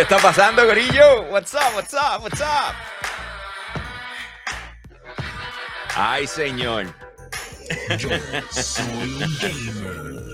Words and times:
¿Qué 0.00 0.04
está 0.04 0.16
pasando, 0.16 0.64
Gorillo? 0.64 1.24
What's 1.30 1.52
up, 1.52 1.74
what's 1.74 1.92
up, 1.92 2.22
what's 2.22 2.40
up? 2.40 2.74
Ay, 5.94 6.26
señor. 6.26 6.86
Soy 8.50 9.22
un 9.22 9.38
gamer. 9.40 10.29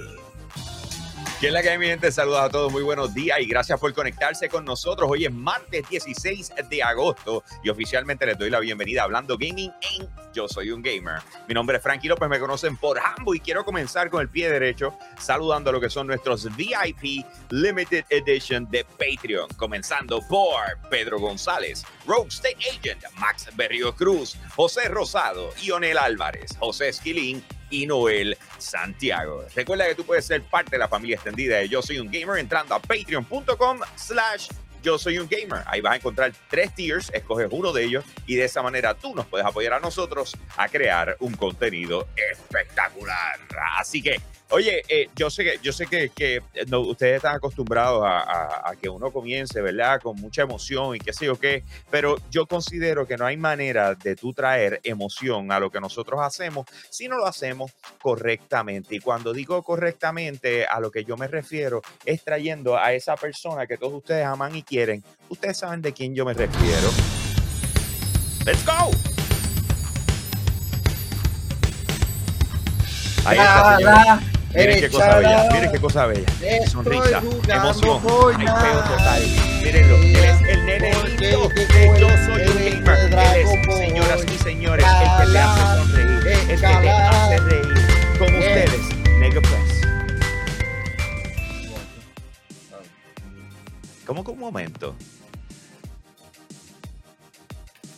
¿Qué 1.47 1.51
es 1.51 1.55
la 1.55 1.63
que 1.63 1.71
hay, 1.71 1.79
mi 1.79 1.87
gente? 1.87 2.11
Saludos 2.11 2.41
a 2.41 2.49
todos, 2.49 2.73
muy 2.73 2.83
buenos 2.83 3.15
días 3.15 3.39
y 3.39 3.47
gracias 3.47 3.79
por 3.79 3.95
conectarse 3.95 4.49
con 4.49 4.65
nosotros. 4.65 5.09
Hoy 5.09 5.27
es 5.27 5.33
martes 5.33 5.89
16 5.89 6.53
de 6.69 6.83
agosto 6.83 7.45
y 7.63 7.69
oficialmente 7.69 8.27
les 8.27 8.37
doy 8.37 8.51
la 8.51 8.59
bienvenida 8.59 9.03
a 9.03 9.05
Hablando 9.05 9.39
Gaming 9.39 9.71
en 9.97 10.09
Yo 10.33 10.49
Soy 10.49 10.73
un 10.73 10.83
Gamer. 10.83 11.21
Mi 11.47 11.55
nombre 11.55 11.77
es 11.77 11.85
Frankie 11.85 12.09
López, 12.09 12.29
me 12.29 12.41
conocen 12.41 12.77
por 12.77 12.99
Hambo 12.99 13.33
y 13.33 13.39
quiero 13.39 13.65
comenzar 13.65 14.11
con 14.11 14.23
el 14.23 14.29
pie 14.29 14.51
derecho 14.51 14.99
saludando 15.21 15.71
a 15.71 15.73
lo 15.73 15.81
que 15.81 15.89
son 15.89 16.09
nuestros 16.09 16.49
VIP 16.57 17.25
Limited 17.51 18.07
Edition 18.11 18.69
de 18.69 18.85
Patreon, 18.85 19.47
comenzando 19.57 20.23
por 20.29 20.59
Pedro 20.91 21.21
González, 21.21 21.85
Rogue 22.09 22.31
State 22.31 22.59
Agent, 22.77 23.05
Max 23.21 23.51
Berrio 23.55 23.95
Cruz, 23.95 24.37
José 24.57 24.89
Rosado, 24.89 25.51
Ionel 25.63 25.97
Álvarez, 25.97 26.57
José 26.59 26.89
Esquilín 26.89 27.41
y 27.71 27.87
Noel 27.87 28.37
Santiago. 28.59 29.45
Recuerda 29.55 29.87
que 29.87 29.95
tú 29.95 30.05
puedes 30.05 30.25
ser 30.25 30.43
parte 30.43 30.73
de 30.73 30.79
la 30.79 30.89
familia 30.89 31.17
extendida 31.17 31.59
de 31.59 31.69
Yo 31.69 31.83
Soy 31.83 31.99
un 31.99 32.11
Gamer 32.11 32.39
entrando 32.39 32.75
a 32.75 32.81
patreon.com 32.81 33.81
slash 33.97 34.49
yo 34.87 34.99
soy 34.99 35.19
un 35.19 35.29
gamer. 35.29 35.65
Ahí 35.67 35.81
vas 35.81 35.95
a 35.95 35.97
encontrar 35.97 36.33
tres 36.49 36.73
tiers, 36.73 37.11
escoges 37.13 37.49
uno 37.51 37.73
de 37.73 37.83
ellos 37.83 38.05
y 38.25 38.37
de 38.37 38.45
esa 38.45 38.63
manera 38.63 38.95
tú 38.95 39.17
nos 39.17 39.27
puedes 39.27 39.45
apoyar 39.45 39.73
a 39.73 39.81
nosotros 39.81 40.37
a 40.57 40.69
crear 40.69 41.17
un 41.19 41.35
contenido 41.35 42.07
espectacular. 42.31 43.41
Así 43.77 44.01
que, 44.01 44.21
oye, 44.51 44.83
eh, 44.89 45.09
yo 45.17 45.29
sé 45.31 45.45
que, 45.45 45.59
yo 45.63 45.73
sé 45.73 45.87
que, 45.87 46.11
que 46.11 46.41
no, 46.69 46.81
ustedes 46.81 47.17
están 47.17 47.35
acostumbrados 47.37 48.03
a, 48.05 48.21
a- 48.21 48.71
a 48.71 48.77
que 48.77 48.89
uno 48.89 49.11
comience, 49.11 49.61
¿verdad? 49.61 50.01
Con 50.01 50.17
mucha 50.17 50.43
emoción 50.43 50.95
y 50.97 50.99
qué 51.01 51.13
sé 51.13 51.27
yo 51.27 51.39
qué, 51.39 51.65
pero 51.91 52.17
yo 52.31 52.47
considero 52.47 53.07
que 53.07 53.17
no 53.17 53.27
hay 53.27 53.37
manera 53.37 53.95
de 53.95 54.15
tú 54.17 54.33
traer 54.33 54.81
emoción 54.85 55.51
a 55.53 55.59
lo 55.59 55.71
que 55.71 55.81
nosotros 55.81 56.21
hacemos 56.23 56.67
si 56.91 57.09
no 57.09 57.17
lo 57.17 57.27
hacemos 57.27 57.73
correctamente. 58.01 58.95
Y 58.95 59.01
cuando 59.01 59.33
digo 59.33 59.63
correctamente, 59.63 60.65
a 60.67 60.79
lo 60.81 60.91
que 60.91 61.05
yo 61.05 61.17
me 61.17 61.27
refiero 61.27 61.83
es 62.05 62.23
trayendo 62.23 62.77
a 62.79 62.93
esa 62.93 63.17
persona 63.17 63.67
que 63.67 63.77
todos 63.77 63.95
ustedes 63.95 64.25
aman 64.27 64.55
y 64.55 64.63
quieren. 64.63 65.03
Ustedes 65.29 65.59
saben 65.59 65.83
de 65.83 65.93
quién 65.93 66.15
yo 66.15 66.25
me 66.25 66.35
refiero. 66.35 66.91
¡Let's 68.45 68.65
go! 68.65 68.91
Ahí 73.25 73.39
está. 73.41 74.21
Miren 74.55 74.81
qué 74.81 74.89
cosa 74.91 75.17
bella, 75.17 75.49
miren 75.53 75.73
qué 75.73 75.81
cosa 75.81 76.07
bella. 76.07 76.27
Sonrisa, 76.71 77.19
emoción, 77.19 78.41
hypeo 78.41 78.81
total. 78.85 79.23
Mírenlo, 79.63 79.97
él 79.97 80.17
es 80.17 80.41
el 80.49 80.67
nene 80.67 80.95
lindo 81.05 81.49
de 81.49 82.01
Yo 82.01 82.09
Soy 82.25 82.43
un 82.49 82.85
Gamer. 82.85 82.99
Él 83.13 83.43
es, 83.43 83.77
señoras 83.77 84.25
y 84.25 84.39
señores, 84.39 84.87
el 84.87 85.27
que 85.27 85.33
te 85.33 85.39
hace 85.39 85.61
sonreír, 85.77 86.27
el 86.27 86.47
que 86.47 86.57
te 86.57 86.91
hace 86.91 87.39
reír. 87.39 87.75
Con 88.19 88.35
ustedes, 88.35 88.81
Nega 89.19 89.41
Press. 89.43 89.81
¿Cómo 94.07 94.25
que 94.25 94.31
un 94.31 94.39
momento? 94.39 94.95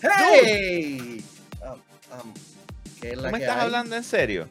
¡Hey! 0.01 1.25
Um, 1.61 1.69
um, 1.70 2.35
¿qué 3.01 3.08
es 3.11 3.14
¿Tú 3.14 3.20
la 3.20 3.31
me 3.31 3.39
que 3.39 3.45
estás 3.45 3.58
hay? 3.58 3.64
hablando 3.64 3.95
en 3.97 4.05
serio? 4.05 4.48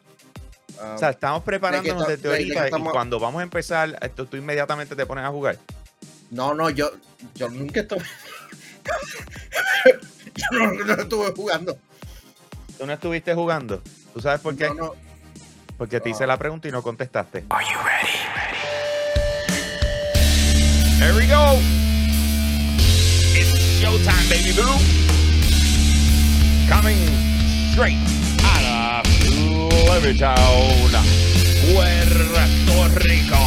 Um, 0.80 0.94
O 0.94 0.98
sea, 0.98 1.10
estamos 1.10 1.42
preparándonos 1.42 2.06
desde 2.06 2.16
de 2.16 2.22
qué 2.22 2.28
ahorita 2.44 2.62
y 2.62 2.64
estamos- 2.66 2.92
cuando 2.92 3.18
vamos 3.18 3.40
a 3.40 3.42
empezar, 3.42 3.98
esto, 4.00 4.26
tú 4.26 4.36
inmediatamente 4.36 4.94
te 4.94 5.06
pones 5.06 5.24
a 5.24 5.28
jugar. 5.28 5.58
no, 6.30 6.54
no, 6.54 6.70
yo, 6.70 6.90
yo 7.34 7.48
nunca 7.48 7.80
estuve. 7.80 8.04
yo 10.34 10.58
no, 10.58 10.72
no 10.84 10.94
estuve 11.02 11.32
jugando. 11.34 11.76
¿Tú 12.78 12.86
no 12.86 12.92
estuviste 12.92 13.34
jugando? 13.34 13.82
¿Tú 14.14 14.20
sabes 14.20 14.40
por 14.40 14.54
qué? 14.56 14.68
No, 14.68 14.74
no. 14.74 14.94
Porque 15.76 16.00
te 16.00 16.10
hice 16.10 16.24
Ah. 16.24 16.28
la 16.28 16.36
pregunta 16.38 16.68
y 16.68 16.70
no 16.72 16.82
contestaste. 16.82 17.44
Are 17.50 17.64
you 17.64 17.78
ready? 17.84 18.18
Here 21.00 21.12
we 21.14 21.26
go. 21.26 21.58
It's 23.34 23.52
showtime, 23.80 24.28
baby 24.28 24.52
boo. 24.52 24.78
Coming 26.68 26.98
straight 27.72 27.98
Levittown, 29.88 30.92
Puerto 31.72 32.98
Rico. 33.04 33.42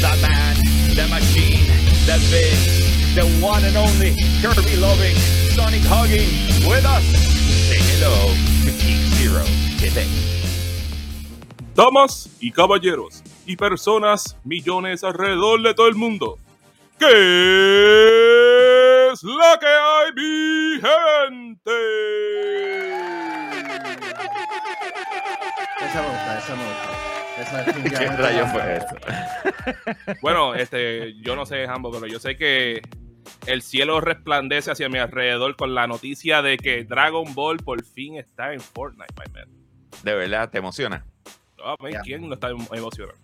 The 0.00 0.12
man, 0.22 0.56
the 0.94 1.06
machine, 1.08 1.66
the 2.06 2.18
big, 2.30 2.58
the 3.14 3.24
one 3.44 3.64
and 3.64 3.76
only 3.76 4.14
Kirby 4.40 4.76
loving, 4.76 5.16
Sonic 5.54 5.82
hugging 5.84 6.30
with 6.68 6.84
us. 6.84 7.04
Say 7.68 7.80
hello 7.80 8.32
to 8.64 8.70
Geek 8.78 9.00
Zero 9.18 9.44
today. 9.78 10.08
Damas 11.74 12.28
y 12.40 12.50
caballeros, 12.50 13.22
y 13.46 13.56
personas, 13.56 14.36
millones 14.44 15.04
alrededor 15.04 15.62
de 15.62 15.74
todo 15.74 15.88
el 15.88 15.94
mundo. 15.94 16.38
¿Qué 16.98 17.06
es 19.12 19.22
la 19.22 19.58
que 19.60 19.66
hay, 19.66 20.12
mi 20.16 20.80
gente? 20.80 21.72
Esa 25.88 26.02
me 26.02 26.08
gusta, 26.08 26.38
esa 26.38 26.56
me 26.56 26.64
gusta. 26.64 27.08
Esa 27.40 27.64
¿Qué 27.82 28.46
fue? 28.46 30.16
Bueno, 30.22 30.54
este, 30.54 31.14
yo 31.22 31.34
no 31.34 31.46
sé, 31.46 31.64
Hambo, 31.66 31.90
pero 31.90 32.06
yo 32.06 32.18
sé 32.18 32.36
que 32.36 32.82
el 33.46 33.62
cielo 33.62 34.00
resplandece 34.00 34.70
hacia 34.70 34.88
mi 34.88 34.98
alrededor 34.98 35.56
con 35.56 35.74
la 35.74 35.86
noticia 35.86 36.42
de 36.42 36.58
que 36.58 36.84
Dragon 36.84 37.34
Ball 37.34 37.56
por 37.58 37.82
fin 37.84 38.16
está 38.16 38.52
en 38.52 38.60
Fortnite, 38.60 39.14
my 39.18 39.32
man. 39.32 39.48
De 40.02 40.14
verdad, 40.14 40.50
te 40.50 40.58
emociona. 40.58 41.06
Oh, 41.64 41.74
man. 41.80 41.92
¿Quién 42.04 42.28
no 42.28 42.34
está 42.34 42.50
em- 42.50 42.66
emocionado? 42.70 43.18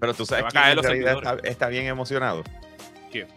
Pero 0.00 0.14
tú 0.14 0.24
sabes 0.24 0.52
realidad 0.54 1.16
está, 1.16 1.36
está 1.48 1.68
bien 1.68 1.86
emocionado. 1.86 2.42
¿Quién? 3.10 3.28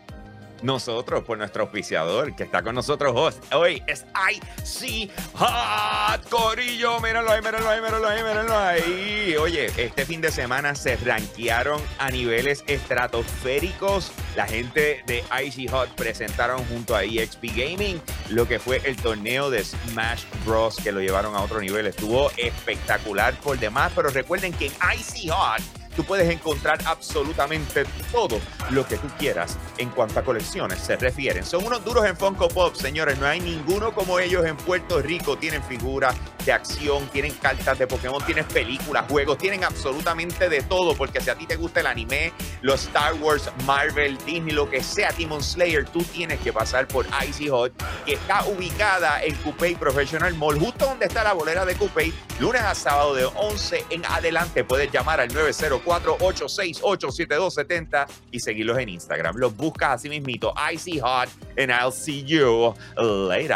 Nosotros, 0.62 1.24
por 1.24 1.38
nuestro 1.38 1.64
auspiciador, 1.64 2.36
que 2.36 2.44
está 2.44 2.62
con 2.62 2.76
nosotros 2.76 3.36
hoy, 3.52 3.82
es 3.88 4.06
IC 4.14 5.10
Hot 5.34 6.30
Corillo. 6.30 7.00
Míralo 7.00 7.32
ahí, 7.32 7.42
míralo 7.42 7.70
ahí, 7.70 7.82
míralo 7.82 8.08
ahí, 8.08 8.24
míralo 8.24 8.58
ahí. 8.58 9.36
Oye, 9.38 9.72
este 9.78 10.06
fin 10.06 10.22
de 10.22 10.32
semana 10.32 10.76
se 10.76 10.96
rankearon 10.98 11.82
a 11.98 12.10
niveles 12.10 12.64
estratosféricos. 12.68 14.12
La 14.36 14.46
gente 14.46 15.04
de 15.08 15.24
IC 15.44 15.72
Hot 15.72 15.90
presentaron 15.96 16.64
junto 16.66 16.96
a 16.96 17.04
EXP 17.04 17.46
Gaming 17.56 18.02
lo 18.30 18.48
que 18.48 18.60
fue 18.60 18.82
el 18.86 18.96
torneo 18.96 19.50
de 19.50 19.64
Smash 19.64 20.24
Bros. 20.46 20.78
que 20.78 20.92
lo 20.92 21.02
llevaron 21.02 21.36
a 21.36 21.42
otro 21.42 21.60
nivel. 21.60 21.88
Estuvo 21.88 22.32
espectacular 22.38 23.34
por 23.40 23.60
demás, 23.60 23.92
pero 23.96 24.10
recuerden 24.10 24.54
que 24.54 24.68
en 24.68 24.74
IC 24.74 25.32
Hot 25.32 25.81
tú 25.96 26.04
puedes 26.04 26.30
encontrar 26.30 26.80
absolutamente 26.86 27.86
todo 28.12 28.40
lo 28.72 28.86
que 28.88 28.98
tú 28.98 29.08
quieras 29.20 29.58
en 29.78 29.90
cuanto 29.90 30.20
a 30.20 30.24
colecciones 30.24 30.80
se 30.80 30.96
refieren. 30.96 31.46
Son 31.46 31.66
unos 31.66 31.84
duros 31.84 32.06
en 32.06 32.16
Funko 32.16 32.48
Pop, 32.48 32.76
señores. 32.76 33.18
No 33.20 33.26
hay 33.26 33.40
ninguno 33.40 33.94
como 33.94 34.20
ellos 34.20 34.46
en 34.46 34.58
Puerto 34.58 35.02
Rico. 35.02 35.38
Tienen 35.38 35.64
figuras 35.64 36.16
de 36.46 36.52
acción, 36.52 37.08
tienen 37.10 37.34
cartas 37.34 37.80
de 37.80 37.88
Pokémon, 37.88 38.24
tienen 38.26 38.46
películas, 38.46 39.06
juegos, 39.10 39.38
tienen 39.38 39.64
absolutamente 39.64 40.50
de 40.50 40.62
todo. 40.62 40.96
Porque 40.96 41.22
si 41.22 41.30
a 41.30 41.36
ti 41.36 41.46
te 41.46 41.56
gusta 41.56 41.80
el 41.82 41.88
anime, 41.88 42.34
los 42.62 42.86
Star 42.86 43.14
Wars, 43.16 43.50
Marvel, 43.66 44.18
Disney, 44.26 44.54
lo 44.54 44.70
que 44.70 44.84
sea, 44.84 45.12
Demon 45.12 45.44
Slayer, 45.44 45.86
tú 45.86 46.04
tienes 46.04 46.40
que 46.40 46.54
pasar 46.54 46.88
por 46.88 47.06
Icy 47.28 47.50
Hot, 47.50 47.74
que 48.06 48.14
está 48.14 48.46
ubicada 48.46 49.22
en 49.24 49.36
Coupé 49.36 49.76
Professional 49.76 50.34
Mall, 50.36 50.60
justo 50.60 50.86
donde 50.86 51.06
está 51.06 51.24
la 51.24 51.34
bolera 51.34 51.66
de 51.66 51.76
Coupé, 51.76 52.14
lunes 52.40 52.62
a 52.62 52.76
sábado 52.76 53.16
de 53.16 53.26
11 53.26 53.86
en 53.90 54.06
adelante. 54.06 54.64
Puedes 54.64 54.92
llamar 54.92 55.20
al 55.20 55.30
904-868-7270 55.30 58.08
y 58.32 58.40
seguirlos 58.40 58.78
en 58.80 58.90
Instagram. 58.90 59.36
Los 59.38 59.56
buscas 59.56 59.96
así 59.96 60.10
mismito, 60.10 60.54
Icy 60.74 61.00
Hot, 61.00 61.30
and 61.58 61.72
I'll 61.72 61.92
see 61.92 62.24
you 62.24 62.74
later. 62.98 63.56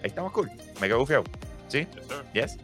Ahí 0.00 0.04
estamos 0.04 0.30
cool. 0.32 0.48
Me 0.80 0.88
quedo 0.88 0.98
bufiado. 1.00 1.24
¿Sí? 1.68 1.86
Yes, 1.94 2.06
sir. 2.06 2.24
Yes. 2.32 2.56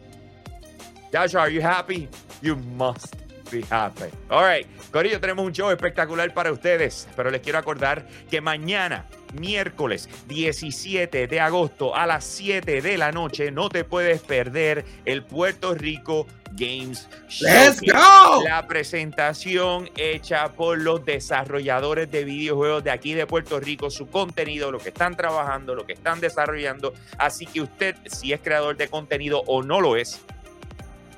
Joshua, 1.11 1.41
are 1.43 1.53
you 1.53 1.61
happy? 1.61 2.09
You 2.41 2.55
must 2.55 3.15
be 3.51 3.61
happy. 3.69 4.11
All 4.29 4.43
right. 4.43 4.67
Corillo, 4.91 5.19
tenemos 5.19 5.45
un 5.45 5.53
show 5.53 5.71
espectacular 5.71 6.33
para 6.33 6.51
ustedes, 6.51 7.07
pero 7.15 7.29
les 7.29 7.41
quiero 7.41 7.59
acordar 7.59 8.07
que 8.29 8.41
mañana, 8.41 9.05
miércoles 9.33 10.09
17 10.27 11.27
de 11.27 11.39
agosto 11.39 11.95
a 11.95 12.05
las 12.05 12.23
7 12.25 12.81
de 12.81 12.97
la 12.97 13.11
noche, 13.11 13.51
no 13.51 13.69
te 13.69 13.83
puedes 13.83 14.21
perder 14.21 14.85
el 15.05 15.23
Puerto 15.23 15.73
Rico 15.73 16.27
Games 16.55 17.07
¡Let's 17.41 17.81
go! 17.81 18.43
La 18.43 18.65
presentación 18.67 19.89
hecha 19.97 20.51
por 20.51 20.79
los 20.79 21.03
desarrolladores 21.03 22.09
de 22.09 22.23
videojuegos 22.23 22.83
de 22.83 22.91
aquí 22.91 23.13
de 23.13 23.27
Puerto 23.27 23.59
Rico, 23.59 23.89
su 23.89 24.07
contenido, 24.07 24.71
lo 24.71 24.79
que 24.79 24.89
están 24.89 25.15
trabajando, 25.15 25.75
lo 25.75 25.85
que 25.85 25.93
están 25.93 26.21
desarrollando. 26.21 26.93
Así 27.17 27.45
que 27.45 27.61
usted, 27.61 27.95
si 28.05 28.31
es 28.33 28.39
creador 28.41 28.77
de 28.77 28.87
contenido 28.87 29.43
o 29.47 29.63
no 29.63 29.81
lo 29.81 29.97
es, 29.97 30.21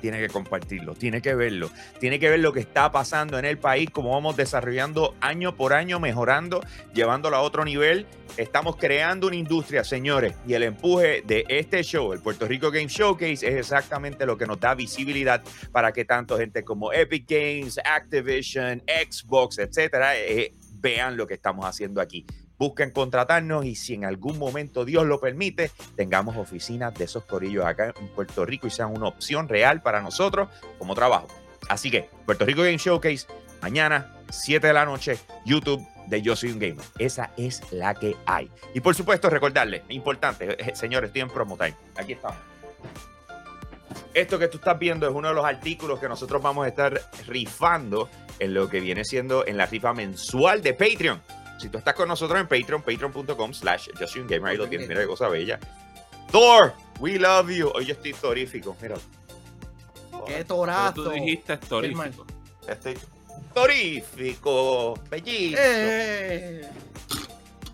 tiene 0.00 0.18
que 0.18 0.28
compartirlo, 0.28 0.94
tiene 0.94 1.20
que 1.22 1.34
verlo, 1.34 1.70
tiene 2.00 2.18
que 2.18 2.30
ver 2.30 2.40
lo 2.40 2.52
que 2.52 2.60
está 2.60 2.90
pasando 2.92 3.38
en 3.38 3.44
el 3.44 3.58
país, 3.58 3.90
cómo 3.90 4.12
vamos 4.12 4.36
desarrollando 4.36 5.14
año 5.20 5.56
por 5.56 5.72
año, 5.72 6.00
mejorando, 6.00 6.60
llevándolo 6.94 7.36
a 7.36 7.40
otro 7.40 7.64
nivel. 7.64 8.06
Estamos 8.36 8.76
creando 8.76 9.26
una 9.26 9.36
industria, 9.36 9.82
señores, 9.82 10.34
y 10.46 10.54
el 10.54 10.62
empuje 10.62 11.22
de 11.26 11.44
este 11.48 11.82
show, 11.82 12.12
el 12.12 12.20
Puerto 12.20 12.46
Rico 12.46 12.70
Game 12.70 12.86
Showcase, 12.86 13.32
es 13.32 13.54
exactamente 13.54 14.26
lo 14.26 14.36
que 14.36 14.46
nos 14.46 14.60
da 14.60 14.74
visibilidad 14.74 15.42
para 15.72 15.92
que 15.92 16.04
tanto 16.04 16.38
gente 16.38 16.64
como 16.64 16.92
Epic 16.92 17.28
Games, 17.28 17.78
Activision, 17.84 18.82
Xbox, 18.86 19.58
etcétera, 19.58 20.16
eh, 20.16 20.52
vean 20.74 21.16
lo 21.16 21.26
que 21.26 21.34
estamos 21.34 21.66
haciendo 21.66 22.00
aquí 22.00 22.24
busquen 22.58 22.90
contratarnos 22.90 23.64
y 23.64 23.74
si 23.74 23.94
en 23.94 24.04
algún 24.04 24.38
momento 24.38 24.84
Dios 24.84 25.06
lo 25.06 25.20
permite, 25.20 25.70
tengamos 25.96 26.36
oficinas 26.36 26.94
de 26.94 27.04
esos 27.04 27.24
corillos 27.24 27.64
acá 27.64 27.94
en 27.98 28.08
Puerto 28.08 28.44
Rico 28.44 28.66
y 28.66 28.70
sean 28.70 28.94
una 28.94 29.06
opción 29.06 29.48
real 29.48 29.80
para 29.82 30.00
nosotros 30.00 30.48
como 30.78 30.94
trabajo. 30.94 31.28
Así 31.68 31.90
que 31.90 32.08
Puerto 32.26 32.44
Rico 32.44 32.62
Game 32.62 32.78
Showcase, 32.78 33.26
mañana, 33.62 34.14
7 34.30 34.66
de 34.66 34.72
la 34.72 34.84
noche, 34.84 35.18
YouTube 35.44 35.86
de 36.06 36.22
Yo 36.22 36.34
Soy 36.36 36.50
un 36.50 36.58
Gamer. 36.58 36.84
Esa 36.98 37.30
es 37.36 37.62
la 37.72 37.94
que 37.94 38.16
hay. 38.26 38.50
Y 38.74 38.80
por 38.80 38.94
supuesto, 38.94 39.30
recordarles, 39.30 39.82
importante, 39.90 40.56
eh, 40.58 40.74
señores, 40.74 41.08
estoy 41.08 41.22
en 41.22 41.28
promo 41.28 41.56
time. 41.56 41.74
Aquí 41.96 42.12
estamos. 42.12 42.38
Esto 44.14 44.38
que 44.38 44.48
tú 44.48 44.58
estás 44.58 44.78
viendo 44.78 45.06
es 45.08 45.14
uno 45.14 45.28
de 45.28 45.34
los 45.34 45.44
artículos 45.44 46.00
que 46.00 46.08
nosotros 46.08 46.42
vamos 46.42 46.64
a 46.64 46.68
estar 46.68 47.00
rifando 47.26 48.08
en 48.38 48.54
lo 48.54 48.68
que 48.68 48.80
viene 48.80 49.04
siendo 49.04 49.46
en 49.46 49.56
la 49.56 49.66
rifa 49.66 49.92
mensual 49.92 50.62
de 50.62 50.74
Patreon. 50.74 51.20
Si 51.58 51.68
tú 51.68 51.78
estás 51.78 51.94
con 51.94 52.08
nosotros 52.08 52.40
en 52.40 52.46
Patreon, 52.46 52.82
patreon.com 52.82 53.52
slash 53.52 53.88
yo 53.98 54.06
soy 54.06 54.22
un 54.22 54.28
gamer, 54.28 54.52
ahí 54.52 54.56
lo 54.56 54.68
tienes, 54.68 54.88
mira 54.88 55.00
qué 55.00 55.06
cosa 55.06 55.28
bella. 55.28 55.58
Thor, 56.30 56.74
we 57.00 57.18
love 57.18 57.50
you. 57.50 57.70
Hoy 57.74 57.86
yo 57.86 57.94
estoy 57.94 58.12
torífico, 58.12 58.76
mira. 58.80 58.96
¡Qué 60.26 60.44
torazo! 60.44 61.04
tú 61.04 61.10
dijiste 61.10 61.56
torífico. 61.56 62.26
Estoy 62.66 62.98
torífico, 63.54 64.94
bellísimo. 65.10 65.58
¡Eh! 65.60 66.70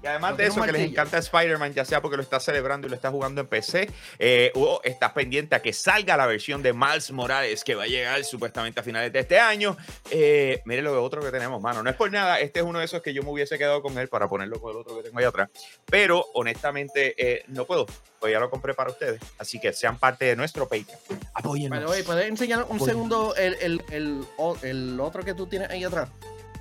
Y 0.05 0.07
además 0.07 0.33
No 0.33 0.37
de 0.37 0.47
eso, 0.47 0.61
que 0.63 0.73
les 0.73 0.83
encanta 0.91 1.17
Spider-Man, 1.17 1.73
ya 1.73 1.85
sea 1.87 2.03
porque 2.03 2.19
lo 2.19 2.23
está 2.23 2.39
celebrando 2.39 2.87
y 2.87 2.91
lo 2.91 2.97
está 2.97 3.11
jugando 3.11 3.41
en 3.41 3.47
PC, 3.47 3.89
eh, 4.19 4.53
o 4.55 4.81
estás 4.85 5.13
pendiente 5.13 5.55
a 5.55 5.63
que 5.63 5.73
salga 5.73 6.15
la 6.19 6.27
versión 6.27 6.63
de 6.63 6.75
Miles 6.75 7.11
Morales 7.11 7.65
que 7.65 7.75
va 7.75 7.85
a 7.85 7.87
llegar 7.87 8.23
supuestamente 8.25 8.81
a 8.81 8.83
finales 8.83 9.11
de 9.15 9.21
este 9.21 9.41
año. 9.41 9.79
Eh, 10.11 10.61
mire 10.67 10.83
lo 10.83 11.03
otro 11.03 11.23
que 11.23 11.31
tenemos, 11.31 11.61
mano. 11.63 11.83
No 11.83 11.89
es 11.89 11.97
por 11.97 12.13
nada, 12.13 12.39
este 12.39 12.61
es 12.61 12.67
uno 12.67 12.81
de 12.81 12.85
esos 12.85 13.01
que 13.01 13.15
yo 13.15 13.23
me 13.23 13.31
hubiese 13.31 13.57
quedado 13.57 13.81
con 13.81 13.97
él 13.99 14.09
para 14.09 14.29
ponerlo 14.29 14.61
con 14.61 14.73
el 14.73 14.77
otro 14.77 14.95
que 14.99 15.05
tengo 15.05 15.19
ahí 15.19 15.25
atrás. 15.25 15.49
Pero 15.87 16.23
honestamente, 16.35 17.15
eh, 17.17 17.45
no 17.49 17.65
puedo, 17.65 17.87
pues 18.21 18.31
ya 18.31 18.41
lo 18.41 18.51
compré 18.51 18.75
para 18.75 18.91
ustedes. 18.91 19.23
Así 19.39 19.59
que 19.59 19.73
sean 19.73 19.99
parte 19.99 20.27
de 20.27 20.37
nuestro 20.37 20.69
Patreon. 20.69 20.99
Apóyennos. 21.33 21.79
The 21.81 21.87
way, 21.87 22.03
¿puedes 22.03 22.27
enseñar 22.29 22.67
un 22.69 22.79
segundo 22.79 23.35
el, 23.37 23.55
el, 23.55 23.83
el, 23.91 24.25
o- 24.37 24.59
el 24.63 25.01
otro 25.01 25.25
que 25.25 25.33
tú 25.33 25.47
tienes 25.47 25.71
ahí 25.71 25.83
atrás? 25.83 26.11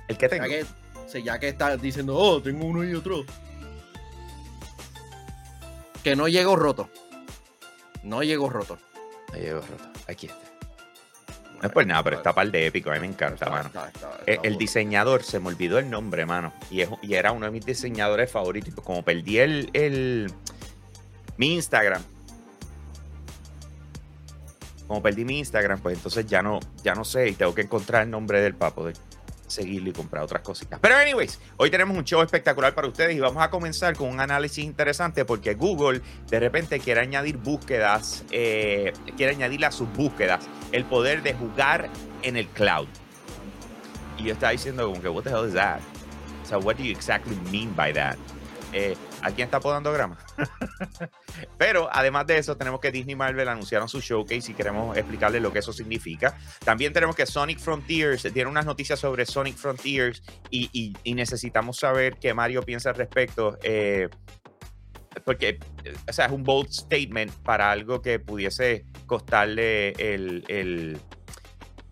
El 0.08 0.16
que 0.16 0.28
tengo. 0.30 0.44
Sí, 1.06 1.22
ya 1.22 1.38
que 1.38 1.48
estás 1.48 1.80
diciendo, 1.80 2.16
oh, 2.16 2.40
tengo 2.42 2.66
uno 2.66 2.84
y 2.84 2.94
otro. 2.94 3.24
Que 6.02 6.14
no 6.16 6.28
llegó 6.28 6.56
roto. 6.56 6.88
No 8.02 8.22
llegó 8.22 8.50
roto. 8.50 8.78
Ahí 9.32 9.40
llegó 9.42 9.60
roto. 9.60 9.84
Aquí 10.08 10.26
está. 10.26 10.38
No 11.60 11.68
es 11.68 11.72
por 11.72 11.86
nada, 11.86 12.02
pero 12.02 12.16
está 12.18 12.34
par 12.34 12.50
de 12.50 12.66
épico. 12.66 12.90
A 12.90 12.94
mí 12.94 13.00
me 13.00 13.06
encanta, 13.06 13.48
mano. 13.48 13.68
Está- 13.68 13.88
está- 13.88 14.10
está 14.18 14.22
Eh, 14.30 14.38
El 14.42 14.58
diseñador, 14.58 15.22
se 15.22 15.40
me 15.40 15.48
olvidó 15.48 15.78
el 15.78 15.88
nombre, 15.88 16.26
mano. 16.26 16.52
Y, 16.70 16.82
es- 16.82 16.90
y 17.00 17.14
era 17.14 17.32
uno 17.32 17.46
de 17.46 17.52
mis 17.52 17.64
diseñadores 17.64 18.30
favoritos. 18.30 18.74
Como 18.84 19.02
perdí 19.02 19.38
el, 19.38 19.70
el- 19.72 20.30
mi 21.38 21.54
Instagram. 21.54 22.02
Como 24.86 25.02
perdí 25.02 25.24
mi 25.24 25.38
Instagram, 25.38 25.80
pues 25.80 25.96
entonces 25.96 26.26
ya 26.26 26.42
no, 26.42 26.60
ya 26.82 26.94
no 26.94 27.04
sé 27.06 27.28
y 27.28 27.32
tengo 27.32 27.54
que 27.54 27.62
encontrar 27.62 28.02
el 28.02 28.10
nombre 28.10 28.42
del 28.42 28.54
para 28.54 28.74
poder 28.74 28.94
seguirlo 29.46 29.90
y 29.90 29.92
comprar 29.92 30.24
otras 30.24 30.42
cositas. 30.42 30.78
Pero 30.80 30.96
anyways, 30.96 31.38
hoy 31.56 31.70
tenemos 31.70 31.96
un 31.96 32.04
show 32.04 32.22
espectacular 32.22 32.74
para 32.74 32.88
ustedes 32.88 33.14
y 33.14 33.20
vamos 33.20 33.42
a 33.42 33.50
comenzar 33.50 33.96
con 33.96 34.08
un 34.08 34.20
análisis 34.20 34.64
interesante 34.64 35.24
porque 35.24 35.54
Google 35.54 36.00
de 36.28 36.40
repente 36.40 36.80
quiere 36.80 37.00
añadir 37.00 37.36
búsquedas, 37.36 38.24
eh, 38.30 38.92
quiere 39.16 39.32
añadirle 39.32 39.66
a 39.66 39.72
sus 39.72 39.90
búsquedas 39.92 40.44
el 40.72 40.84
poder 40.84 41.22
de 41.22 41.34
jugar 41.34 41.88
en 42.22 42.36
el 42.36 42.48
cloud. 42.48 42.88
Y 44.18 44.24
yo 44.24 44.32
estaba 44.32 44.52
diciendo 44.52 44.86
como 44.86 45.00
que, 45.02 45.08
what 45.08 45.24
the 45.24 45.30
hell 45.30 45.46
is 45.46 45.54
that? 45.54 45.80
O 46.42 46.46
sea, 46.46 46.58
what 46.58 46.76
do 46.76 46.82
you 46.84 46.92
exactly 46.92 47.36
mean 47.50 47.74
by 47.74 47.92
that? 47.92 48.16
Eh, 48.72 48.96
¿A 49.24 49.30
quién 49.30 49.46
está 49.46 49.58
podando 49.58 49.90
grama? 49.92 50.18
Pero 51.58 51.88
además 51.92 52.26
de 52.26 52.38
eso, 52.38 52.56
tenemos 52.56 52.80
que 52.80 52.92
Disney 52.92 53.14
y 53.14 53.16
Marvel 53.16 53.48
anunciaron 53.48 53.88
su 53.88 54.00
showcase 54.00 54.52
y 54.52 54.54
queremos 54.54 54.96
explicarles 54.96 55.40
lo 55.42 55.52
que 55.52 55.60
eso 55.60 55.72
significa. 55.72 56.36
También 56.64 56.92
tenemos 56.92 57.16
que 57.16 57.26
Sonic 57.26 57.58
Frontiers 57.58 58.22
tiene 58.32 58.50
unas 58.50 58.66
noticias 58.66 58.98
sobre 59.00 59.24
Sonic 59.26 59.56
Frontiers 59.56 60.22
y, 60.50 60.68
y- 60.72 60.92
y 61.02 61.14
necesitamos 61.14 61.78
saber 61.78 62.16
qué 62.20 62.34
Mario 62.34 62.62
piensa 62.62 62.90
al 62.90 62.96
respecto. 62.96 63.58
eh, 63.62 64.08
porque, 65.24 65.58
o 66.08 66.12
sea, 66.12 66.26
es 66.26 66.32
un 66.32 66.42
bold 66.42 66.68
statement 66.70 67.30
para 67.44 67.70
algo 67.70 68.02
que 68.02 68.18
pudiese 68.18 68.84
costarle 69.06 69.90
el, 69.92 70.44
el- 70.48 70.98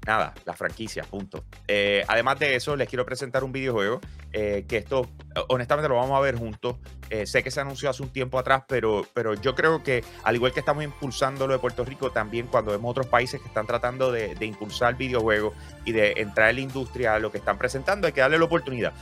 nada, 0.07 0.35
la 0.45 0.55
franquicia, 0.55 1.05
punto. 1.05 1.45
Eh, 1.69 2.05
además 2.09 2.39
de 2.39 2.57
eso, 2.57 2.77
les 2.77 2.89
quiero 2.89 3.05
presentar 3.05 3.45
un 3.45 3.53
videojuego 3.53 4.01
eh, 4.33 4.65
que 4.67 4.79
esto, 4.79 5.09
honestamente, 5.49 5.89
lo 5.89 5.97
vamos 5.97 6.17
a 6.17 6.21
ver 6.21 6.37
juntos. 6.37 6.77
Eh, 7.11 7.27
sé 7.27 7.43
que 7.43 7.51
se 7.51 7.61
anunció 7.61 7.91
hace 7.91 8.03
un 8.03 8.11
tiempo 8.11 8.39
atrás, 8.39 8.65
pero, 8.67 9.07
pero 9.15 9.35
yo 9.35 9.55
creo 9.55 9.83
que, 9.83 10.05
al 10.25 10.35
igual 10.35 10.53
que 10.53 10.61
estamos 10.61 10.83
impulsando 10.83 11.47
lo 11.47 11.53
de 11.53 11.59
Puerto 11.59 11.85
Rico, 11.85 12.11
también 12.11 12.47
cuando 12.47 12.73
vemos 12.73 12.91
otros 12.91 13.07
países 13.07 13.41
que 13.41 13.49
están 13.49 13.67
tratando 13.67 14.11
de, 14.11 14.35
de 14.35 14.47
impulsar 14.47 14.97
videojuegos 14.97 15.55
y 15.85 15.93
de 15.93 16.13
entrar 16.17 16.51
en 16.51 16.57
la 16.57 16.63
industria 16.63 17.19
lo 17.19 17.31
que 17.31 17.39
están 17.39 17.59
presentando, 17.59 18.07
hay 18.07 18.13
que 18.13 18.21
darle 18.21 18.39
la 18.39 18.45
oportunidad 18.45 18.95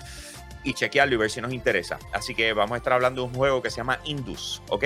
y 0.63 0.75
chequearlo 0.75 1.15
y 1.15 1.19
ver 1.19 1.31
si 1.31 1.41
nos 1.41 1.53
interesa. 1.53 1.99
Así 2.13 2.35
que 2.35 2.53
vamos 2.53 2.75
a 2.75 2.77
estar 2.79 2.93
hablando 2.93 3.23
de 3.23 3.29
un 3.29 3.35
juego 3.35 3.63
que 3.63 3.71
se 3.71 3.79
llama 3.79 4.01
Indus, 4.05 4.63
¿ok? 4.69 4.85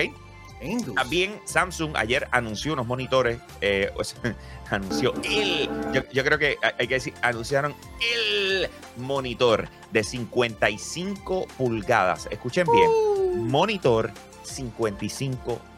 También 0.95 1.39
Samsung 1.45 1.95
ayer 1.95 2.27
anunció 2.31 2.73
unos 2.73 2.87
monitores, 2.87 3.39
eh, 3.61 3.91
o 3.95 4.03
sea, 4.03 4.35
anunció 4.69 5.13
el, 5.23 5.69
yo, 5.93 6.01
yo 6.11 6.23
creo 6.23 6.37
que 6.37 6.57
hay 6.77 6.87
que 6.87 6.95
decir, 6.95 7.13
anunciaron 7.21 7.75
el 8.13 8.69
monitor 8.97 9.67
de 9.91 10.03
55 10.03 11.47
pulgadas. 11.57 12.27
Escuchen 12.31 12.67
bien, 12.71 13.47
monitor 13.47 14.11
55 14.43 15.43
pulgadas, 15.43 15.74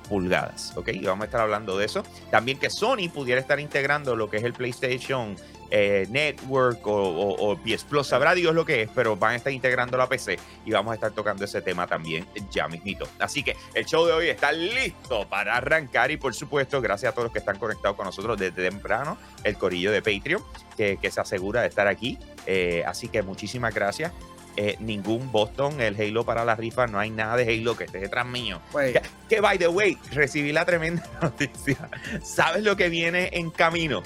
¿ok? 0.75 0.89
Y 0.89 1.05
vamos 1.05 1.23
a 1.23 1.25
estar 1.25 1.41
hablando 1.41 1.77
de 1.77 1.85
eso. 1.85 2.03
También 2.31 2.57
que 2.59 2.69
Sony 2.69 3.09
pudiera 3.13 3.39
estar 3.41 3.59
integrando 3.59 4.15
lo 4.15 4.29
que 4.29 4.37
es 4.37 4.43
el 4.43 4.53
PlayStation 4.53 5.35
eh, 5.69 6.07
Network 6.09 6.87
o, 6.87 6.93
o- 6.93 7.51
o 7.51 8.03
sabrá 8.03 8.33
Dios 8.33 8.55
lo 8.55 8.65
que 8.65 8.83
es, 8.83 8.89
pero 8.95 9.17
van 9.17 9.33
a 9.33 9.35
estar 9.35 9.51
integrando 9.51 9.97
la 9.97 10.07
PC 10.07 10.39
y 10.65 10.71
vamos 10.71 10.91
a 10.93 10.95
estar 10.95 11.11
tocando 11.11 11.43
ese 11.43 11.61
tema 11.61 11.85
también 11.87 12.25
ya 12.51 12.69
mismito. 12.69 13.05
Así 13.19 13.43
que 13.43 13.57
el 13.73 13.85
show 13.85 14.05
de 14.05 14.13
hoy 14.13 14.27
está 14.29 14.53
listo 14.53 15.27
para 15.27 15.57
arrancar 15.57 16.09
y 16.11 16.15
por 16.15 16.33
supuesto, 16.33 16.79
gracias 16.79 17.11
a 17.11 17.13
todos 17.13 17.25
los 17.25 17.33
que 17.33 17.39
están 17.39 17.59
conectados 17.59 17.97
con 17.97 18.05
nosotros 18.05 18.39
desde 18.39 18.63
temprano, 18.69 19.17
el 19.43 19.57
corillo 19.57 19.91
de 19.91 20.01
Patreon, 20.01 20.41
que, 20.77 20.97
que 21.01 21.11
se 21.11 21.19
asegura 21.19 21.61
de 21.63 21.67
estar 21.67 21.87
aquí. 21.87 22.17
Eh, 22.45 22.83
así 22.87 23.09
que 23.09 23.21
muchísimas 23.21 23.73
gracias. 23.73 24.13
Eh, 24.59 24.75
ningún 24.79 25.31
Boston, 25.31 25.79
el 25.81 25.95
Halo 26.01 26.25
para 26.25 26.43
la 26.43 26.55
rifa, 26.55 26.87
no 26.87 26.97
hay 26.99 27.11
nada 27.11 27.37
de 27.37 27.43
Halo 27.43 27.77
que 27.77 27.83
esté 27.83 27.99
detrás 27.99 28.25
mío. 28.25 28.59
Pues, 28.71 28.91
Que, 28.93 29.01
que, 29.29 29.39
by 29.39 29.59
the 29.59 29.67
way, 29.67 29.97
recibí 30.11 30.51
la 30.51 30.65
tremenda 30.65 31.03
noticia. 31.21 31.77
¿Sabes 32.23 32.63
lo 32.63 32.75
que 32.75 32.89
viene 32.89 33.29
en 33.33 33.51
camino? 33.51 34.01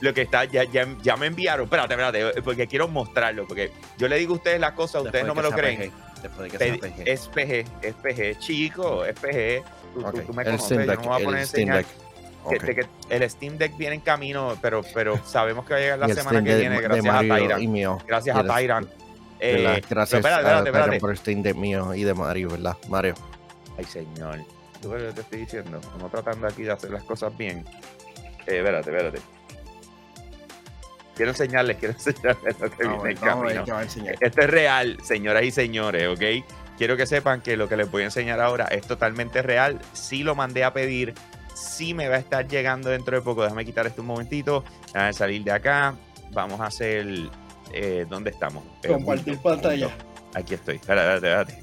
Lo 0.00 0.12
que 0.12 0.22
está, 0.22 0.44
ya, 0.44 0.64
ya, 0.64 0.88
ya 1.02 1.16
me 1.16 1.26
enviaron. 1.26 1.66
Espérate, 1.66 1.94
espérate, 1.94 2.42
porque 2.42 2.66
quiero 2.66 2.88
mostrarlo. 2.88 3.46
Porque 3.46 3.70
yo 3.96 4.08
le 4.08 4.16
digo 4.18 4.34
a 4.34 4.36
ustedes 4.38 4.58
las 4.58 4.72
cosas, 4.72 5.04
ustedes 5.04 5.24
no 5.24 5.36
me 5.36 5.42
lo 5.42 5.52
creen. 5.52 5.92
Después 6.20 6.50
de 6.52 6.58
que 6.58 6.58
Pe- 6.58 6.78
sea 6.80 6.90
PG. 6.90 7.08
Es 7.08 7.28
PG, 7.28 7.84
es 7.86 7.94
PG, 8.34 8.38
chico, 8.40 9.04
es 9.04 9.14
PG. 9.14 9.62
Tú, 9.94 10.00
tú- 10.02 10.06
Ok, 10.08 10.26
tú 10.26 10.34
me 10.34 10.42
El 10.42 10.46
conoces, 10.48 10.66
Steam 10.66 10.80
yo 10.80 10.86
Deck. 10.90 10.96
no 10.96 11.02
me 11.02 11.08
voy 11.10 11.20
a 11.20 11.24
poner 11.24 11.38
a 11.38 11.42
El 11.42 11.46
Steam 11.48 11.68
enseñar 11.68 11.84
Deck. 12.50 12.64
que- 12.64 12.74
que 12.74 12.86
el 13.14 13.30
Steam 13.30 13.56
Deck 13.58 13.76
viene 13.76 13.94
en 13.94 14.00
camino, 14.00 14.56
pero, 14.60 14.82
pero 14.92 15.24
sabemos 15.24 15.64
que 15.64 15.74
va 15.74 15.78
a 15.78 15.82
llegar 15.82 15.98
la 16.00 16.08
semana 16.08 16.40
Steam 16.40 16.44
que 16.44 16.50
Deck 16.50 16.60
viene, 16.60 16.74
de 16.76 16.82
gracias 16.82 17.14
a 17.14 17.20
Tyran. 17.20 17.62
y 17.62 17.68
mío. 17.68 17.98
Gracias 18.04 18.36
Y 18.36 18.38
a 18.40 18.42
Tyran. 18.54 18.88
Eh, 19.44 19.82
pero 19.88 20.00
Gracias 20.00 20.18
espérate, 20.20 20.42
espérate, 20.42 20.68
espérate. 20.68 21.00
por 21.00 21.10
el 21.10 21.16
Steam 21.16 21.42
Deck 21.42 21.56
mío 21.56 21.92
y 21.94 22.04
de 22.04 22.14
Mario, 22.14 22.50
¿verdad? 22.50 22.76
Mario. 22.88 23.14
Ay, 23.76 23.84
señor. 23.84 24.38
¿Tú 24.80 24.90
ves 24.90 25.02
lo 25.02 25.08
que 25.08 25.14
te 25.14 25.20
estoy 25.22 25.38
diciendo? 25.40 25.78
Estamos 25.78 26.10
tratando 26.12 26.46
aquí 26.46 26.62
de 26.62 26.70
hacer 26.70 26.90
las 26.90 27.02
cosas 27.02 27.36
bien. 27.36 27.64
Eh, 28.46 28.58
espérate, 28.58 28.90
espérate. 28.90 29.18
Quiero 31.16 31.32
enseñarles, 31.32 31.76
quiero 31.76 31.94
enseñarles 31.98 32.60
lo 32.60 32.70
que 32.70 32.84
Vamos 32.84 33.02
viene 33.02 33.18
en 33.20 33.24
ver 33.24 33.64
camino. 33.64 34.12
Esto 34.20 34.40
es 34.42 34.50
real, 34.50 34.98
señoras 35.02 35.42
y 35.42 35.50
señores, 35.50 36.06
¿ok? 36.06 36.46
Quiero 36.78 36.96
que 36.96 37.06
sepan 37.06 37.40
que 37.40 37.56
lo 37.56 37.68
que 37.68 37.76
les 37.76 37.90
voy 37.90 38.02
a 38.02 38.04
enseñar 38.06 38.40
ahora 38.40 38.66
es 38.66 38.86
totalmente 38.86 39.42
real. 39.42 39.80
Sí 39.92 40.22
lo 40.22 40.36
mandé 40.36 40.62
a 40.62 40.72
pedir, 40.72 41.14
sí 41.54 41.94
me 41.94 42.08
va 42.08 42.14
a 42.14 42.18
estar 42.18 42.46
llegando 42.46 42.90
dentro 42.90 43.16
de 43.16 43.22
poco. 43.22 43.42
Déjame 43.42 43.64
quitar 43.64 43.88
esto 43.88 44.02
un 44.02 44.06
momentito, 44.06 44.62
déjame 44.86 45.12
salir 45.12 45.42
de 45.42 45.50
acá. 45.50 45.96
Vamos 46.30 46.60
a 46.60 46.66
hacer... 46.66 47.06
eh, 47.72 48.06
¿Dónde 48.08 48.30
estamos? 48.30 48.64
Compartir 48.86 49.38
pantalla. 49.38 49.90
Aquí 50.34 50.54
estoy. 50.54 50.76
Espérate, 50.76 51.14
espérate, 51.26 51.62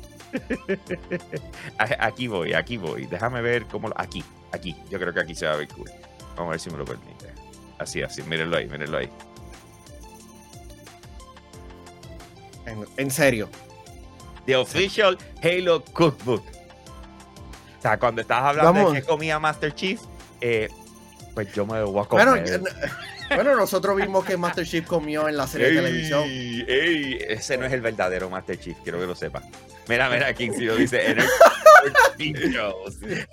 espérate. 0.70 1.96
Aquí 2.00 2.28
voy, 2.28 2.54
aquí 2.54 2.78
voy. 2.78 3.06
Déjame 3.08 3.42
ver 3.42 3.66
cómo... 3.66 3.88
lo- 3.90 4.00
Aquí, 4.00 4.24
aquí. 4.52 4.76
Yo 4.90 5.00
creo 5.00 5.14
que 5.14 5.20
aquí 5.22 5.34
se 5.36 5.46
va 5.48 5.54
a 5.54 5.56
ver 5.58 5.68
cool. 5.70 5.90
Vamos 6.36 6.48
a 6.48 6.52
ver 6.52 6.60
si 6.60 6.70
me 6.70 6.78
lo 6.78 6.86
permite. 6.86 7.28
Así, 7.80 8.02
así, 8.04 8.22
mírenlo 8.24 8.58
ahí, 8.58 8.68
mírenlo 8.68 8.98
ahí. 8.98 9.10
En, 12.66 12.86
en 12.98 13.12
serio. 13.12 13.50
The 14.46 14.56
Official 14.56 15.18
Halo 15.44 15.84
Cookbook. 15.86 16.44
O 17.78 17.82
sea, 17.82 17.98
cuando 17.98 18.22
estabas 18.22 18.50
hablando 18.50 18.74
Vamos. 18.74 18.94
de 18.94 19.02
que 19.02 19.08
comía 19.08 19.40
Master 19.40 19.74
Chief, 19.74 20.02
eh, 20.42 20.68
pues 21.34 21.54
yo 21.54 21.66
me 21.66 21.82
voy 21.84 22.04
a 22.04 22.08
Bueno, 22.08 22.32
comer. 22.32 22.48
eh, 22.50 22.60
bueno, 23.36 23.56
nosotros 23.56 23.96
vimos 23.96 24.26
que 24.26 24.38
Master 24.38 24.66
Chief 24.66 24.86
comió 24.86 25.28
en 25.28 25.38
la 25.38 25.48
serie 25.48 25.70
de 25.70 25.76
televisión. 25.76 26.24
Ey, 26.26 27.18
ese 27.28 27.58
no 27.58 27.66
es 27.66 27.74
el 27.74 27.82
verdadero 27.82 28.30
Master 28.30 28.60
Chief, 28.60 28.78
quiero 28.84 29.00
que 29.00 29.06
lo 29.08 29.16
sepa. 29.16 29.42
Mira, 29.88 30.10
mira, 30.10 30.34
King 30.34 30.52
si 30.56 30.66
lo 30.66 30.76
dice. 30.76 31.12
en 31.12 31.20
el-. 31.20 31.28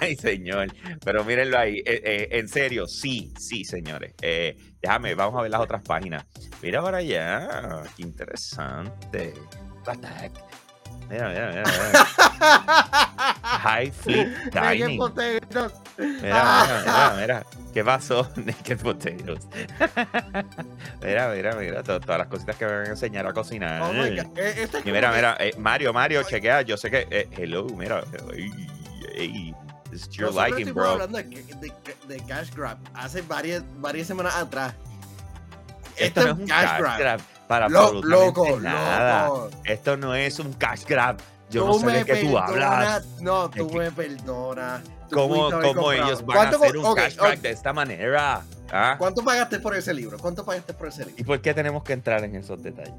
Ay, 0.00 0.16
señor. 0.16 0.68
Pero 1.04 1.24
mírenlo 1.24 1.58
ahí. 1.58 1.78
eh, 1.78 2.00
eh, 2.04 2.28
en 2.32 2.48
serio, 2.48 2.86
sí, 2.86 3.32
sí, 3.38 3.64
señores. 3.64 4.14
Eh, 4.22 4.56
déjame, 4.80 5.14
vamos 5.14 5.38
a 5.38 5.42
ver 5.42 5.50
las 5.50 5.60
otras 5.60 5.82
páginas. 5.82 6.24
Mira 6.62 6.82
para 6.82 6.98
allá. 6.98 7.82
Qué 7.96 8.02
interesante. 8.02 9.34
Mira, 11.08 11.28
mira, 11.30 11.48
mira. 11.48 11.62
mira. 11.64 12.04
High 13.42 13.92
Naked 14.06 14.50
Dining. 14.52 14.98
Mira, 14.98 15.70
mira, 15.98 16.82
mira, 16.84 17.14
mira. 17.16 17.46
¿Qué 17.72 17.84
pasó? 17.84 18.28
Naked 18.36 18.80
Potatoes. 18.82 19.46
mira, 21.02 21.28
mira, 21.34 21.54
mira. 21.56 21.82
to- 21.82 22.00
todas 22.00 22.18
las 22.18 22.26
cositas 22.28 22.56
que 22.56 22.66
me 22.66 22.72
van 22.72 22.86
a 22.86 22.90
enseñar 22.90 23.26
a 23.26 23.32
cocinar. 23.32 23.82
Oh 23.82 23.92
my 23.92 24.16
God. 24.16 24.38
Eh, 24.38 24.62
es 24.62 24.86
Y 24.86 24.92
mira, 24.92 25.10
mira, 25.12 25.36
eh, 25.40 25.54
Mario, 25.58 25.92
Mario, 25.92 26.22
chequea. 26.24 26.62
Yo 26.62 26.76
sé 26.76 26.90
que. 26.90 27.06
eh, 27.10 27.28
hello, 27.38 27.64
mira. 27.66 28.04
Ey, 28.34 28.50
ey, 29.16 29.54
this 29.90 30.02
is 30.02 30.08
your 30.10 30.30
nosotros 30.30 30.58
liking, 30.58 30.74
bro. 30.74 30.90
hablando 30.90 31.18
de, 31.18 31.24
de- 31.24 31.72
de 32.06 32.20
Cash 32.26 32.50
Grab 32.54 32.78
hace 32.94 33.22
varias, 33.22 33.62
varias 33.80 34.06
semanas 34.06 34.34
atrás. 34.36 34.74
Esto 35.96 36.20
Este 36.20 36.20
no 36.20 36.26
es 36.32 36.38
un 36.38 36.46
cash 36.46 36.98
grab 36.98 37.20
para 37.48 37.68
Lo- 37.68 37.80
absolutamente 37.80 38.50
loco, 38.50 38.60
nada. 38.60 39.26
loco. 39.26 39.50
Esto 39.64 39.96
no 39.96 40.14
es 40.14 40.38
un 40.38 40.52
cash 40.52 40.84
grab. 40.86 41.16
Yo 41.50 41.66
no 41.66 41.74
sé 41.78 41.86
de 41.86 42.04
qué 42.04 42.16
tú 42.16 42.36
hablas. 42.38 43.06
No, 43.20 43.48
tú 43.50 43.70
me 43.72 43.90
perdonas. 43.90 44.82
Tú 45.08 45.16
¿Cómo, 45.16 45.50
cómo 45.50 45.90
ellos 45.92 46.24
van 46.26 46.36
a 46.36 46.40
¿Cuánto 46.40 46.56
hacer 46.62 46.76
un 46.76 46.84
ok, 46.84 46.96
cash 46.96 47.16
grab 47.16 47.32
ok. 47.32 47.38
de 47.40 47.50
esta 47.50 47.72
manera? 47.72 48.42
¿Ah? 48.70 48.96
¿Cuánto 48.98 49.24
pagaste 49.24 49.58
por 49.60 49.74
ese 49.74 49.94
libro? 49.94 50.18
¿Cuánto 50.18 50.44
pagaste 50.44 50.74
por 50.74 50.88
ese 50.88 51.06
libro? 51.06 51.14
¿Y 51.16 51.24
por 51.24 51.40
qué 51.40 51.54
tenemos 51.54 51.82
que 51.82 51.94
entrar 51.94 52.22
en 52.22 52.36
esos 52.36 52.62
detalles? 52.62 52.92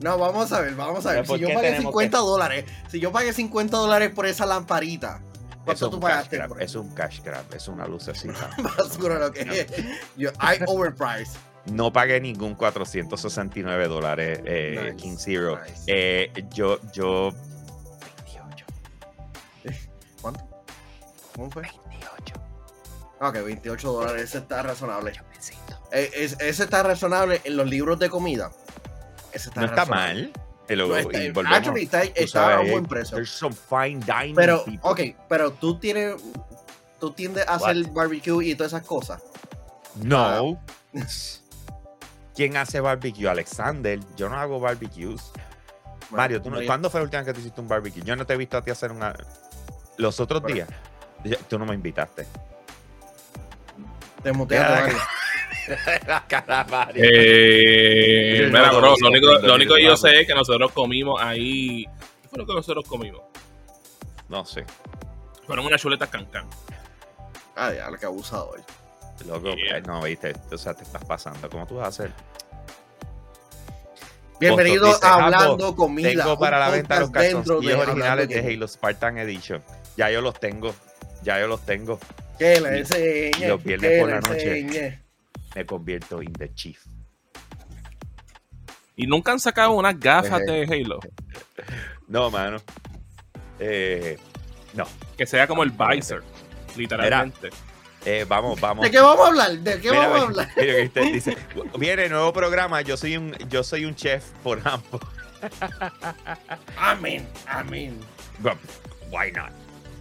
No, 0.00 0.18
vamos 0.18 0.52
a 0.52 0.60
ver, 0.60 0.74
vamos 0.74 1.06
a 1.06 1.12
ver. 1.12 1.18
Pero 1.22 1.28
¿por 1.28 1.38
Si 1.38 1.42
yo 1.44 1.48
pagué 1.54 1.68
tenemos 1.70 1.92
50 1.92 2.18
dólares, 2.18 2.64
si 2.90 3.00
yo 3.00 3.10
pagué 3.12 3.32
50 3.32 3.76
dólares 3.78 4.10
por 4.14 4.26
esa 4.26 4.44
lamparita, 4.44 5.22
¿cuánto 5.64 5.88
tú 5.88 5.98
pagaste 6.00 6.36
grab. 6.36 6.48
por 6.50 6.62
Es 6.62 6.74
un 6.74 6.92
cash 6.94 7.22
grab. 7.22 7.44
Es 7.54 7.66
una 7.68 7.86
lucecita. 7.86 8.50
Basura 8.58 9.18
lo 9.18 9.32
que 9.32 9.40
es. 9.60 9.66
Yo, 10.18 10.28
I 10.32 10.62
overpriced. 10.66 11.38
No 11.66 11.92
pagué 11.92 12.20
ningún 12.20 12.54
469 12.54 13.88
dólares 13.88 14.40
eh, 14.44 14.78
Nice, 14.92 14.96
King 14.96 15.16
Zero. 15.18 15.58
nice. 15.60 15.82
Eh, 15.86 16.30
yo, 16.52 16.78
yo. 16.92 17.32
28. 18.26 18.66
¿Cuánto? 20.20 20.44
¿Cómo 21.34 21.50
fue? 21.50 21.62
28. 21.62 22.34
Ok, 23.20 23.34
28 23.44 23.92
dólares, 23.92 24.22
ese 24.24 24.38
está 24.38 24.62
razonable. 24.62 25.12
Eh, 25.92 26.10
es- 26.14 26.36
ese 26.40 26.64
está 26.64 26.82
razonable 26.82 27.40
en 27.44 27.56
los 27.56 27.66
libros 27.68 27.98
de 27.98 28.10
comida. 28.10 28.50
Ese 29.32 29.48
está 29.48 29.60
No 29.62 29.66
está 29.68 29.84
razonable. 29.84 30.22
mal. 30.22 30.32
Hello, 30.68 30.88
No 30.88 30.96
está- 30.96 31.22
y 31.22 31.28
actually, 31.54 31.82
está, 31.84 32.02
está 32.02 32.58
a 32.58 32.62
eh, 32.64 32.70
buen 32.70 32.84
precio. 32.86 33.16
There's 33.16 33.30
some 33.30 33.54
fine 33.54 34.00
dining. 34.00 34.34
Pero, 34.34 34.64
people. 34.64 34.80
ok, 34.82 35.00
pero 35.28 35.52
tú 35.52 35.78
tienes. 35.78 36.16
Tú 37.00 37.10
tiendes 37.12 37.46
a 37.48 37.56
What? 37.58 37.70
hacer 37.70 37.84
barbecue 37.90 38.44
y 38.46 38.54
todas 38.54 38.72
esas 38.72 38.86
cosas. 38.86 39.22
No. 39.96 40.58
¿Quién 42.34 42.56
hace 42.56 42.80
barbecue? 42.80 43.28
Alexander. 43.28 43.98
Yo 44.16 44.28
no 44.28 44.36
hago 44.36 44.58
barbecues. 44.60 45.32
Mario, 46.10 46.40
¿tú 46.42 46.50
no- 46.50 46.56
María- 46.56 46.66
¿cuándo 46.68 46.90
fue 46.90 47.00
la 47.00 47.04
última 47.04 47.22
vez 47.22 47.26
que 47.28 47.34
tú 47.34 47.40
hiciste 47.40 47.60
un 47.60 47.68
barbecue? 47.68 48.02
Yo 48.02 48.16
no 48.16 48.26
te 48.26 48.34
he 48.34 48.36
visto 48.36 48.56
a 48.56 48.62
ti 48.62 48.70
hacer 48.70 48.92
una. 48.92 49.14
Los 49.96 50.18
otros 50.20 50.42
Bueno. 50.42 50.66
días. 51.22 51.40
Tú 51.48 51.58
no 51.58 51.64
me 51.66 51.74
invitaste. 51.74 52.26
Te 54.22 54.32
muteaste, 54.32 54.96
la 56.06 56.24
cara, 56.26 56.64
Mario. 56.64 57.02
Eh, 57.06 58.46
mira, 58.50 58.70
bro, 58.72 58.94
lo 59.00 59.08
único, 59.08 59.26
lo 59.38 59.58
que 59.76 59.82
yo 59.84 59.96
sé 59.96 60.20
es 60.22 60.26
que 60.26 60.34
nosotros 60.34 60.72
comimos 60.72 61.20
ahí. 61.22 61.84
¿Qué 62.22 62.28
fue 62.28 62.38
lo 62.38 62.46
que 62.46 62.54
nosotros 62.54 62.84
comimos? 62.88 63.22
No 64.28 64.44
sé. 64.44 64.64
Fueron 65.46 65.66
unas 65.66 65.80
chuletas 65.80 66.08
cancán. 66.08 66.48
Ah, 67.54 67.72
ya, 67.72 67.90
lo 67.90 67.98
que 67.98 68.06
abusado 68.06 68.50
hoy. 68.50 68.60
Loco, 69.26 69.54
Yeah. 69.56 69.78
eh, 69.78 69.82
no, 69.86 70.02
viste, 70.02 70.34
o 70.52 70.58
sea, 70.58 70.74
te 70.74 70.82
estás 70.82 71.04
pasando. 71.04 71.48
¿Cómo 71.48 71.66
tú 71.66 71.76
vas 71.76 71.86
a 71.86 71.88
hacer? 71.88 72.12
Bienvenido 74.40 74.86
dice, 74.86 74.98
a 75.02 75.08
"Jambo, 75.10 75.24
Hablando 75.24 75.76
Comida. 75.76 76.08
Tengo 76.10 76.38
para 76.38 76.58
la 76.58 76.68
venta 76.70 77.00
los 77.00 77.10
calzoncillos 77.10 77.64
de 77.64 77.74
originales 77.74 78.28
de 78.28 78.40
Halo 78.40 78.66
Spartan 78.68 79.18
Edition. 79.18 79.62
Ya 79.96 80.10
yo 80.10 80.20
los 80.20 80.38
tengo. 80.38 80.74
Ya 81.22 81.40
yo 81.40 81.46
los 81.46 81.64
tengo. 81.64 81.98
Que 82.38 82.60
le 82.60 82.78
enseñe. 82.80 83.48
los 83.48 83.62
viernes 83.62 84.00
por 84.00 84.10
la 84.10 84.20
noche. 84.20 84.58
enseñe. 84.60 84.98
Me 85.54 85.64
convierto 85.64 86.20
en 86.20 86.32
The 86.32 86.52
Chief. 86.52 86.84
Y 88.96 89.06
nunca 89.06 89.32
han 89.32 89.40
sacado 89.40 89.72
unas 89.72 89.98
gafas 89.98 90.40
Eh. 90.42 90.44
de 90.52 90.62
Halo. 90.82 90.98
No, 92.06 92.30
mano. 92.30 92.58
Eh, 93.58 94.18
no. 94.74 94.84
Que 95.16 95.26
sea 95.26 95.46
como 95.46 95.62
el 95.62 95.70
visor. 95.70 96.22
Literalmente. 96.76 97.48
Eh, 98.04 98.24
vamos, 98.28 98.60
vamos. 98.60 98.84
¿De 98.84 98.90
qué 98.90 99.00
vamos 99.00 99.24
a 99.24 99.28
hablar? 99.28 99.50
¿De 99.58 99.80
qué 99.80 99.90
Mira, 99.90 100.08
vamos 100.08 100.18
a 100.20 100.22
hablar? 100.24 100.48
mira 100.56 100.74
que 100.74 100.82
usted 100.84 101.02
dice, 101.12 101.36
viene 101.78 102.08
nuevo 102.08 102.32
programa, 102.32 102.80
yo 102.82 102.96
soy 102.96 103.16
un, 103.16 103.32
yo 103.48 103.64
soy 103.64 103.84
un 103.86 103.94
chef 103.94 104.24
por 104.42 104.60
ambos. 104.66 105.00
Amén, 106.76 107.26
amén. 107.46 107.98
Why 109.10 109.30
not? 109.32 109.50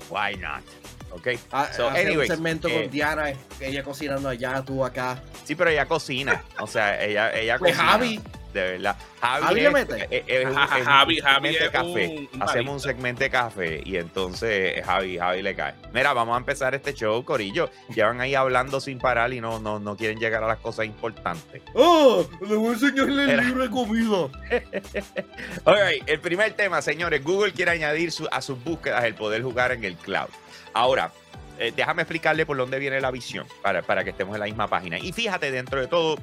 Why 0.09 0.35
not? 0.37 0.63
Ok. 1.11 1.27
Ah, 1.51 1.67
So, 1.75 1.89
anyways, 1.89 2.29
un 2.29 2.35
segmento 2.35 2.67
eh, 2.67 2.81
con 2.83 2.91
Diana, 2.91 3.33
ella 3.59 3.83
cocinando 3.83 4.29
allá, 4.29 4.63
tú 4.65 4.83
acá. 4.83 5.21
Sí, 5.43 5.55
pero 5.55 5.69
ella 5.69 5.85
cocina. 5.85 6.43
O 6.59 6.67
sea, 6.67 7.01
ella, 7.03 7.31
ella 7.33 7.57
Pues 7.59 7.73
cocina. 7.75 7.91
Javi, 7.91 8.19
De 8.53 8.61
verdad. 8.73 8.95
Javi, 9.19 9.43
Javi 9.45 9.59
es- 9.59 9.63
le 9.63 9.71
mete. 9.71 10.03
eh, 10.03 10.07
eh, 10.11 10.23
es 10.27 10.45
un- 10.45 10.51
un 10.51 10.57
Javi- 10.57 11.19
Javi 11.21 11.47
es 11.55 11.69
café. 11.71 12.27
un- 12.33 12.41
Hacemos 12.43 12.73
un 12.75 12.79
segmento 12.79 13.23
de 13.23 13.29
café 13.31 13.81
y 13.83 13.95
entonces 13.97 14.85
Javi, 14.85 15.17
Javi 15.17 15.41
le 15.41 15.55
cae. 15.55 15.73
Mira, 15.91 16.13
vamos 16.13 16.35
a 16.35 16.37
empezar 16.37 16.75
este 16.75 16.93
show, 16.93 17.23
Corillo. 17.25 17.69
Llevan 17.95 18.21
ahí 18.21 18.35
hablando 18.35 18.79
sin 18.79 18.99
parar 18.99 19.33
y 19.33 19.41
no, 19.41 19.59
no, 19.59 19.79
no 19.79 19.97
quieren 19.97 20.19
llegar 20.19 20.43
a 20.43 20.47
las 20.47 20.59
cosas 20.59 20.85
importantes. 20.85 21.61
¡Oh! 21.73 22.25
Le 22.47 22.55
voy 22.55 22.69
a 22.69 22.73
enseñarle 22.73 23.23
el 23.23 23.29
Era. 23.31 23.43
libro 23.43 23.63
de 23.63 23.69
comida. 23.71 24.17
All 25.65 25.75
right, 25.87 26.03
el 26.07 26.19
primer 26.19 26.53
tema, 26.53 26.81
señores. 26.81 27.23
Google 27.23 27.53
quiere 27.53 27.71
añadir 27.71 28.11
su- 28.11 28.27
a 28.31 28.41
sus 28.41 28.63
búsquedas 28.63 29.03
el 29.05 29.15
poder 29.15 29.41
jugar 29.41 29.71
en 29.71 29.83
el 29.83 29.95
cloud. 29.95 30.29
Ahora, 30.73 31.11
eh, 31.59 31.73
déjame 31.75 32.03
explicarle 32.03 32.45
por 32.45 32.57
dónde 32.57 32.79
viene 32.79 32.99
la 33.01 33.11
visión 33.11 33.47
para, 33.61 33.81
para 33.81 34.03
que 34.03 34.11
estemos 34.11 34.35
en 34.35 34.39
la 34.39 34.45
misma 34.45 34.67
página. 34.67 34.97
Y 34.99 35.11
fíjate, 35.11 35.51
dentro 35.51 35.79
de 35.79 35.87
todo, 35.87 36.17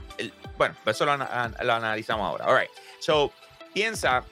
bueno, 0.58 0.74
eso 0.86 1.04
lo, 1.04 1.12
ana- 1.12 1.52
lo 1.62 1.72
analizamos 1.74 2.26
ahora. 2.26 2.46
All 2.46 2.58
right. 2.60 2.70
So, 3.00 3.32
piensa 3.72 4.24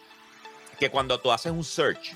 que 0.79 0.91
cuando 0.91 1.19
tú 1.21 1.33
haces 1.33 1.53
un 1.53 1.65
search, 1.65 2.15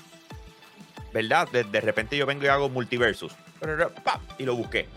¿verdad? 1.13 1.47
De, 1.51 1.63
de 1.63 1.81
repente 1.81 2.17
yo 2.17 2.25
vengo 2.25 2.43
y 2.43 2.47
hago 2.47 2.69
multiversus 2.69 3.33
y 4.37 4.43
lo 4.43 4.55
busqué. 4.55 4.87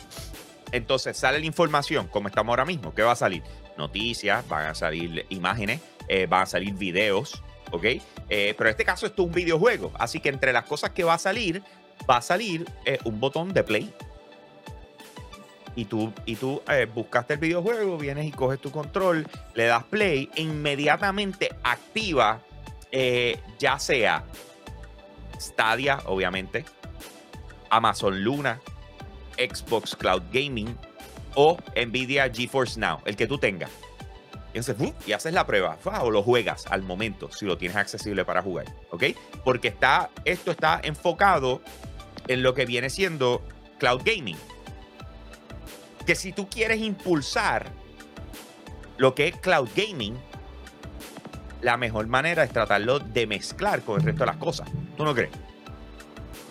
Entonces 0.72 1.16
sale 1.16 1.38
la 1.38 1.46
información, 1.46 2.08
como 2.08 2.28
estamos 2.28 2.52
ahora 2.52 2.64
mismo. 2.64 2.94
¿Qué 2.94 3.02
va 3.02 3.12
a 3.12 3.16
salir? 3.16 3.42
Noticias, 3.78 4.46
van 4.48 4.66
a 4.66 4.74
salir 4.74 5.26
imágenes, 5.28 5.80
eh, 6.08 6.26
van 6.26 6.42
a 6.42 6.46
salir 6.46 6.74
videos, 6.74 7.42
¿ok? 7.70 7.84
Eh, 8.28 8.54
pero 8.56 8.70
en 8.70 8.70
este 8.70 8.84
caso 8.84 9.06
esto 9.06 9.22
es 9.22 9.28
un 9.28 9.34
videojuego, 9.34 9.92
así 9.98 10.18
que 10.18 10.30
entre 10.30 10.52
las 10.52 10.64
cosas 10.64 10.90
que 10.90 11.04
va 11.04 11.14
a 11.14 11.18
salir, 11.18 11.62
va 12.08 12.18
a 12.18 12.22
salir 12.22 12.66
eh, 12.84 12.98
un 13.04 13.20
botón 13.20 13.52
de 13.52 13.62
play. 13.62 13.92
Y 15.74 15.84
tú, 15.84 16.12
y 16.24 16.36
tú 16.36 16.62
eh, 16.70 16.86
buscaste 16.92 17.34
el 17.34 17.40
videojuego, 17.40 17.98
vienes 17.98 18.26
y 18.26 18.30
coges 18.30 18.58
tu 18.60 18.70
control, 18.70 19.26
le 19.54 19.66
das 19.66 19.84
play, 19.84 20.30
e 20.34 20.42
inmediatamente 20.42 21.50
activa 21.62 22.40
eh, 22.90 23.38
ya 23.58 23.78
sea 23.78 24.24
Stadia, 25.38 26.00
obviamente, 26.06 26.64
Amazon 27.68 28.24
Luna, 28.24 28.58
Xbox 29.36 29.94
Cloud 29.94 30.22
Gaming 30.32 30.74
o 31.34 31.58
Nvidia 31.74 32.30
GeForce 32.32 32.80
Now, 32.80 33.00
el 33.04 33.16
que 33.16 33.26
tú 33.26 33.36
tengas. 33.36 33.70
Entonces, 34.56 34.94
y 35.06 35.12
haces 35.12 35.34
la 35.34 35.46
prueba 35.46 35.76
¡fa! 35.76 36.02
o 36.02 36.10
lo 36.10 36.22
juegas 36.22 36.66
al 36.68 36.82
momento 36.82 37.30
si 37.30 37.44
lo 37.44 37.58
tienes 37.58 37.76
accesible 37.76 38.24
para 38.24 38.40
jugar, 38.40 38.64
¿ok? 38.90 39.04
Porque 39.44 39.68
está, 39.68 40.08
esto 40.24 40.50
está 40.50 40.80
enfocado 40.82 41.60
en 42.26 42.42
lo 42.42 42.54
que 42.54 42.64
viene 42.64 42.88
siendo 42.88 43.42
cloud 43.78 44.00
gaming. 44.02 44.38
Que 46.06 46.14
si 46.14 46.32
tú 46.32 46.48
quieres 46.48 46.80
impulsar 46.80 47.66
lo 48.96 49.14
que 49.14 49.28
es 49.28 49.36
cloud 49.36 49.68
gaming, 49.76 50.16
la 51.60 51.76
mejor 51.76 52.06
manera 52.06 52.42
es 52.42 52.50
tratarlo 52.50 52.98
de 52.98 53.26
mezclar 53.26 53.82
con 53.82 54.00
el 54.00 54.06
resto 54.06 54.20
de 54.20 54.26
las 54.26 54.38
cosas. 54.38 54.70
¿Tú 54.96 55.04
no 55.04 55.14
crees? 55.14 55.32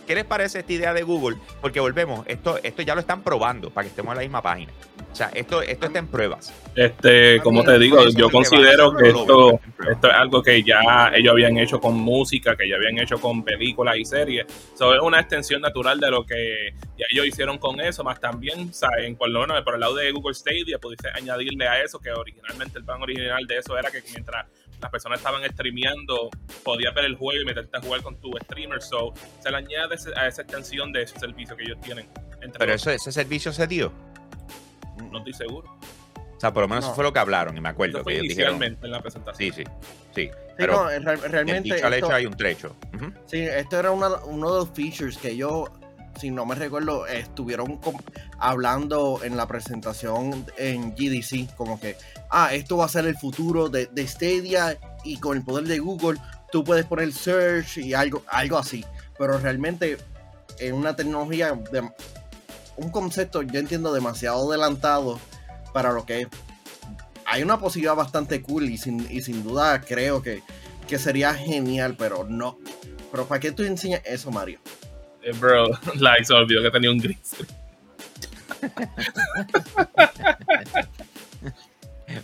¿Qué 0.05 0.13
les 0.13 0.25
parece 0.25 0.59
esta 0.59 0.73
idea 0.73 0.93
de 0.93 1.01
Google? 1.01 1.37
Porque 1.59 1.79
volvemos, 1.79 2.23
esto, 2.27 2.59
esto 2.61 2.83
ya 2.83 2.93
lo 2.93 3.01
están 3.01 3.23
probando 3.23 3.71
para 3.71 3.85
que 3.85 3.89
estemos 3.89 4.11
en 4.11 4.17
la 4.17 4.21
misma 4.21 4.43
página. 4.43 4.71
O 5.15 5.17
sea, 5.17 5.31
esto, 5.33 5.61
esto 5.61 5.85
está 5.85 5.99
en 5.99 6.07
pruebas. 6.07 6.53
Este, 6.75 7.39
como 7.39 7.63
te 7.63 7.79
digo, 7.79 8.05
yo 8.09 8.29
considero 8.29 8.93
que 8.93 9.07
esto, 9.07 9.61
esto 9.89 10.07
es 10.09 10.13
algo 10.13 10.43
que 10.43 10.61
ya 10.61 11.09
ellos 11.15 11.31
habían 11.31 11.57
hecho 11.57 11.79
con 11.79 11.95
música, 11.95 12.53
que 12.57 12.67
ya 12.67 12.75
habían 12.75 12.99
hecho 12.99 13.17
con 13.17 13.41
películas 13.41 13.95
y 13.95 14.03
series. 14.03 14.45
So, 14.73 14.93
es 14.93 14.99
una 15.01 15.21
extensión 15.21 15.61
natural 15.61 16.01
de 16.01 16.11
lo 16.11 16.25
que 16.25 16.73
ya 16.97 17.05
ellos 17.09 17.27
hicieron 17.27 17.59
con 17.59 17.79
eso, 17.79 18.03
más 18.03 18.19
también, 18.19 18.73
saben, 18.73 19.15
por 19.15 19.29
lo 19.29 19.39
menos 19.39 19.63
por 19.63 19.75
el 19.75 19.79
lado 19.79 19.95
de 19.95 20.11
Google 20.11 20.33
Stadia, 20.33 20.79
pudiste 20.79 21.07
añadirle 21.13 21.65
a 21.65 21.81
eso, 21.81 21.97
que 21.97 22.11
originalmente 22.11 22.79
el 22.79 22.83
plan 22.83 23.01
original 23.01 23.47
de 23.47 23.57
eso 23.57 23.77
era 23.77 23.89
que 23.89 24.03
mientras 24.11 24.47
las 24.81 24.91
personas 24.91 25.19
estaban 25.19 25.49
streameando, 25.49 26.29
podías 26.65 26.93
ver 26.93 27.05
el 27.05 27.15
juego 27.15 27.41
y 27.41 27.45
meterte 27.45 27.77
a 27.77 27.79
jugar 27.79 28.01
con 28.01 28.19
tu 28.19 28.33
streamer. 28.43 28.81
So, 28.81 29.13
se 29.39 29.49
le 29.49 29.55
añade 29.55 29.95
a 30.17 30.27
esa 30.27 30.41
extensión 30.41 30.91
de 30.91 31.03
ese 31.03 31.17
servicio 31.17 31.55
que 31.55 31.63
ellos 31.63 31.79
tienen. 31.79 32.05
Pero 32.59 32.73
eso, 32.73 32.91
ese 32.91 33.13
servicio 33.13 33.53
se 33.53 33.65
dio. 33.65 33.93
No 35.11 35.17
estoy 35.19 35.33
seguro. 35.33 35.69
O 36.35 36.39
sea, 36.39 36.51
por 36.53 36.63
lo 36.63 36.67
menos 36.67 36.83
No. 36.83 36.87
eso 36.89 36.95
fue 36.95 37.03
lo 37.05 37.13
que 37.13 37.19
hablaron 37.19 37.55
y 37.57 37.61
me 37.61 37.69
acuerdo 37.69 37.99
Eso 37.99 38.05
que 38.05 38.15
fue 38.15 38.21
dijeron. 38.21 38.55
inicialmente 38.55 38.85
en 38.85 38.91
la 38.91 39.01
presentación. 39.01 39.53
Sí, 39.53 39.63
sí, 39.63 39.69
sí. 40.13 40.23
Sí, 40.25 40.31
Pero 40.57 40.73
no, 40.83 40.89
eh, 40.89 40.99
real- 40.99 41.21
del 41.21 41.31
realmente. 41.31 41.73
dicho 41.75 41.85
al 41.87 41.93
hecho 41.93 42.13
hay 42.13 42.25
un 42.25 42.33
trecho. 42.35 42.75
Sí, 43.25 43.39
esto 43.41 43.79
era 43.79 43.91
una- 43.91 44.23
uno 44.25 44.51
de 44.53 44.59
los 44.59 44.69
features 44.69 45.17
que 45.17 45.35
yo, 45.35 45.65
si 46.19 46.31
no 46.31 46.45
me 46.45 46.55
recuerdo, 46.55 47.07
estuvieron 47.07 47.79
hablando 48.39 49.19
en 49.23 49.37
la 49.37 49.47
presentación 49.47 50.45
en 50.57 50.93
GDC, 50.95 51.47
como 51.55 51.79
que, 51.79 51.97
ah, 52.29 52.53
esto 52.53 52.77
va 52.77 52.85
a 52.85 52.89
ser 52.89 53.05
el 53.05 53.17
futuro 53.17 53.69
de, 53.69 53.87
de 53.87 54.07
Stadia 54.07 54.77
y 55.03 55.17
con 55.19 55.37
el 55.37 55.43
poder 55.43 55.65
de 55.65 55.79
Google 55.79 56.19
tú 56.51 56.63
puedes 56.63 56.85
poner 56.85 57.11
search 57.13 57.77
y 57.77 57.93
algo, 57.93 58.23
algo 58.27 58.57
así. 58.57 58.83
Pero 59.17 59.37
realmente 59.39 59.97
es 60.59 60.71
una 60.71 60.95
tecnología, 60.95 61.51
de, 61.71 61.89
un 62.77 62.89
concepto, 62.89 63.41
yo 63.41 63.59
entiendo, 63.59 63.93
demasiado 63.93 64.47
adelantado 64.49 65.19
para 65.73 65.91
lo 65.91 66.05
que 66.05 66.21
es. 66.21 66.27
Hay 67.25 67.41
una 67.43 67.59
posibilidad 67.59 67.95
bastante 67.95 68.41
cool 68.41 68.69
y 68.69 68.77
sin, 68.77 69.07
y 69.11 69.21
sin 69.21 69.43
duda 69.43 69.81
creo 69.81 70.21
que, 70.21 70.43
que 70.87 70.99
sería 70.99 71.33
genial, 71.33 71.95
pero 71.97 72.23
no. 72.27 72.59
Pero 73.11 73.25
¿para 73.27 73.39
qué 73.39 73.51
tú 73.51 73.63
enseñas 73.63 74.01
eso, 74.05 74.29
Mario? 74.31 74.59
Eh, 75.23 75.31
bro, 75.33 75.67
like, 75.95 76.23
se 76.25 76.33
olvidó 76.33 76.61
que 76.61 76.71
tenía 76.71 76.91
un 76.91 76.99
gris. 76.99 77.35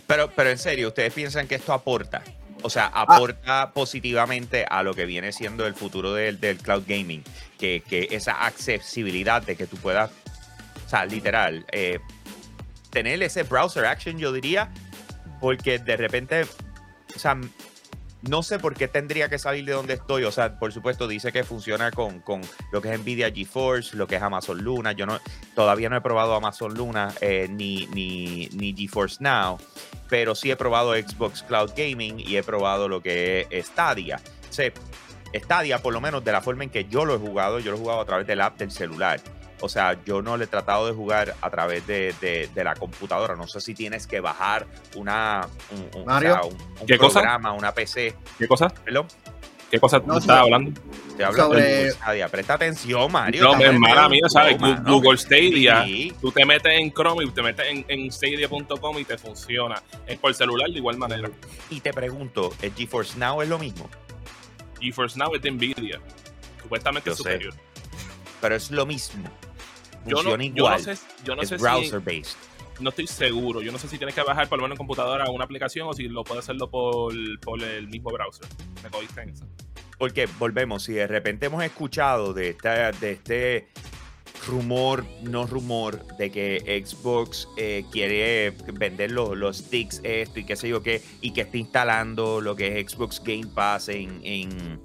Pero, 0.06 0.30
pero 0.34 0.50
en 0.50 0.58
serio, 0.58 0.88
¿ustedes 0.88 1.12
piensan 1.12 1.48
que 1.48 1.56
esto 1.56 1.72
aporta? 1.72 2.22
O 2.62 2.70
sea, 2.70 2.86
Ah. 2.94 3.02
aporta 3.02 3.72
positivamente 3.72 4.64
a 4.68 4.82
lo 4.84 4.94
que 4.94 5.04
viene 5.04 5.32
siendo 5.32 5.66
el 5.66 5.74
futuro 5.74 6.14
del, 6.14 6.38
del 6.38 6.58
cloud 6.58 6.84
gaming. 6.86 7.24
Que, 7.58 7.82
que 7.88 8.08
esa 8.12 8.44
accesibilidad 8.44 9.42
de 9.42 9.56
que 9.56 9.66
tú 9.66 9.76
puedas, 9.76 10.10
sea, 10.92 11.06
literal, 11.06 11.64
eh, 11.72 11.98
tener 12.90 13.22
ese 13.22 13.42
browser 13.42 13.86
action, 13.86 14.18
yo 14.18 14.32
diría, 14.32 14.70
porque 15.40 15.78
de 15.78 15.96
repente, 15.96 16.42
o 17.14 17.18
sea, 17.18 17.38
no 18.22 18.42
sé 18.42 18.58
por 18.58 18.74
qué 18.74 18.86
tendría 18.86 19.28
que 19.28 19.38
salir 19.38 19.64
de 19.64 19.72
donde 19.72 19.94
estoy. 19.94 20.24
O 20.24 20.30
sea, 20.30 20.58
por 20.58 20.72
supuesto, 20.72 21.08
dice 21.08 21.32
que 21.32 21.42
funciona 21.44 21.90
con, 21.90 22.20
con 22.20 22.40
lo 22.70 22.80
que 22.80 22.92
es 22.92 23.00
Nvidia 23.00 23.32
GeForce, 23.32 23.96
lo 23.96 24.06
que 24.06 24.16
es 24.16 24.22
Amazon 24.22 24.62
Luna. 24.62 24.92
Yo 24.92 25.06
no, 25.06 25.18
todavía 25.54 25.88
no 25.88 25.96
he 25.96 26.00
probado 26.00 26.34
Amazon 26.34 26.74
Luna 26.74 27.12
eh, 27.20 27.48
ni, 27.50 27.86
ni, 27.88 28.48
ni 28.52 28.74
GeForce 28.74 29.16
Now, 29.20 29.58
pero 30.08 30.34
sí 30.34 30.50
he 30.50 30.56
probado 30.56 30.94
Xbox 30.94 31.42
Cloud 31.42 31.72
Gaming 31.76 32.20
y 32.20 32.36
he 32.36 32.42
probado 32.42 32.88
lo 32.88 33.02
que 33.02 33.48
es 33.50 33.66
Stadia. 33.66 34.20
O 34.48 34.52
sea, 34.52 34.70
Stadia, 35.34 35.78
por 35.82 35.92
lo 35.92 36.00
menos 36.00 36.22
de 36.22 36.30
la 36.30 36.42
forma 36.42 36.64
en 36.64 36.70
que 36.70 36.84
yo 36.84 37.04
lo 37.04 37.14
he 37.16 37.18
jugado, 37.18 37.58
yo 37.58 37.72
lo 37.72 37.78
he 37.78 37.80
jugado 37.80 38.00
a 38.02 38.04
través 38.04 38.26
del 38.26 38.40
app 38.40 38.58
del 38.58 38.70
celular. 38.70 39.20
O 39.62 39.68
sea, 39.68 39.96
yo 40.04 40.20
no 40.22 40.36
le 40.36 40.44
he 40.44 40.48
tratado 40.48 40.86
de 40.86 40.92
jugar 40.92 41.34
a 41.40 41.48
través 41.50 41.86
de, 41.86 42.14
de- 42.20 42.50
de 42.52 42.64
la 42.64 42.74
computadora. 42.74 43.36
No 43.36 43.46
sé 43.46 43.60
si 43.60 43.74
tienes 43.74 44.06
que 44.06 44.20
bajar 44.20 44.66
una, 44.96 45.46
un, 45.70 45.78
un- 45.78 46.02
o 46.02 46.04
Mario. 46.04 46.32
sea, 46.34 46.42
un- 46.42 46.56
un 46.80 46.86
¿Qué 46.86 46.98
cosa? 46.98 47.20
programa, 47.20 47.52
una 47.52 47.72
PC. 47.72 48.14
¿Qué 48.38 48.46
cosa? 48.48 48.68
Perdón, 48.68 49.06
¿Qué 49.70 49.80
cosa 49.80 50.00
tú 50.00 50.06
No, 50.08 50.18
estabas 50.18 50.44
sí. 50.44 50.52
hablando? 50.52 50.80
te 51.16 51.24
hablo 51.24 51.44
Sobre- 51.44 51.62
de 51.62 51.90
Stadia. 51.92 52.28
Presta 52.28 52.54
atención, 52.54 53.10
Mario. 53.10 53.44
No, 53.44 53.56
medio 53.56 53.72
mía, 54.10 54.28
¿sabes? 54.28 54.58
Google 54.84 55.16
Stadia, 55.16 55.84
Sí. 55.84 56.12
tú 56.20 56.30
te 56.30 56.44
metes 56.44 56.78
en 56.78 56.92
Chrome 56.92 57.24
y 57.24 57.30
te 57.30 57.40
metes 57.42 57.66
en, 57.70 57.84
en 57.88 58.12
stadia.com 58.12 58.98
y 58.98 59.04
te 59.06 59.16
funciona. 59.16 59.82
Es 60.06 60.18
por 60.18 60.34
celular 60.34 60.68
de 60.68 60.76
igual 60.76 60.98
manera. 60.98 61.30
Y 61.70 61.80
te 61.80 61.90
pregunto, 61.94 62.52
¿el 62.60 62.74
GeForce 62.74 63.18
Now 63.18 63.40
es 63.40 63.48
lo 63.48 63.58
mismo? 63.58 63.88
GeForce 64.78 65.18
Now 65.18 65.34
es 65.36 65.40
de 65.42 65.50
Nvidia. 65.52 66.00
Supuestamente 66.60 67.08
Yo 67.08 67.14
sé. 67.16 67.22
superior. 67.22 67.54
Pero 68.42 68.54
es 68.56 68.70
lo 68.70 68.84
mismo. 68.84 69.24
Yo 70.06 70.16
no, 70.22 70.30
Funciona 70.30 70.44
yo 70.44 70.50
no 70.50 70.56
igual. 70.56 70.80
sé, 70.80 70.94
yo 71.24 71.36
no 71.36 71.42
es 71.42 71.48
sé 71.48 71.58
si, 71.58 71.62
browser 71.62 72.00
based. 72.00 72.36
no 72.80 72.88
estoy 72.90 73.06
seguro. 73.06 73.62
Yo 73.62 73.70
no 73.72 73.78
sé 73.78 73.88
si 73.88 73.96
tienes 73.98 74.14
que 74.14 74.22
bajar 74.22 74.48
por 74.48 74.58
lo 74.58 74.62
menos 74.64 74.74
en 74.76 74.78
computadora 74.78 75.30
una 75.30 75.44
aplicación 75.44 75.88
o 75.88 75.92
si 75.92 76.08
lo 76.08 76.24
puedes 76.24 76.44
hacerlo 76.44 76.68
por, 76.70 77.12
por 77.40 77.62
el 77.62 77.88
mismo 77.88 78.10
browser. 78.10 78.46
Me 78.82 78.90
cogiste 78.90 79.20
en 79.22 79.28
eso. 79.30 79.46
Porque 79.98 80.26
volvemos, 80.38 80.82
si 80.82 80.94
de 80.94 81.06
repente 81.06 81.46
hemos 81.46 81.62
escuchado 81.62 82.32
de, 82.34 82.48
esta, 82.48 82.90
de 82.90 83.12
este 83.12 83.68
rumor, 84.48 85.04
no 85.22 85.46
rumor, 85.46 86.04
de 86.16 86.32
que 86.32 86.82
Xbox 86.84 87.46
eh, 87.56 87.84
quiere 87.92 88.50
vender 88.72 89.12
los, 89.12 89.36
los 89.36 89.58
sticks, 89.58 90.00
esto 90.02 90.40
y 90.40 90.44
qué 90.44 90.56
sé 90.56 90.68
yo 90.68 90.82
qué, 90.82 91.00
y 91.20 91.32
que 91.32 91.42
está 91.42 91.56
instalando 91.58 92.40
lo 92.40 92.56
que 92.56 92.80
es 92.80 92.90
Xbox 92.90 93.22
Game 93.22 93.46
Pass 93.54 93.88
en, 93.90 94.20
en- 94.24 94.80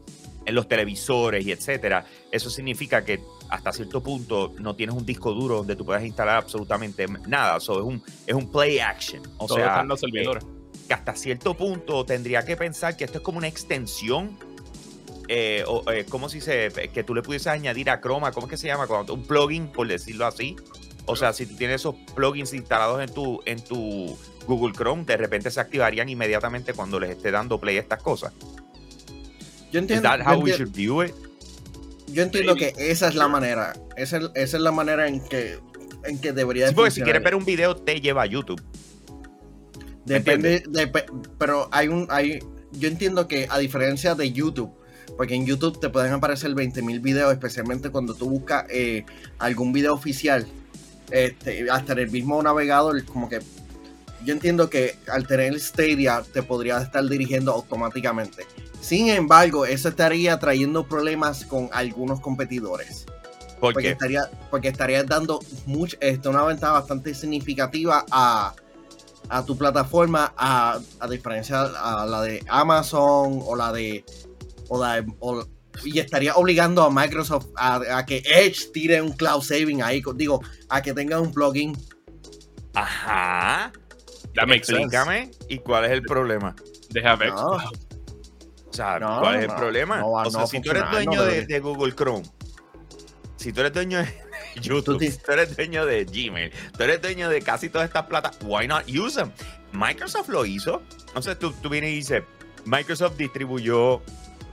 en 0.47 0.55
los 0.55 0.67
televisores 0.67 1.45
y 1.45 1.51
etcétera, 1.51 2.05
eso 2.31 2.49
significa 2.49 3.03
que 3.03 3.21
hasta 3.49 3.73
cierto 3.73 4.01
punto 4.01 4.53
no 4.59 4.75
tienes 4.75 4.95
un 4.95 5.05
disco 5.05 5.33
duro 5.33 5.57
donde 5.57 5.75
tú 5.75 5.85
puedas 5.85 6.03
instalar 6.03 6.37
absolutamente 6.37 7.05
nada. 7.27 7.59
So, 7.59 7.79
es, 7.79 7.85
un, 7.85 8.01
es 8.25 8.33
un 8.33 8.49
play 8.51 8.79
action. 8.79 9.21
O 9.37 9.47
sea, 9.47 9.83
los 9.83 9.99
servidores. 9.99 10.45
que 10.87 10.93
hasta 10.93 11.15
cierto 11.15 11.53
punto 11.55 12.05
tendría 12.05 12.45
que 12.45 12.55
pensar 12.55 12.95
que 12.95 13.03
esto 13.03 13.17
es 13.17 13.23
como 13.23 13.37
una 13.37 13.47
extensión. 13.47 14.37
Eh, 15.27 15.65
o, 15.67 15.83
eh, 15.91 16.05
¿Cómo 16.07 16.29
se 16.29 16.37
dice? 16.37 16.71
Que 16.93 17.03
tú 17.03 17.13
le 17.13 17.21
pudieses 17.21 17.47
añadir 17.47 17.89
a 17.89 17.99
Chroma, 17.99 18.31
¿cómo 18.31 18.47
es 18.47 18.51
que 18.51 18.57
se 18.57 18.67
llama? 18.67 18.87
Cuando- 18.87 19.13
un 19.13 19.23
plugin, 19.23 19.67
por 19.67 19.85
decirlo 19.85 20.25
así. 20.25 20.55
O 21.05 21.17
sea, 21.17 21.33
si 21.33 21.45
tú 21.45 21.55
tienes 21.57 21.81
esos 21.81 21.95
plugins 22.15 22.53
instalados 22.53 23.01
en 23.01 23.13
tu, 23.13 23.41
en 23.45 23.61
tu 23.61 24.17
Google 24.45 24.73
Chrome, 24.73 25.03
de 25.03 25.17
repente 25.17 25.51
se 25.51 25.59
activarían 25.59 26.07
inmediatamente 26.07 26.73
cuando 26.73 26.99
les 26.99 27.09
esté 27.11 27.31
dando 27.31 27.59
play 27.59 27.77
a 27.77 27.81
estas 27.81 28.01
cosas. 28.01 28.33
Yo 29.71 29.79
¿Is 29.79 29.83
entiendo, 29.83 30.03
that 30.09 30.19
yo 30.19 30.25
how 30.25 30.39
we 30.39 30.51
enti- 30.51 30.57
should 30.57 30.73
view 30.73 31.03
it? 31.03 31.13
yo 32.07 32.23
entiendo 32.23 32.55
Maybe. 32.55 32.73
que 32.73 32.91
esa 32.91 33.07
es 33.09 33.15
la 33.15 33.27
manera. 33.27 33.73
Esa 33.97 34.17
es, 34.17 34.23
esa 34.35 34.57
es 34.57 34.63
la 34.63 34.71
manera 34.71 35.07
en 35.07 35.19
que, 35.21 35.59
en 36.05 36.19
que 36.19 36.31
debería 36.31 36.67
Sí, 36.67 36.71
de 36.71 36.75
porque 36.75 36.91
si 36.91 37.01
quieres 37.01 37.21
ver 37.23 37.35
un 37.35 37.43
video, 37.45 37.75
te 37.75 37.99
lleva 37.99 38.21
a 38.23 38.25
YouTube. 38.25 38.61
Depende, 40.05 40.63
depe- 40.63 41.05
pero 41.37 41.67
hay 41.71 41.89
un, 41.89 42.07
hay, 42.09 42.39
yo 42.71 42.87
entiendo 42.87 43.27
que 43.27 43.47
a 43.49 43.59
diferencia 43.59 44.15
de 44.15 44.31
YouTube, 44.31 44.71
porque 45.17 45.35
en 45.35 45.45
YouTube 45.45 45.79
te 45.81 45.89
pueden 45.89 46.13
aparecer 46.13 46.51
20.000 46.51 47.01
videos, 47.01 47.33
especialmente 47.33 47.89
cuando 47.89 48.13
tú 48.13 48.29
buscas 48.29 48.65
eh, 48.69 49.03
algún 49.37 49.73
video 49.73 49.93
oficial, 49.93 50.47
este, 51.11 51.69
hasta 51.69 51.91
en 51.93 51.99
el 51.99 52.11
mismo 52.11 52.41
navegador, 52.41 53.03
como 53.03 53.27
que 53.27 53.39
yo 54.23 54.33
entiendo 54.33 54.69
que 54.69 54.95
al 55.11 55.27
tener 55.27 55.59
Stadia 55.59 56.23
te 56.33 56.41
podría 56.41 56.77
estar 56.81 57.03
dirigiendo 57.07 57.51
automáticamente. 57.51 58.45
Sin 58.81 59.09
embargo, 59.09 59.65
eso 59.65 59.89
estaría 59.89 60.37
trayendo 60.39 60.87
problemas 60.87 61.45
con 61.45 61.69
algunos 61.73 62.19
competidores. 62.21 63.05
Porque 63.59 63.73
Porque 63.73 63.89
estaría, 63.89 64.21
porque 64.51 64.67
estarías 64.67 65.05
dando 65.07 65.39
much- 65.65 65.97
este, 65.99 66.29
una 66.29 66.43
ventaja 66.43 66.73
bastante 66.73 67.13
significativa 67.15 68.05
a, 68.11 68.53
a 69.29 69.45
tu 69.45 69.57
plataforma, 69.57 70.31
a, 70.37 70.79
a 70.99 71.07
diferencia 71.07 71.61
a 71.63 72.05
la 72.05 72.21
de 72.21 72.43
Amazon 72.47 73.41
o 73.43 73.55
la 73.55 73.71
de. 73.73 74.05
O 74.69 74.79
la 74.81 75.01
de- 75.01 75.11
o- 75.19 75.43
y 75.83 75.99
estaría 75.99 76.35
obligando 76.35 76.81
a 76.83 76.89
Microsoft 76.89 77.47
a, 77.55 77.97
a 77.97 78.05
que 78.05 78.23
Edge 78.25 78.71
tire 78.73 79.01
un 79.01 79.11
cloud 79.13 79.41
saving 79.41 79.81
ahí. 79.83 80.01
Digo, 80.15 80.41
a 80.69 80.81
que 80.81 80.93
tenga 80.93 81.19
un 81.19 81.31
plugin. 81.33 81.75
Ajá. 82.73 83.71
Sense. 84.33 84.55
Explícame. 84.55 85.31
¿Y 85.49 85.59
cuál 85.59 85.85
es 85.85 85.91
el 85.91 86.03
problema? 86.03 86.55
Deja 86.89 87.15
ver. 87.15 87.29
No. 87.33 87.57
O 88.77 88.83
sea, 88.83 88.99
No, 88.99 89.19
¿cuál 89.21 89.37
es 89.37 89.43
el 89.43 89.55
problema? 89.55 89.97
no 89.97 90.07
o 90.11 90.29
sea, 90.29 90.45
si 90.45 90.61
tú 90.61 90.69
eres 90.69 90.83
dueño 90.91 91.23
de, 91.23 91.59
Google 91.59 91.95
Chrome, 91.95 92.23
si 93.35 93.51
tú 93.51 93.61
eres 93.61 93.73
dueño 93.73 93.99
de 93.99 94.13
YouTube, 94.61 94.99
si 94.99 95.17
tú 95.17 95.31
eres 95.31 95.55
dueño 95.55 95.83
de 95.85 96.05
Gmail, 96.05 96.51
tú 96.77 96.83
eres 96.83 97.01
dueño 97.01 97.27
de 97.29 97.41
casi 97.41 97.69
todas 97.69 97.87
estas 97.87 98.05
plata, 98.05 98.31
why 98.43 98.67
not 98.67 98.83
use 98.87 99.15
them? 99.15 99.31
Microsoft 99.73 100.29
lo 100.29 100.45
hizo. 100.45 100.83
Entonces 101.07 101.39
tú, 101.39 101.53
tú 101.53 101.69
vienes 101.69 101.89
y 101.89 101.95
dices, 101.95 102.23
Microsoft 102.65 103.17
distribuyó 103.17 104.01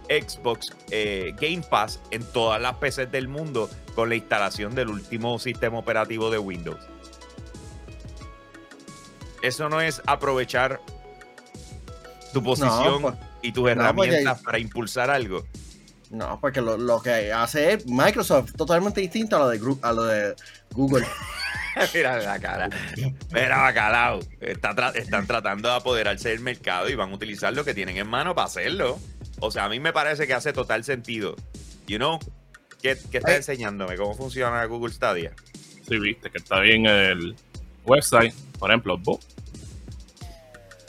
Xbox 0.08 0.72
eh, 0.90 1.34
Game 1.38 1.62
Pass 1.68 2.00
en 2.10 2.24
todas 2.32 2.60
las 2.62 2.76
PCs 2.76 3.10
del 3.12 3.28
mundo 3.28 3.68
con 3.94 4.08
la 4.08 4.14
instalación 4.14 4.74
del 4.74 4.88
último 4.88 5.38
sistema 5.38 5.78
operativo 5.78 6.30
de 6.30 6.38
Windows. 6.38 6.80
Eso 9.42 9.68
no 9.68 9.82
es 9.82 10.00
aprovechar 10.06 10.80
tu 12.32 12.42
posición 12.42 13.02
pues, 13.02 13.14
y 13.48 13.52
tus 13.52 13.64
no, 13.64 13.68
herramientas 13.70 14.24
porque- 14.34 14.44
para 14.44 14.58
impulsar 14.58 15.10
algo. 15.10 15.44
No, 16.10 16.38
porque 16.40 16.60
lo, 16.60 16.76
lo 16.76 17.02
que 17.02 17.32
hace 17.32 17.72
es 17.72 17.86
Microsoft 17.86 18.52
totalmente 18.56 19.00
distinto 19.00 19.36
a 19.36 19.40
lo 19.40 19.48
de, 19.48 19.76
a 19.82 19.92
lo 19.92 20.04
de 20.04 20.34
Google. 20.70 21.04
Mira 21.94 22.18
la 22.18 22.38
cara. 22.38 22.68
Mira, 23.32 23.58
bacalao. 23.62 24.20
Está 24.40 24.76
tra- 24.76 24.94
están 24.94 25.26
tratando 25.26 25.68
de 25.68 25.74
apoderarse 25.74 26.28
del 26.28 26.38
mercado 26.40 26.88
y 26.88 26.94
van 26.94 27.10
a 27.10 27.14
utilizar 27.14 27.52
lo 27.52 27.64
que 27.64 27.74
tienen 27.74 27.96
en 27.96 28.06
mano 28.06 28.32
para 28.34 28.46
hacerlo. 28.46 28.98
O 29.40 29.50
sea, 29.50 29.64
a 29.64 29.68
mí 29.68 29.80
me 29.80 29.92
parece 29.92 30.28
que 30.28 30.34
hace 30.34 30.52
total 30.52 30.84
sentido. 30.84 31.34
You 31.88 31.96
know, 31.96 32.20
¿qué, 32.80 32.96
qué 33.10 33.18
estás 33.18 33.32
Ay. 33.32 33.36
enseñándome? 33.38 33.96
¿Cómo 33.96 34.14
funciona 34.14 34.64
Google 34.66 34.92
Stadia? 34.94 35.32
Sí, 35.88 35.98
viste 35.98 36.30
que 36.30 36.38
está 36.38 36.60
bien 36.60 36.86
el 36.86 37.34
website, 37.84 38.32
por 38.60 38.70
ejemplo, 38.70 38.96
Bo. 38.98 39.18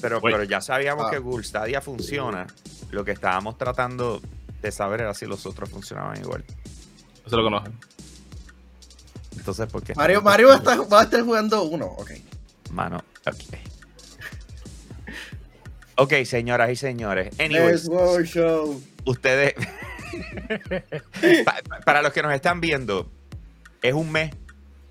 Pero, 0.06 0.20
Wait. 0.20 0.36
pero 0.36 0.44
ya 0.44 0.62
sabíamos 0.62 1.08
Ah. 1.08 1.12
que 1.12 1.18
Google 1.18 1.44
Stadia 1.44 1.82
funciona. 1.82 2.46
Lo 2.91 3.04
que 3.04 3.12
estábamos 3.12 3.58
tratando 3.58 4.22
de 4.62 4.72
saber 4.72 5.02
era 5.02 5.15
si 5.15 5.26
los 5.26 5.46
otros 5.48 5.68
funcionaban 5.70 6.20
igual. 6.22 6.44
Eso 7.26 7.36
lo 7.38 7.41
conocen. 7.44 7.74
Entonces, 9.36 9.68
¿por 9.68 9.82
qué? 9.82 9.96
Mario, 9.96 10.22
Mario 10.22 10.50
va 10.50 10.54
a 10.54 10.58
estar, 10.58 10.94
va 10.94 11.02
a 11.02 11.04
estar 11.06 11.22
jugando 11.24 11.63
uno, 11.63 11.86
ok. 11.88 12.12
Mano, 12.72 13.04
ok. 13.26 13.58
Ok, 15.98 16.13
señoras 16.26 16.70
y 16.72 16.76
señores. 16.76 17.34
Anyways, 17.39 17.89
Show. 18.26 18.82
ustedes. 19.06 19.54
Pa- 21.46 21.56
pa- 21.68 21.80
para 21.82 22.02
los 22.02 22.13
que 22.13 22.22
nos 22.22 22.34
están 22.34 22.62
viendo, 22.62 23.10
es 23.82 23.94
un 23.94 24.12
mes. 24.12 24.34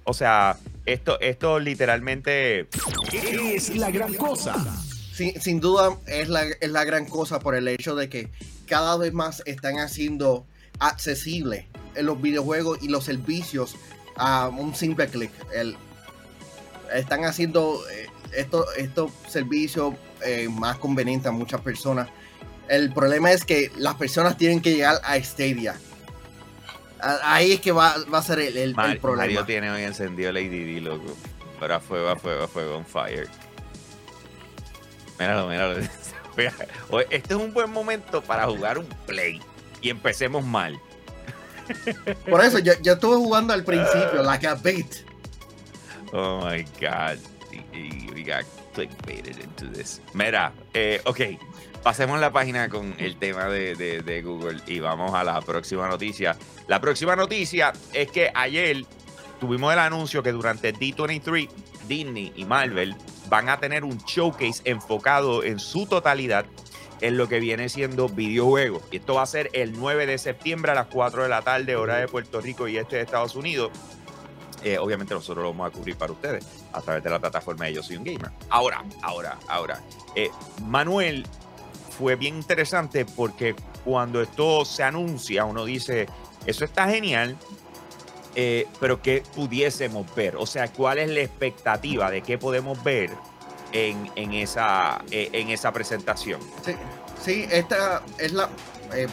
O 0.04 0.12
sea, 0.12 0.56
esto, 0.86 1.18
esto 1.20 1.58
literalmente. 1.60 2.68
Es 3.12 3.74
la 3.76 3.90
gran 3.90 4.12
cosa. 4.14 4.54
Sin, 5.14 5.40
sin 5.40 5.60
duda 5.60 5.96
es 6.06 6.28
la, 6.28 6.42
es 6.42 6.70
la 6.70 6.84
gran 6.84 7.06
cosa 7.06 7.38
por 7.38 7.54
el 7.54 7.68
hecho 7.68 7.94
de 7.94 8.08
que 8.08 8.30
cada 8.66 8.96
vez 8.96 9.12
más 9.12 9.42
están 9.46 9.78
haciendo 9.78 10.44
accesible 10.80 11.68
en 11.94 12.06
los 12.06 12.20
videojuegos 12.20 12.78
y 12.82 12.88
los 12.88 13.04
servicios 13.04 13.76
a 14.16 14.48
un 14.48 14.74
simple 14.74 15.06
clic. 15.08 15.30
El- 15.52 15.76
están 16.92 17.24
haciendo 17.24 17.80
eh, 17.90 18.06
estos 18.36 18.66
estos 18.76 19.10
servicios 19.28 19.94
eh, 20.24 20.48
más 20.50 20.78
convenientes 20.78 21.28
a 21.28 21.32
muchas 21.32 21.60
personas. 21.60 22.08
El 22.68 22.92
problema 22.92 23.30
es 23.30 23.44
que 23.44 23.70
las 23.76 23.94
personas 23.94 24.36
tienen 24.36 24.60
que 24.60 24.72
llegar 24.74 25.00
a 25.04 25.16
Stadia. 25.22 25.76
Ahí 27.22 27.52
es 27.52 27.60
que 27.60 27.72
va, 27.72 27.96
va 28.12 28.18
a 28.18 28.22
ser 28.22 28.38
el, 28.40 28.56
el- 28.56 28.74
el 28.78 28.98
problema. 28.98 29.16
Mario 29.26 29.44
tiene 29.44 29.70
hoy 29.70 29.82
encendido 29.82 30.32
Lady 30.32 30.74
D, 30.74 30.80
loco. 30.80 31.14
Pero 31.60 31.74
a 31.74 31.80
fuego, 31.80 32.08
a 32.08 32.16
fuego, 32.16 32.44
a 32.44 32.48
fuego, 32.48 32.76
on 32.78 32.86
fire. 32.86 33.28
Míralo, 35.18 35.48
míralo. 35.48 35.76
Este 37.10 37.34
es 37.34 37.40
un 37.40 37.52
buen 37.52 37.70
momento 37.70 38.20
para 38.22 38.46
jugar 38.46 38.78
un 38.78 38.86
play. 39.06 39.40
Y 39.80 39.90
empecemos 39.90 40.44
mal. 40.44 40.78
Por 42.28 42.42
eso 42.44 42.58
yo, 42.58 42.72
yo 42.82 42.94
estuve 42.94 43.16
jugando 43.16 43.52
al 43.54 43.62
principio, 43.64 44.22
like 44.22 44.46
a 44.46 44.54
bait. 44.54 45.04
Oh 46.12 46.44
my 46.44 46.62
God. 46.80 47.18
We 48.12 48.22
got 48.24 48.44
clickbaited 48.74 49.38
into 49.42 49.66
this. 49.72 50.00
Mira, 50.12 50.52
eh, 50.72 51.00
ok. 51.04 51.20
Pasemos 51.84 52.18
la 52.18 52.32
página 52.32 52.68
con 52.68 52.94
el 52.98 53.16
tema 53.16 53.44
de, 53.46 53.74
de- 53.76 54.00
de 54.02 54.22
Google 54.22 54.60
y 54.66 54.80
vamos 54.80 55.14
a 55.14 55.22
la 55.22 55.40
próxima 55.42 55.86
noticia. 55.86 56.36
La 56.66 56.80
próxima 56.80 57.14
noticia 57.14 57.72
es 57.92 58.10
que 58.10 58.32
ayer 58.34 58.84
tuvimos 59.38 59.72
el 59.72 59.78
anuncio 59.78 60.22
que 60.22 60.32
durante 60.32 60.72
D23, 60.74 61.48
Disney 61.86 62.32
y 62.34 62.44
Marvel 62.46 62.96
van 63.34 63.48
a 63.48 63.58
tener 63.58 63.82
un 63.82 63.98
showcase 63.98 64.62
enfocado 64.64 65.42
en 65.42 65.58
su 65.58 65.86
totalidad 65.86 66.46
en 67.00 67.16
lo 67.16 67.28
que 67.28 67.40
viene 67.40 67.68
siendo 67.68 68.08
videojuegos. 68.08 68.84
Y 68.92 68.98
esto 68.98 69.14
va 69.14 69.22
a 69.22 69.26
ser 69.26 69.50
el 69.54 69.72
9 69.72 70.06
de 70.06 70.18
septiembre 70.18 70.70
a 70.70 70.76
las 70.76 70.86
4 70.86 71.24
de 71.24 71.28
la 71.28 71.42
tarde, 71.42 71.74
hora 71.74 71.96
de 71.96 72.06
Puerto 72.06 72.40
Rico 72.40 72.68
y 72.68 72.76
este 72.78 72.94
de 72.94 73.02
Estados 73.02 73.34
Unidos. 73.34 73.72
Eh, 74.62 74.78
obviamente 74.78 75.14
nosotros 75.14 75.42
lo 75.42 75.50
vamos 75.50 75.66
a 75.66 75.70
cubrir 75.76 75.96
para 75.96 76.12
ustedes 76.12 76.46
a 76.72 76.80
través 76.80 77.02
de 77.02 77.10
la 77.10 77.18
plataforma 77.18 77.64
de 77.64 77.74
Yo 77.74 77.82
Soy 77.82 77.96
un 77.96 78.04
Gamer. 78.04 78.30
Ahora, 78.50 78.84
ahora, 79.02 79.36
ahora. 79.48 79.82
eh, 80.14 80.30
Manuel 80.62 81.26
fue 81.98 82.14
bien 82.14 82.36
interesante 82.36 83.04
porque 83.04 83.56
cuando 83.84 84.22
esto 84.22 84.64
se 84.64 84.84
anuncia, 84.84 85.44
uno 85.44 85.64
dice, 85.64 86.06
eso 86.46 86.64
está 86.64 86.88
genial, 86.88 87.36
eh, 88.34 88.66
pero 88.80 89.00
¿qué 89.00 89.22
pudiésemos 89.34 90.12
ver? 90.14 90.36
O 90.36 90.46
sea, 90.46 90.68
¿cuál 90.72 90.98
es 90.98 91.08
la 91.10 91.20
expectativa 91.20 92.10
de 92.10 92.22
qué 92.22 92.38
podemos 92.38 92.82
ver 92.84 93.10
en, 93.72 94.10
en 94.16 94.32
esa, 94.32 95.04
eh, 95.10 95.30
en 95.32 95.50
esa 95.50 95.72
presentación? 95.72 96.40
Sí, 96.64 96.72
sí, 97.22 97.46
esta 97.50 98.02
es 98.18 98.32
la. 98.32 98.48
eh, 98.94 99.06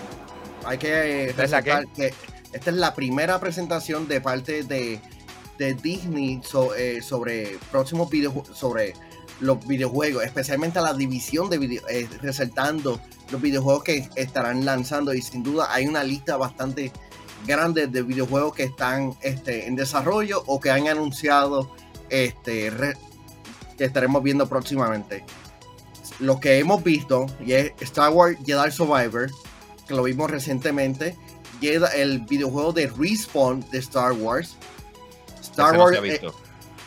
hay 0.65 0.77
que 0.77 1.29
¿Esta 1.29 1.43
es 1.43 1.51
la 1.51 1.61
resaltar 1.61 1.93
que 1.95 2.13
esta 2.53 2.69
es 2.69 2.75
la 2.75 2.93
primera 2.93 3.39
presentación 3.39 4.07
de 4.07 4.21
parte 4.21 4.63
de, 4.63 4.99
de 5.57 5.73
Disney 5.75 6.41
so- 6.43 6.73
sobre 7.01 7.57
próximos 7.71 8.09
videojuegos, 8.09 8.57
sobre 8.57 8.93
los 9.39 9.65
videojuegos, 9.65 10.23
especialmente 10.23 10.79
la 10.81 10.93
división 10.93 11.49
de 11.49 11.57
video, 11.57 11.81
resaltando 12.21 12.99
los 13.31 13.41
videojuegos 13.41 13.83
que 13.83 14.07
estarán 14.15 14.65
lanzando 14.65 15.13
y 15.13 15.21
sin 15.21 15.41
duda 15.41 15.67
hay 15.73 15.87
una 15.87 16.03
lista 16.03 16.37
bastante 16.37 16.91
grande 17.45 17.87
de 17.87 18.01
videojuegos 18.01 18.53
que 18.55 18.63
están 18.63 19.15
este, 19.21 19.67
en 19.67 19.75
desarrollo 19.75 20.43
o 20.47 20.59
que 20.59 20.71
han 20.71 20.87
anunciado 20.87 21.71
este, 22.09 22.69
re- 22.69 22.97
que 23.77 23.85
estaremos 23.85 24.21
viendo 24.23 24.47
próximamente. 24.47 25.23
Lo 26.19 26.39
que 26.39 26.59
hemos 26.59 26.83
visto 26.83 27.25
y 27.43 27.53
es 27.53 27.71
Star 27.79 28.11
Wars 28.11 28.37
Jedi 28.45 28.71
Survivor, 28.71 29.29
que 29.87 29.93
lo 29.93 30.03
vimos 30.03 30.29
recientemente, 30.29 31.17
Jedi- 31.61 31.89
el 31.95 32.19
videojuego 32.19 32.73
de 32.73 32.87
Respawn 32.87 33.65
de 33.71 33.79
Star 33.79 34.11
Wars, 34.13 34.55
Star 35.41 35.73
no 35.75 35.83
Wars, 35.85 35.97
eh, 36.03 36.21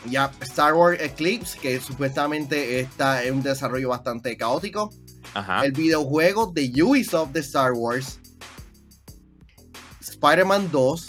ya, 0.07 0.31
Star 0.43 0.75
Wars 0.75 1.01
Eclipse, 1.01 1.59
que 1.59 1.81
supuestamente 1.81 2.81
está 2.81 3.25
en 3.25 3.35
un 3.37 3.43
desarrollo 3.43 3.89
bastante 3.89 4.37
caótico, 4.37 4.91
Ajá. 5.35 5.65
el 5.65 5.73
videojuego 5.73 6.47
de 6.47 6.71
Ubisoft 6.83 7.31
de 7.33 7.41
Star 7.41 7.73
Wars, 7.73 8.21
Spider-Man 10.25 10.71
2 10.73 11.07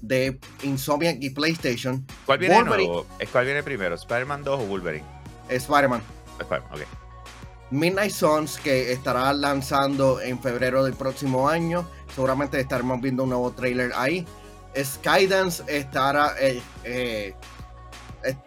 de 0.00 0.36
Insomniac 0.64 1.22
y 1.22 1.30
PlayStation, 1.30 2.04
¿Cuál 2.26 2.40
viene 2.40 2.56
Wolverine. 2.56 3.04
¿Cuál 3.30 3.44
viene 3.44 3.62
primero? 3.62 3.94
¿Spider-Man 3.94 4.42
2 4.42 4.60
o 4.60 4.66
Wolverine? 4.66 5.06
Spider-Man. 5.48 6.02
Spider-Man, 6.40 6.72
ok. 6.72 6.80
Midnight 7.70 8.10
Suns 8.10 8.58
que 8.58 8.92
estará 8.92 9.32
lanzando 9.32 10.20
en 10.20 10.42
febrero 10.42 10.84
del 10.84 10.94
próximo 10.94 11.48
año. 11.48 11.88
Seguramente 12.14 12.58
estaremos 12.58 13.00
viendo 13.00 13.22
un 13.22 13.30
nuevo 13.30 13.52
trailer 13.52 13.92
ahí. 13.94 14.26
Skydance 14.76 15.62
estará 15.68 16.34
eh, 16.40 16.60
eh, 16.84 17.34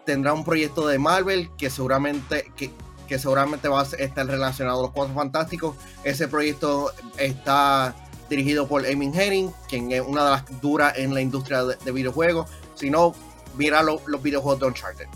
tendrá 0.04 0.34
un 0.34 0.44
proyecto 0.44 0.86
de 0.86 0.98
Marvel 0.98 1.50
que 1.56 1.70
seguramente 1.70 2.52
que, 2.54 2.70
que 3.08 3.18
seguramente 3.18 3.68
va 3.68 3.80
a 3.80 3.84
estar 3.84 4.26
relacionado 4.26 4.80
a 4.80 4.82
los 4.82 4.90
Cuatro 4.92 5.14
Fantásticos. 5.14 5.74
Ese 6.04 6.28
proyecto 6.28 6.92
está 7.16 7.96
dirigido 8.28 8.66
por 8.66 8.84
Emin 8.86 9.12
Henning, 9.18 9.52
quien 9.68 9.90
es 9.92 10.00
una 10.00 10.24
de 10.24 10.30
las 10.30 10.60
duras 10.60 10.94
en 10.98 11.14
la 11.14 11.20
industria 11.20 11.64
de, 11.64 11.76
de 11.84 11.92
videojuegos. 11.92 12.48
Si 12.74 12.90
no, 12.90 13.14
mira 13.56 13.82
lo- 13.82 14.00
los 14.06 14.22
videojuegos 14.22 14.60
de 14.60 14.66
Uncharted. 14.66 15.06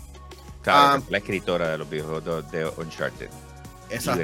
Claro, 0.61 1.01
Ah. 1.01 1.05
la 1.09 1.17
escritora 1.17 1.69
de 1.69 1.77
los 1.79 1.89
videojuegos 1.89 2.51
de, 2.51 2.65
Uncharted. 2.77 3.29
Exacto. 3.89 4.23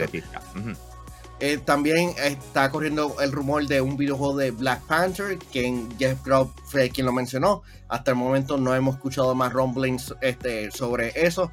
Eh, 1.39 1.59
también 1.63 2.15
está 2.23 2.71
corriendo 2.71 3.15
el 3.21 3.31
rumor 3.31 3.67
de 3.67 3.79
un 3.81 3.95
videojuego 3.95 4.37
de 4.37 4.49
Black 4.51 4.81
Panther, 4.87 5.37
quien 5.51 5.87
Jeff 5.99 6.23
Grubb 6.25 6.51
fue 6.65 6.89
quien 6.89 7.05
lo 7.05 7.13
mencionó. 7.13 7.61
Hasta 7.89 8.11
el 8.11 8.17
momento 8.17 8.57
no 8.57 8.73
hemos 8.73 8.95
escuchado 8.95 9.35
más 9.35 9.53
rumblings 9.53 10.15
este, 10.21 10.71
sobre 10.71 11.11
eso. 11.15 11.51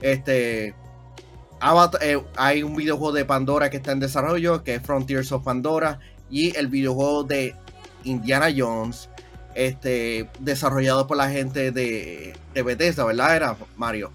Este, 0.00 0.74
Avatar- 1.60 2.02
eh, 2.02 2.20
hay 2.36 2.62
un 2.64 2.74
videojuego 2.74 3.12
de 3.12 3.24
Pandora 3.24 3.70
que 3.70 3.76
está 3.76 3.92
en 3.92 4.00
desarrollo, 4.00 4.64
que 4.64 4.74
es 4.76 4.82
Frontiers 4.82 5.30
of 5.32 5.44
Pandora, 5.44 6.00
y 6.30 6.56
el 6.56 6.68
videojuego 6.68 7.24
de 7.24 7.54
Indiana 8.04 8.48
Jones, 8.54 9.08
este, 9.54 10.28
desarrollado 10.40 11.06
por 11.06 11.16
la 11.16 11.30
gente 11.30 11.70
de, 11.70 12.36
de 12.54 12.62
Bethesda, 12.62 13.04
¿verdad? 13.04 13.36
Era 13.36 13.56
Mario. 13.76 14.10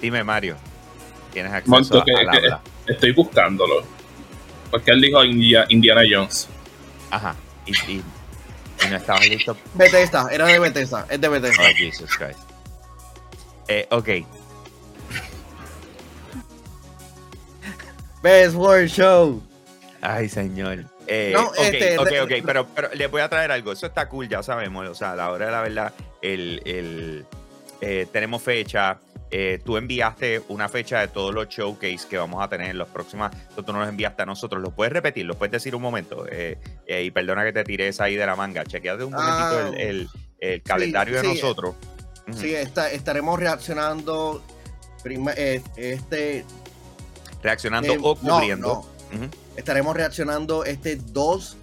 Dime, 0.00 0.24
Mario. 0.24 0.56
Tienes 1.32 1.52
acceso 1.52 1.70
Monto 1.70 2.00
a- 2.00 2.04
que, 2.04 2.12
al 2.12 2.30
que 2.30 2.36
habla. 2.38 2.60
estoy 2.86 3.12
buscándolo. 3.12 3.84
Porque 4.70 4.90
él 4.90 5.00
dijo 5.00 5.24
India- 5.24 5.66
Indiana 5.68 6.02
Jones. 6.10 6.48
Ajá. 7.10 7.34
Y, 7.66 7.72
y, 7.92 8.02
y 8.84 8.90
no 8.90 8.96
estabas 8.96 9.28
listo. 9.28 9.56
Bethesda, 9.74 10.28
era 10.30 10.46
de 10.46 10.58
Bethesda, 10.58 11.06
es 11.08 11.20
de 11.20 11.28
Bethesda. 11.28 11.62
Oh, 11.62 11.74
Jesus 11.76 12.16
Christ. 12.16 12.40
Eh, 13.68 13.86
ok. 13.90 14.08
Best 18.22 18.54
World 18.54 18.88
Show. 18.88 19.42
Ay, 20.00 20.28
señor. 20.28 20.84
Eh, 21.06 21.32
No, 21.34 21.46
ok, 21.48 21.54
este, 21.58 21.98
ok, 21.98 22.08
ok, 22.24 22.32
pero, 22.44 22.66
pero 22.74 22.88
les 22.94 23.10
voy 23.10 23.20
a 23.22 23.28
traer 23.28 23.50
algo. 23.52 23.72
Eso 23.72 23.86
está 23.86 24.08
cool, 24.08 24.28
ya 24.28 24.42
sabemos. 24.42 24.88
O 24.88 24.94
sea, 24.94 25.12
a 25.12 25.16
la 25.16 25.30
hora 25.30 25.46
de 25.46 25.52
la 25.52 25.60
verdad, 25.62 25.92
el, 26.22 26.60
el, 26.64 27.26
eh, 27.80 28.06
tenemos 28.12 28.42
fecha. 28.42 28.98
eh, 29.34 29.60
tú 29.64 29.76
enviaste 29.78 30.42
una 30.48 30.68
fecha 30.68 31.00
de 31.00 31.08
todos 31.08 31.34
los 31.34 31.48
showcase 31.48 32.06
que 32.08 32.18
vamos 32.18 32.44
a 32.44 32.48
tener 32.48 32.68
en 32.70 32.76
los 32.78 32.88
próximos. 32.88 33.30
Tú 33.56 33.62
nos 33.72 33.80
los 33.80 33.88
enviaste 33.88 34.22
a 34.22 34.26
nosotros. 34.26 34.60
¿Lo 34.62 34.70
puedes 34.72 34.92
repetir? 34.92 35.24
¿Lo 35.24 35.34
puedes 35.36 35.52
decir 35.52 35.74
un 35.74 35.80
momento? 35.82 36.26
Eh, 36.30 36.58
y 36.86 37.10
perdona 37.12 37.42
que 37.44 37.52
te 37.52 37.64
tiré 37.64 37.88
esa 37.88 38.04
ahí 38.04 38.16
de 38.16 38.26
la 38.26 38.36
manga. 38.36 38.64
Chequeate 38.64 39.04
un 39.04 39.12
momentito 39.12 39.58
Ah, 39.58 39.70
el, 39.74 39.80
el- 39.80 40.08
el 40.38 40.62
calendario 40.62 41.18
sí, 41.20 41.26
de 41.28 41.34
nosotros. 41.34 41.74
Sí, 42.36 42.54
esta- 42.54 42.90
estaremos 42.92 43.38
reaccionando 43.38 44.42
prima- 45.02 45.32
este 45.32 46.44
Reaccionando 47.42 47.92
eh, 47.92 47.98
o 48.02 48.18
no, 48.22 48.34
cubriendo. 48.34 48.86
no. 49.10 49.28
Estaremos 49.56 49.94
reaccionando 49.94 50.64
este 50.64 50.96
2 50.96 51.56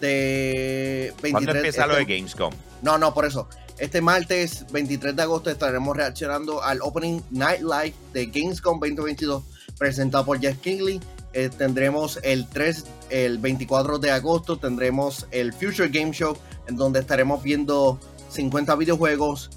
de 0.00 1.14
23 1.22 1.32
¿Cuándo 1.32 1.52
empieza 1.52 1.86
lo 1.86 1.94
de 1.94 2.02
este- 2.02 2.16
Gamescom? 2.16 2.52
No, 2.82 2.98
no, 2.98 3.14
por 3.14 3.24
eso. 3.26 3.48
Este 3.78 4.00
martes 4.00 4.64
23 4.72 5.14
de 5.14 5.22
agosto 5.22 5.50
estaremos 5.50 5.96
reaccionando 5.96 6.62
al 6.62 6.80
Opening 6.82 7.22
Night 7.30 7.60
Live 7.60 7.94
de 8.12 8.26
Gamescom 8.26 8.80
2022 8.80 9.44
presentado 9.78 10.24
por 10.24 10.40
Jeff 10.40 10.58
Kingley. 10.58 11.00
Eh, 11.32 11.48
tendremos 11.56 12.18
el 12.24 12.48
3, 12.48 12.84
el 13.10 13.38
24 13.38 13.98
de 13.98 14.10
agosto 14.10 14.58
tendremos 14.58 15.26
el 15.30 15.52
Future 15.52 15.88
Game 15.88 16.10
Show 16.12 16.36
en 16.66 16.76
donde 16.76 17.00
estaremos 17.00 17.42
viendo 17.42 18.00
50 18.30 18.74
videojuegos. 18.74 19.50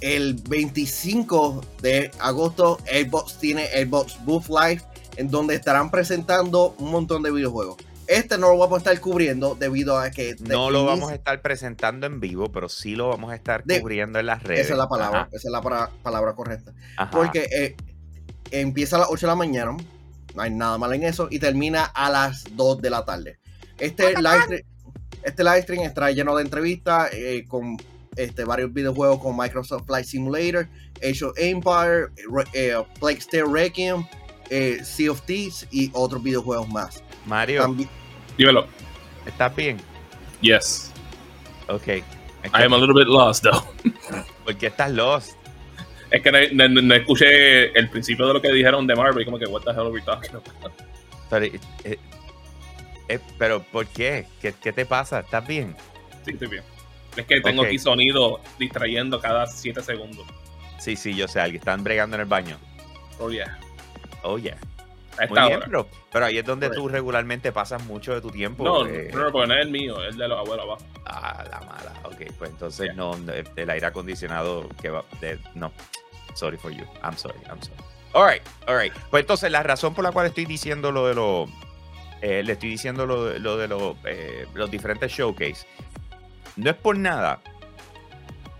El 0.00 0.34
25 0.34 1.64
de 1.80 2.10
agosto 2.18 2.78
Xbox 2.84 3.38
tiene 3.38 3.68
Xbox 3.68 4.16
Booth 4.24 4.48
Live 4.48 4.82
en 5.22 5.30
donde 5.30 5.54
estarán 5.54 5.90
presentando 5.90 6.74
un 6.78 6.90
montón 6.90 7.22
de 7.22 7.30
videojuegos. 7.30 7.76
Este 8.08 8.36
no 8.36 8.48
lo 8.48 8.58
vamos 8.58 8.74
a 8.74 8.78
estar 8.78 9.00
cubriendo 9.00 9.54
debido 9.54 9.96
a 9.98 10.10
que 10.10 10.34
No 10.40 10.70
lo 10.70 10.84
vamos 10.84 11.10
a 11.10 11.14
estar 11.14 11.40
presentando 11.40 12.06
en 12.06 12.18
vivo, 12.18 12.50
pero 12.50 12.68
sí 12.68 12.96
lo 12.96 13.08
vamos 13.08 13.30
a 13.32 13.36
estar 13.36 13.62
De- 13.64 13.80
cubriendo 13.80 14.18
en 14.18 14.26
las 14.26 14.42
redes. 14.42 14.64
Esa 14.66 14.72
es 14.74 14.78
la 14.78 14.88
palabra, 14.88 15.20
Ajá, 15.20 15.28
esa 15.32 15.48
es 15.48 15.52
la 15.52 15.62
para- 15.62 15.90
palabra 16.02 16.34
correcta. 16.34 16.72
ajá. 16.96 17.10
Porque 17.12 17.48
eh, 17.56 17.76
empieza 18.50 18.96
a 18.96 18.98
las 19.00 19.08
8 19.10 19.26
de 19.26 19.30
la 19.30 19.36
mañana, 19.36 19.76
no 20.34 20.42
hay 20.42 20.50
nada 20.50 20.76
mal 20.78 20.92
en 20.92 21.04
eso, 21.04 21.28
y 21.30 21.38
termina 21.38 21.84
a 21.84 22.10
las 22.10 22.44
2 22.56 22.82
de 22.82 22.90
la 22.90 23.04
tarde. 23.04 23.38
Este 23.78 24.12
live, 24.14 24.44
stream- 24.46 24.64
este 25.22 25.44
live 25.44 25.62
stream 25.62 25.82
está 25.84 26.10
lleno 26.10 26.34
de 26.36 26.42
entrevistas 26.42 27.08
eh, 27.12 27.44
con 27.46 27.76
este, 28.16 28.44
varios 28.44 28.74
videojuegos 28.74 29.20
con 29.20 29.36
Microsoft 29.36 29.86
Flight 29.86 30.04
Simulator, 30.06 30.68
Age 31.02 31.24
of 31.24 31.32
Empire, 31.38 32.08
Re- 32.30 32.44
eh, 32.52 32.74
Plague 33.00 33.20
Requiem, 33.50 34.04
eh, 34.52 34.84
Sea 34.84 35.10
of 35.10 35.22
Thieves 35.22 35.66
y 35.70 35.90
otros 35.94 36.22
videojuegos 36.22 36.68
más. 36.68 37.02
Mario, 37.26 37.62
También- 37.62 37.88
Dímelo. 38.36 38.66
¿estás 39.26 39.54
bien? 39.56 39.78
Yes. 40.40 40.90
Ok. 41.68 41.88
Es 41.88 42.04
I 42.52 42.62
am 42.64 42.72
a 42.74 42.78
little 42.78 42.94
bit 42.94 43.06
lost, 43.08 43.44
though. 43.44 43.62
¿Por 44.44 44.56
qué 44.56 44.66
estás 44.66 44.90
lost? 44.90 45.32
Es 46.10 46.20
que 46.22 46.30
no, 46.52 46.68
no- 46.68 46.82
no 46.82 46.94
escuché 46.94 47.76
el 47.78 47.88
principio 47.88 48.26
de 48.26 48.34
lo 48.34 48.42
que 48.42 48.52
dijeron 48.52 48.86
de 48.86 48.94
Marvel. 48.94 49.22
y 49.22 49.24
Como 49.24 49.38
que, 49.38 49.46
what 49.46 49.62
the 49.62 49.70
hell 49.70 49.80
are 49.80 49.90
we 49.90 50.02
talking 50.02 50.30
about? 50.34 50.72
Pero, 51.30 51.44
eh, 51.46 51.60
eh, 51.84 51.98
eh, 53.08 53.18
pero 53.38 53.62
¿por 53.62 53.86
qué? 53.86 54.26
qué? 54.40 54.52
qué 54.60 54.72
te 54.72 54.84
pasa? 54.84 55.20
¿Estás 55.20 55.46
bien? 55.46 55.74
Sí, 56.24 56.32
estoy 56.32 56.48
bien. 56.48 56.64
Es 57.16 57.24
que 57.26 57.40
tengo 57.40 57.62
Ok. 57.62 57.68
aquí 57.68 57.78
sonido 57.78 58.40
distrayendo 58.58 59.20
cada 59.20 59.46
7 59.46 59.82
segundos. 59.82 60.26
Sí, 60.78 60.96
sí, 60.96 61.14
yo 61.14 61.28
sé, 61.28 61.40
alguien 61.40 61.60
están 61.60 61.84
bregando 61.84 62.16
en 62.16 62.22
el 62.22 62.26
baño. 62.28 62.58
Oh, 63.18 63.30
yeah. 63.30 63.58
Oh, 64.22 64.38
yeah. 64.38 64.56
Muy 65.28 65.38
bien, 65.48 65.60
pero, 65.66 65.86
pero 66.10 66.24
ahí 66.24 66.38
es 66.38 66.44
donde 66.44 66.68
Correcto. 66.68 66.82
tú 66.84 66.88
regularmente 66.88 67.52
pasas 67.52 67.84
mucho 67.84 68.14
de 68.14 68.22
tu 68.22 68.30
tiempo. 68.30 68.64
No, 68.64 68.86
eh, 68.86 69.10
no, 69.12 69.30
porque 69.30 69.46
no 69.46 69.54
es 69.54 69.60
el 69.66 69.70
mío, 69.70 70.02
es 70.02 70.12
el 70.12 70.16
de 70.18 70.26
los 70.26 70.38
abuelos 70.38 70.64
abajo. 70.64 70.82
Ah, 71.04 71.44
la 71.50 71.60
mala. 71.60 71.92
Ok, 72.04 72.32
pues 72.38 72.50
entonces 72.50 72.86
Yeah. 72.86 72.94
no, 72.94 73.14
el 73.56 73.70
aire 73.70 73.86
acondicionado 73.86 74.68
que 74.80 74.88
va. 74.88 75.04
de- 75.20 75.38
no. 75.54 75.70
Sorry 76.34 76.56
for 76.56 76.70
you. 76.72 76.84
I'm 77.04 77.16
sorry, 77.18 77.38
I'm 77.50 77.60
sorry. 77.60 77.76
All 78.14 78.26
right, 78.26 78.42
all 78.66 78.78
right. 78.78 78.92
Pues 79.10 79.20
entonces 79.22 79.50
la 79.50 79.62
razón 79.62 79.92
por 79.94 80.02
la 80.02 80.12
cual 80.12 80.26
estoy 80.26 80.46
diciendo 80.46 80.90
lo 80.92 81.06
de 81.06 81.14
los. 81.14 81.50
eh, 82.22 82.42
le 82.42 82.52
estoy 82.54 82.70
diciendo 82.70 83.04
lo, 83.04 83.26
de- 83.26 83.38
lo 83.38 83.56
de 83.58 83.68
los, 83.68 83.96
eh, 84.04 84.46
los 84.54 84.70
diferentes 84.70 85.12
showcase. 85.12 85.66
No 86.56 86.70
es 86.70 86.76
por 86.76 86.96
nada. 86.96 87.40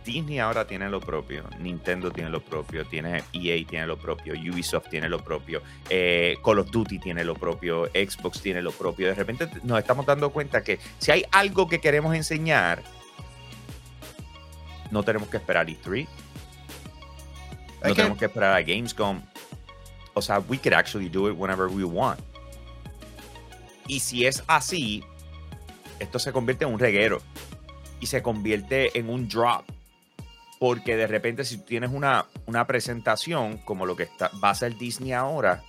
Disney 0.05 0.39
ahora 0.39 0.67
tiene 0.67 0.89
lo 0.89 1.01
propio, 1.01 1.45
Nintendo 1.59 2.11
tiene 2.11 2.31
lo 2.31 2.41
propio, 2.41 2.85
tiene 2.87 3.25
EA 3.33 3.65
tiene 3.67 3.87
lo 3.87 3.97
propio, 3.97 4.35
Ubisoft 4.35 4.89
tiene 4.89 5.09
lo 5.09 5.23
propio, 5.23 5.63
eh, 5.89 6.37
Call 6.45 6.59
of 6.59 6.71
Duty 6.71 6.99
tiene 6.99 7.25
lo 7.25 7.35
propio, 7.35 7.87
Xbox 7.87 8.41
tiene 8.41 8.63
lo 8.63 8.73
propio. 8.73 9.09
De 9.09 9.15
repente 9.15 9.49
nos 9.63 9.79
estamos 9.79 10.07
dando 10.07 10.31
cuenta 10.31 10.63
que 10.63 10.79
si 10.99 11.11
hay 11.11 11.25
algo 11.31 11.69
que 11.69 11.81
queremos 11.81 12.15
enseñar, 12.15 12.83
no 14.91 15.03
tenemos 15.03 15.29
que 15.29 15.39
esperar 15.39 15.67
E3, 15.67 16.07
no 17.85 17.95
tenemos 17.95 18.19
que 18.19 18.27
esperar 18.27 18.55
a 18.55 18.63
Gamescom. 18.63 19.23
O 20.15 20.21
sea, 20.21 20.41
we 20.41 20.59
could 20.59 20.75
actually 20.75 21.09
do 21.09 21.29
it 21.29 21.37
whenever 21.37 21.69
we 21.69 21.85
want. 21.85 22.21
Y 23.87 24.01
si 24.01 24.27
es 24.27 24.43
así, 24.47 25.03
esto 25.99 26.19
se 26.19 26.33
convierte 26.33 26.65
en 26.65 26.73
un 26.73 26.79
reguero 26.79 27.21
y 28.01 28.07
se 28.07 28.23
convierte 28.23 28.99
en 28.99 29.09
un 29.09 29.29
drop. 29.29 29.65
Porque 30.63 30.97
de 30.97 31.09
repente 31.09 31.45
si 31.45 31.57
tú 31.59 31.65
tienes 31.65 31.91
una, 31.91 32.27
una 32.47 32.69
presentación 32.69 33.59
como 33.59 33.85
lo 33.85 33.97
que 33.97 34.05
está, 34.05 34.31
va 34.43 34.51
a 34.51 34.55
ser 34.55 34.79
Disney 34.79 35.11
ahora, 35.13 35.61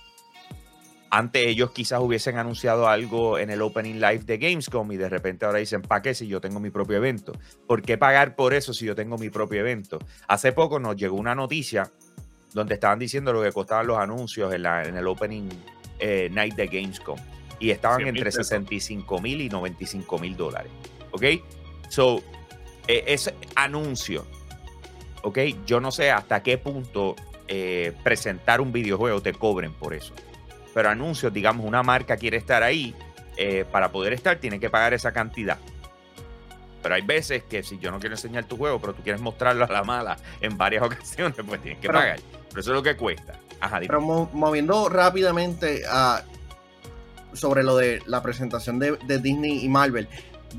antes 1.10 1.44
ellos 1.46 1.72
quizás 1.72 1.98
hubiesen 2.00 2.38
anunciado 2.38 2.86
algo 2.88 3.38
en 3.40 3.50
el 3.50 3.60
opening 3.62 3.94
live 3.94 4.20
de 4.24 4.38
Gamescom 4.38 4.90
y 4.92 4.96
de 4.96 5.08
repente 5.08 5.46
ahora 5.46 5.58
dicen, 5.58 5.82
¿para 5.82 6.00
qué 6.00 6.14
si 6.14 6.28
yo 6.28 6.40
tengo 6.40 6.60
mi 6.60 6.70
propio 6.70 6.96
evento? 6.96 7.32
¿Por 7.66 7.82
qué 7.82 7.98
pagar 7.98 8.36
por 8.36 8.54
eso 8.54 8.72
si 8.72 8.84
yo 8.86 8.94
tengo 8.94 9.18
mi 9.18 9.30
propio 9.30 9.58
evento? 9.60 9.98
Hace 10.28 10.52
poco 10.52 10.78
nos 10.78 10.94
llegó 10.94 11.16
una 11.16 11.34
noticia 11.34 11.90
donde 12.52 12.74
estaban 12.74 13.00
diciendo 13.00 13.32
lo 13.32 13.42
que 13.42 13.50
costaban 13.50 13.88
los 13.88 13.98
anuncios 13.98 14.54
en, 14.54 14.62
la- 14.62 14.84
en 14.84 14.96
el 14.96 15.08
opening 15.08 15.48
eh, 15.98 16.28
night 16.30 16.54
de 16.54 16.68
Gamescom 16.68 17.18
y 17.58 17.70
estaban 17.70 17.96
100,000 17.98 18.08
entre 18.16 18.24
pesos. 18.30 18.46
65 18.46 19.20
mil 19.20 19.40
y 19.40 19.48
95 19.48 20.18
mil 20.20 20.36
dólares. 20.36 20.70
¿Ok? 21.10 21.24
So, 21.88 22.22
eh, 22.86 23.02
ese 23.08 23.34
anuncio, 23.56 24.24
¿ok? 25.24 25.38
Yo 25.66 25.80
no 25.80 25.90
sé 25.90 26.12
hasta 26.12 26.42
qué 26.42 26.56
punto 26.58 27.16
eh, 27.48 27.92
presentar 28.04 28.60
un 28.60 28.72
videojuego 28.72 29.20
te 29.20 29.32
cobren 29.32 29.72
por 29.72 29.92
eso. 29.94 30.14
Pero 30.72 30.88
anuncios, 30.90 31.32
digamos, 31.32 31.66
una 31.66 31.82
marca 31.82 32.16
quiere 32.16 32.36
estar 32.36 32.62
ahí, 32.62 32.94
eh, 33.36 33.64
para 33.70 33.90
poder 33.90 34.12
estar 34.12 34.36
tiene 34.38 34.60
que 34.60 34.70
pagar 34.70 34.94
esa 34.94 35.12
cantidad. 35.12 35.58
Pero 36.82 36.94
hay 36.94 37.02
veces 37.02 37.42
que 37.44 37.62
si 37.62 37.78
yo 37.78 37.90
no 37.90 37.98
quiero 37.98 38.14
enseñar 38.14 38.44
tu 38.44 38.56
juego, 38.56 38.78
pero 38.80 38.92
tú 38.94 39.02
quieres 39.02 39.20
mostrarlo 39.20 39.64
a 39.64 39.68
la 39.72 39.82
mala 39.82 40.16
en 40.40 40.56
varias 40.56 40.82
ocasiones, 40.86 41.36
pues 41.46 41.60
tienes 41.62 41.80
que 41.80 41.88
Pero- 41.88 41.98
pagar. 41.98 42.20
Pero 42.50 42.60
eso 42.60 42.70
es 42.70 42.76
lo 42.76 42.82
que 42.82 42.96
cuesta. 42.96 43.34
Ajá. 43.60 43.80
Pero 43.80 44.00
mo- 44.00 44.30
moviendo 44.32 44.88
rápidamente 44.88 45.82
a, 45.88 46.22
sobre 47.32 47.62
lo 47.64 47.76
de 47.76 48.00
la 48.06 48.22
presentación 48.22 48.78
de, 48.78 48.92
de 49.06 49.18
Disney 49.18 49.64
y 49.64 49.68
Marvel, 49.68 50.06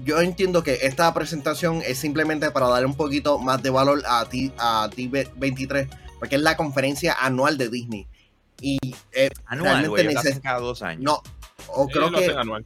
yo 0.03 0.21
entiendo 0.21 0.63
que 0.63 0.79
esta 0.81 1.13
presentación 1.13 1.81
es 1.86 1.97
simplemente 1.97 2.51
para 2.51 2.67
darle 2.67 2.88
un 2.88 2.95
poquito 2.95 3.39
más 3.39 3.62
de 3.63 3.69
valor 3.69 4.03
a 4.08 4.25
ti 4.25 4.51
a 4.58 4.89
ti 4.93 5.08
23 5.08 5.88
porque 6.19 6.36
es 6.36 6.41
la 6.41 6.58
conferencia 6.58 7.15
anual 7.19 7.58
de 7.58 7.69
Disney. 7.69 8.08
Y 8.62 8.79
eh, 9.12 9.29
Anual, 9.45 9.89
güey, 9.89 10.08
neces- 10.08 10.41
cada 10.41 10.60
dos 10.60 10.81
años. 10.81 11.03
no, 11.03 11.21
o 11.67 11.88
creo 11.88 12.12
que 12.12 12.31
anual. 12.31 12.65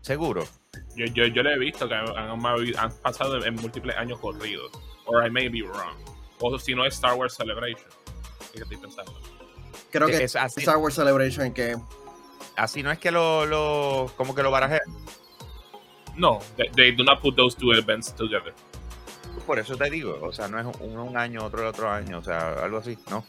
Seguro. 0.00 0.46
Yo, 0.96 1.06
yo, 1.06 1.26
yo 1.26 1.42
le 1.42 1.54
he 1.54 1.58
visto 1.58 1.88
que 1.88 1.94
han, 1.94 2.92
pasado 3.02 3.44
en 3.44 3.54
múltiples 3.56 3.96
años 3.96 4.18
corridos. 4.20 4.70
Or 5.06 5.26
I 5.26 5.30
may 5.30 5.48
be 5.48 5.62
wrong. 5.62 5.96
O 6.38 6.58
si 6.58 6.74
no 6.74 6.86
es 6.86 6.94
Star 6.94 7.14
Wars 7.14 7.34
Celebration. 7.34 7.88
¿Qué 8.52 8.62
estoy 8.62 8.76
pensando? 8.76 9.12
creo 9.90 10.06
que 10.06 10.24
es 10.24 10.36
así, 10.36 10.60
Star 10.60 10.76
Wars 10.76 10.94
Celebration 10.94 11.52
que 11.52 11.76
así 12.56 12.82
no 12.82 12.92
es 12.92 12.98
que 12.98 13.10
lo, 13.10 13.44
lo 13.46 14.12
como 14.16 14.34
que 14.34 14.42
lo 14.42 14.50
barajean. 14.50 14.80
No, 16.20 16.40
they, 16.56 16.68
they 16.76 16.92
do 16.92 17.02
not 17.02 17.20
put 17.22 17.34
those 17.34 17.56
two 17.56 17.72
events 17.72 18.12
together. 18.14 18.52
Por 19.46 19.58
eso 19.58 19.74
te 19.76 19.88
digo, 19.88 20.18
o 20.22 20.32
sea, 20.32 20.48
no 20.48 20.60
es 20.60 20.76
uno 20.80 21.04
un 21.04 21.16
año, 21.16 21.44
otro 21.44 21.60
el 21.62 21.66
otro 21.68 21.90
año, 21.90 22.18
o 22.18 22.22
sea, 22.22 22.52
algo 22.62 22.78
así, 22.78 22.98
¿no? 23.10 23.24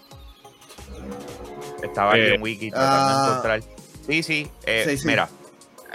Estaba 1.81 2.17
Eh, 2.17 2.25
aquí 2.25 2.35
en 2.35 2.41
Wiki 2.41 2.69
tratando 2.69 3.07
de 3.07 3.13
ah. 3.13 3.27
encontrar. 3.29 3.63
Sí, 4.05 4.23
sí, 4.23 4.47
eh, 4.65 4.85
Sí, 4.87 4.97
sí. 4.97 5.07
mira, 5.07 5.29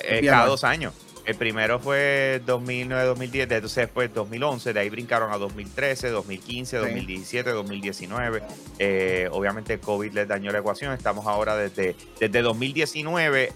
eh, 0.03 0.25
cada 0.25 0.47
dos 0.47 0.65
años. 0.65 0.95
El 1.27 1.35
primero 1.35 1.81
fue 1.81 2.41
2009-2010, 2.47 3.53
entonces 3.53 3.91
fue 3.93 4.07
2011, 4.07 4.73
de 4.73 4.79
ahí 4.79 4.89
brincaron 4.89 5.33
a 5.33 5.39
2013, 5.39 6.11
2015, 6.11 6.77
2017, 6.77 7.51
2019. 7.51 8.43
Eh, 8.79 9.29
obviamente 9.33 9.81
COVID 9.81 10.13
les 10.13 10.29
dañó 10.29 10.53
la 10.53 10.59
ecuación, 10.61 10.93
estamos 10.93 11.27
ahora 11.27 11.57
desde, 11.57 11.97
desde 12.21 12.43
2019, 12.43 13.53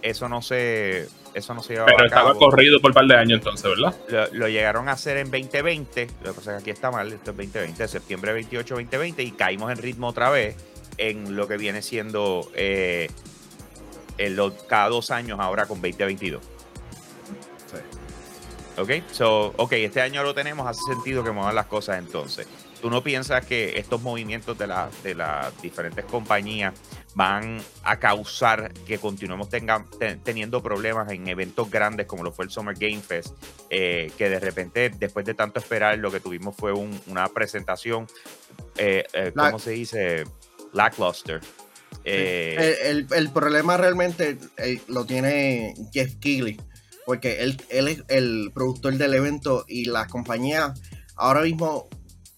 eso 0.00 0.28
no 0.28 0.42
se, 0.42 1.08
eso 1.34 1.54
no 1.54 1.62
se 1.62 1.74
llevaba 1.74 1.86
Pero 1.92 2.02
a 2.02 2.06
estaba 2.06 2.28
cabo 2.28 2.38
corrido 2.38 2.80
por 2.80 2.90
un 2.90 2.94
par 2.94 3.06
de 3.06 3.16
años 3.16 3.38
entonces, 3.38 3.64
¿verdad? 3.70 3.94
lo, 4.08 4.26
lo 4.38 4.48
llegaron 4.48 4.88
a 4.88 4.92
hacer 4.92 5.16
en 5.16 5.30
2020. 5.30 6.06
Lo 6.22 6.32
que 6.32 6.38
pasa 6.38 6.56
es 6.56 6.56
que 6.58 6.62
aquí 6.62 6.70
está 6.70 6.90
mal, 6.90 7.08
esto 7.12 7.30
es 7.30 7.36
2020, 7.36 7.88
septiembre 7.88 8.32
28, 8.32 8.74
2020, 8.74 9.22
y 9.22 9.30
caímos 9.32 9.70
en 9.72 9.78
ritmo 9.78 10.08
otra 10.08 10.30
vez 10.30 10.56
en 10.98 11.34
lo 11.36 11.48
que 11.48 11.56
viene 11.56 11.80
siendo 11.82 12.50
eh, 12.54 13.08
en 14.18 14.36
lo- 14.36 14.54
cada 14.66 14.88
dos 14.90 15.10
años 15.10 15.38
ahora 15.40 15.66
con 15.66 15.80
2022. 15.80 16.42
Ok, 18.78 18.90
so, 19.10 19.52
ok, 19.58 19.72
este 19.72 20.00
año 20.00 20.22
lo 20.22 20.34
tenemos, 20.34 20.66
hace 20.66 20.80
sentido 20.90 21.22
que 21.22 21.30
muevan 21.30 21.54
las 21.54 21.66
cosas 21.66 21.98
entonces. 21.98 22.46
tú 22.80 22.90
no 22.90 23.00
piensas 23.02 23.44
que 23.46 23.78
estos 23.78 24.00
movimientos 24.02 24.58
de, 24.58 24.66
la- 24.66 24.88
de 25.04 25.14
las 25.14 25.60
diferentes 25.62 26.04
compañías 26.06 26.72
van 27.14 27.60
a 27.82 27.98
causar 27.98 28.72
que 28.86 28.98
continuemos 28.98 29.48
tenga- 29.50 29.84
te- 29.98 30.16
teniendo 30.16 30.62
problemas 30.62 31.10
en 31.12 31.28
eventos 31.28 31.70
grandes 31.70 32.06
como 32.06 32.22
lo 32.24 32.32
fue 32.32 32.46
el 32.46 32.50
Summer 32.50 32.74
Game 32.78 33.00
Fest, 33.00 33.34
eh, 33.70 34.10
que 34.16 34.28
de 34.30 34.40
repente, 34.40 34.90
después 34.98 35.26
de 35.26 35.34
tanto 35.34 35.60
esperar, 35.60 35.98
lo 35.98 36.10
que 36.10 36.20
tuvimos 36.20 36.56
fue 36.56 36.72
un- 36.72 36.98
una 37.08 37.28
presentación, 37.28 38.06
eh, 38.78 39.04
eh, 39.12 39.32
La- 39.34 39.46
¿cómo 39.46 39.58
se 39.58 39.72
dice? 39.72 40.24
Lackluster. 40.72 41.40
El, 42.56 42.96
el- 42.96 43.06
el 43.14 43.30
problema 43.30 43.76
realmente 43.76 44.38
lo 44.88 45.04
tiene 45.04 45.74
Jeff 45.92 46.14
Keighley, 46.16 46.58
porque 47.04 47.42
él, 47.42 47.60
él 47.68 47.88
es 47.88 48.02
el 48.08 48.50
productor 48.54 48.94
del 48.96 49.14
evento 49.14 49.64
y 49.68 49.84
las 49.84 50.08
compañías 50.08 50.80
ahora 51.16 51.42
mismo 51.42 51.88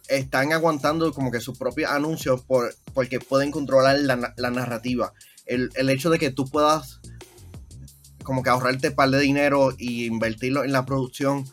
están 0.08 0.52
aguantando 0.52 1.12
como 1.12 1.30
que 1.30 1.40
sus 1.40 1.58
propios 1.58 1.90
anuncios 1.90 2.42
por, 2.42 2.74
porque 2.92 3.20
pueden 3.20 3.50
controlar 3.50 3.98
la, 4.00 4.16
na- 4.16 4.34
la 4.36 4.50
narrativa. 4.50 5.12
El, 5.46 5.70
el 5.74 5.90
hecho 5.90 6.10
de 6.10 6.18
que 6.18 6.30
tú 6.30 6.46
puedas 6.46 7.00
como 8.22 8.42
que 8.42 8.50
ahorrarte 8.50 8.88
un 8.88 8.94
par 8.94 9.10
de 9.10 9.20
dinero 9.20 9.74
y 9.78 10.06
invertirlo 10.06 10.64
en 10.64 10.72
la 10.72 10.86
producción 10.86 11.44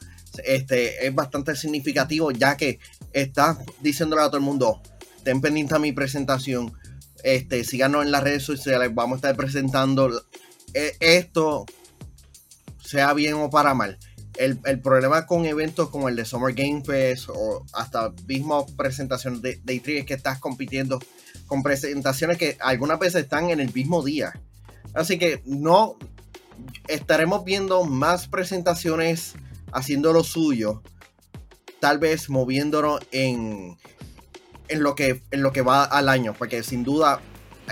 este, 0.46 1.06
es 1.06 1.14
bastante 1.14 1.56
significativo 1.56 2.32
ya 2.32 2.56
que 2.56 2.80
estás 3.12 3.58
diciéndole 3.82 4.22
a 4.22 4.28
todo 4.28 4.38
el 4.38 4.44
mundo, 4.44 4.82
ten 5.26 5.42
pendiente 5.42 5.76
a 5.76 5.80
mi 5.80 5.92
presentación, 5.92 6.72
este, 7.24 7.66
síganos 7.66 8.06
en 8.06 8.12
las 8.12 8.24
redes 8.24 8.44
sociales, 8.44 8.90
vamos 8.94 9.16
a 9.16 9.18
estar 9.18 9.36
presentando 9.36 10.10
eh, 10.74 10.96
esto, 11.02 11.66
sea 12.82 13.14
bien 13.14 13.34
o 13.34 13.50
para 13.50 13.74
mal. 13.74 14.00
El, 14.44 14.60
el 14.66 14.80
problema 14.82 15.26
con 15.26 15.46
eventos 15.46 15.90
como 15.90 16.10
el 16.10 16.16
de 16.16 16.26
Summer 16.26 16.54
Game 16.54 16.84
Fest 16.84 17.30
o 17.30 17.66
hasta 17.74 18.12
mismo 18.28 18.66
presentaciones 18.76 19.42
de, 19.42 19.60
de 19.64 19.82
E3 19.84 20.00
es 20.00 20.06
que 20.06 20.14
estás 20.16 20.40
compitiendo 20.40 21.00
con 21.48 21.62
presentaciones 21.64 22.38
que 22.38 22.58
algunas 22.60 22.98
veces 23.00 23.24
están 23.24 23.50
en 23.50 23.60
el 23.60 23.74
mismo 23.74 24.04
día. 24.04 24.34
Así 24.94 25.18
que 25.20 25.42
no 25.46 25.96
estaremos 26.88 27.44
viendo 27.44 27.84
más 27.86 28.28
presentaciones 28.28 29.34
haciendo 29.72 30.14
lo 30.14 30.24
suyo, 30.24 30.82
tal 31.80 31.98
vez 32.00 32.30
moviéndonos 32.30 33.00
en, 33.12 33.78
en 34.68 34.84
lo 34.84 34.96
que 34.96 35.24
en 35.32 35.44
lo 35.44 35.52
que 35.52 35.62
va 35.62 35.84
al 35.84 36.10
año, 36.10 36.34
porque 36.38 36.64
sin 36.64 36.84
duda 36.84 37.20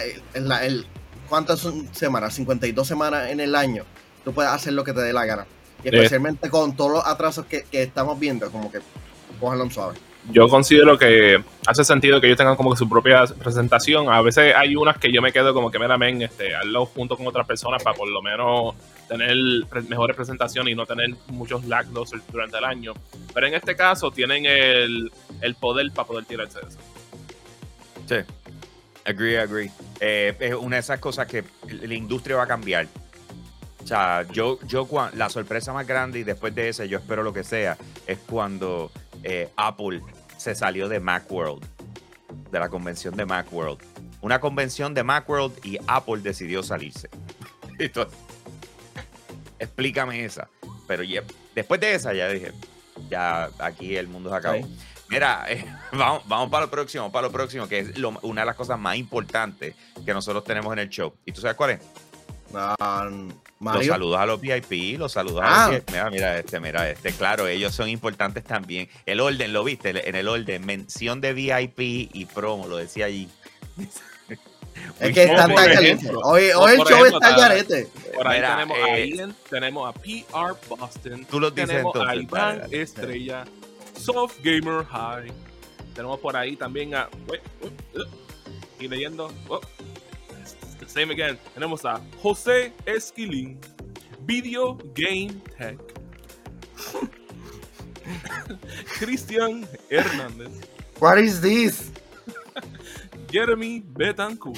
eh, 0.01 0.21
en 0.33 0.47
la- 0.47 0.65
el, 0.65 0.85
¿cuántas 1.27 1.59
son 1.59 1.93
semanas? 1.93 2.35
52 2.35 2.87
semanas 2.87 3.29
en 3.31 3.39
el 3.39 3.55
año. 3.55 3.85
Tú 4.23 4.33
puedes 4.33 4.51
hacer 4.51 4.73
lo 4.73 4.83
que 4.83 4.93
te 4.93 5.01
dé 5.01 5.13
la 5.13 5.25
gana. 5.25 5.45
Y 5.83 5.87
Eh. 5.87 5.91
especialmente 5.93 6.49
con 6.49 6.75
todos 6.75 6.91
los 6.91 7.05
atrasos 7.07 7.45
que, 7.45 7.63
que 7.63 7.83
estamos 7.83 8.19
viendo, 8.19 8.49
como 8.51 8.71
que 8.71 8.79
cójanlo 9.39 9.69
suave. 9.69 9.95
yo 10.31 10.47
considero 10.49 10.97
que 10.97 11.41
hace 11.65 11.83
sentido 11.85 12.19
que 12.19 12.27
ellos 12.27 12.37
tengan 12.37 12.55
como 12.57 12.71
que 12.71 12.77
su 12.77 12.87
propia 12.89 13.23
presentación. 13.25 14.11
A 14.11 14.21
veces 14.21 14.53
hay 14.55 14.75
unas 14.75 14.97
que 14.97 15.11
yo 15.11 15.21
me 15.21 15.31
quedo 15.31 15.53
como 15.53 15.71
que 15.71 15.79
meramente 15.79 16.25
este, 16.25 16.53
hazlo 16.55 16.85
junto 16.85 17.15
con 17.15 17.25
otras 17.25 17.47
personas 17.47 17.81
para 17.81 17.95
por 17.95 18.09
lo 18.09 18.21
menos 18.21 18.75
tener 19.07 19.33
mejores 19.87 20.15
presentaciones 20.15 20.71
y 20.73 20.75
no 20.75 20.85
tener 20.85 21.09
muchos 21.27 21.63
lackluster 21.65 22.19
durante 22.31 22.57
el 22.57 22.65
año. 22.65 22.93
Pero 23.33 23.47
en 23.47 23.53
este 23.55 23.75
caso 23.75 24.11
tienen 24.11 24.45
el, 24.45 25.09
el 25.41 25.55
poder 25.55 25.89
para 25.95 26.07
poder 26.07 26.25
tirarse 26.25 26.59
de 26.59 26.67
eso. 26.67 26.79
Sí. 28.07 28.15
Agree, 29.05 29.39
agree. 29.39 29.71
Eh, 29.99 30.35
es 30.39 30.53
una 30.53 30.75
de 30.75 30.81
esas 30.81 30.99
cosas 30.99 31.25
que 31.27 31.43
la 31.81 31.93
industria 31.93 32.35
va 32.35 32.43
a 32.43 32.47
cambiar. 32.47 32.87
O 33.83 33.87
sea, 33.87 34.23
yo, 34.31 34.59
yo 34.67 34.87
la 35.15 35.29
sorpresa 35.29 35.73
más 35.73 35.87
grande 35.87 36.19
y 36.19 36.23
después 36.23 36.53
de 36.53 36.69
ese, 36.69 36.87
yo 36.89 36.97
espero 36.99 37.23
lo 37.23 37.33
que 37.33 37.43
sea, 37.43 37.77
es 38.05 38.17
cuando 38.19 38.91
eh, 39.23 39.49
Apple 39.55 40.01
se 40.37 40.53
salió 40.55 40.87
de 40.89 40.99
Macworld, 40.99 41.65
de 42.51 42.59
la 42.59 42.69
convención 42.69 43.15
de 43.15 43.25
Macworld. 43.25 43.79
Una 44.21 44.39
convención 44.39 44.93
de 44.93 45.03
Macworld 45.03 45.65
y 45.65 45.77
Apple 45.87 46.17
decidió 46.21 46.61
salirse. 46.61 47.09
Entonces, 47.79 48.17
explícame 49.59 50.23
esa. 50.25 50.49
Pero 50.87 51.03
después 51.55 51.79
de 51.79 51.93
esa 51.95 52.13
ya 52.13 52.27
dije, 52.29 52.51
ya 53.09 53.49
aquí 53.59 53.95
el 53.95 54.07
mundo 54.07 54.29
se 54.29 54.35
acabó. 54.35 54.57
Sí. 54.57 54.77
Mira, 55.09 55.45
eh, 55.49 55.65
vamos, 55.93 56.23
vamos 56.27 56.49
para 56.49 56.65
lo 56.65 56.71
próximo, 56.71 57.11
para 57.11 57.27
lo 57.27 57.31
próximo, 57.33 57.67
que 57.67 57.79
es 57.79 57.97
lo- 57.97 58.19
una 58.23 58.41
de 58.41 58.45
las 58.47 58.55
cosas 58.55 58.77
más 58.77 58.97
importantes 58.97 59.75
que 60.05 60.13
nosotros 60.13 60.43
tenemos 60.43 60.71
en 60.73 60.79
el 60.79 60.89
show. 60.89 61.13
¿Y 61.25 61.31
tú 61.31 61.41
sabes 61.41 61.55
cuál 61.57 61.71
es? 61.71 61.79
Los 63.59 63.85
saludos 63.85 64.17
a 64.19 64.25
los 64.25 64.39
VIP, 64.39 64.97
los 64.97 65.11
saludos 65.11 65.41
Ah. 65.43 65.65
a 65.65 65.71
los 65.71 65.75
VIP. 65.79 65.89
Mira, 65.91 66.09
mira 66.09 66.39
este, 66.39 66.59
mira 66.59 66.89
este. 66.89 67.11
Claro, 67.11 67.47
ellos 67.47 67.75
son 67.75 67.89
importantes 67.89 68.43
también. 68.43 68.87
El 69.05 69.19
orden, 69.19 69.51
¿lo 69.51 69.63
viste? 69.63 70.07
En 70.07 70.15
el 70.15 70.27
orden, 70.29 70.65
mención 70.65 71.19
de 71.19 71.33
VIP 71.33 72.09
y 72.13 72.25
promo, 72.25 72.67
lo 72.67 72.77
decía 72.77 73.05
allí. 73.05 73.27
Es 75.01 75.13
que 75.13 75.23
está 75.23 75.45
Por 75.47 75.55
tan. 75.55 75.67
Hoy, 76.23 76.43
el 76.45 76.51
show 76.53 76.67
ejemplo, 76.67 77.05
está 77.07 77.37
garete. 77.37 77.87
Por 78.13 78.27
ahí 78.27 78.37
Mira, 78.39 78.53
tenemos 78.55 78.77
a 78.77 78.97
eh, 78.97 79.09
Ian, 79.09 79.35
tenemos 79.49 79.89
a 79.89 79.93
PR 79.99 80.55
Boston, 80.69 81.25
Tú 81.29 81.39
lo 81.39 81.51
dices 81.51 81.67
tenemos 81.69 81.95
a 81.95 81.99
entonces, 81.99 82.23
Iván 82.23 82.47
dale, 82.57 82.61
dale. 82.61 82.81
Estrella, 82.81 83.45
Soft 83.97 84.37
Gamer 84.41 84.85
High. 84.85 85.31
Tenemos 85.93 86.19
por 86.19 86.37
ahí 86.37 86.55
también 86.55 86.95
a. 86.95 87.09
uh, 87.27 88.03
y 88.79 88.87
leyendo. 88.87 89.33
oh, 89.49 89.59
same 90.89 91.11
again. 91.11 91.37
Tenemos 91.53 91.85
a 91.85 92.01
José 92.21 92.73
Esquilín, 92.85 93.59
Video 94.25 94.77
Game 94.95 95.33
Tech. 95.57 95.77
Cristian 98.99 99.67
Hernández, 99.89 100.49
What 100.99 101.19
is 101.19 101.39
this? 101.39 101.91
Jeremy 103.31 103.83
Betancourt, 103.85 104.57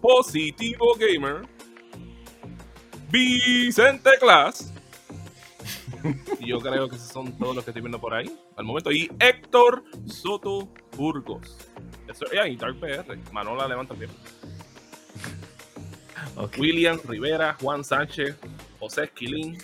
Positivo 0.00 0.94
Gamer, 0.96 1.42
Vicente 3.10 4.10
Class. 4.20 4.72
Y 6.38 6.50
yo 6.50 6.60
creo 6.60 6.88
que 6.88 6.94
esos 6.94 7.08
son 7.08 7.36
todos 7.36 7.56
los 7.56 7.64
que 7.64 7.70
estoy 7.70 7.82
viendo 7.82 8.00
por 8.00 8.14
ahí 8.14 8.30
al 8.56 8.64
momento. 8.64 8.92
Y 8.92 9.10
Héctor 9.18 9.82
Soto 10.06 10.68
Burgos. 10.96 11.58
Eso, 12.08 12.24
yeah, 12.26 12.46
y 12.46 12.56
Dark 12.56 12.78
PR. 12.78 13.18
Manola 13.32 13.66
levanta 13.66 13.94
el 13.94 14.08
William 16.58 17.00
Rivera, 17.04 17.56
Juan 17.60 17.84
Sánchez, 17.84 18.34
José 18.80 19.04
Esquilín. 19.04 19.58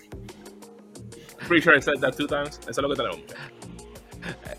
Pretty 1.49 1.63
sure 1.63 1.77
I 1.77 1.81
said 1.81 2.01
that 2.01 2.17
two 2.17 2.27
times. 2.27 2.59
Eso 2.69 2.71
es 2.71 2.79
lo 2.79 2.89
que 2.89 2.97
tenemos. 2.97 3.21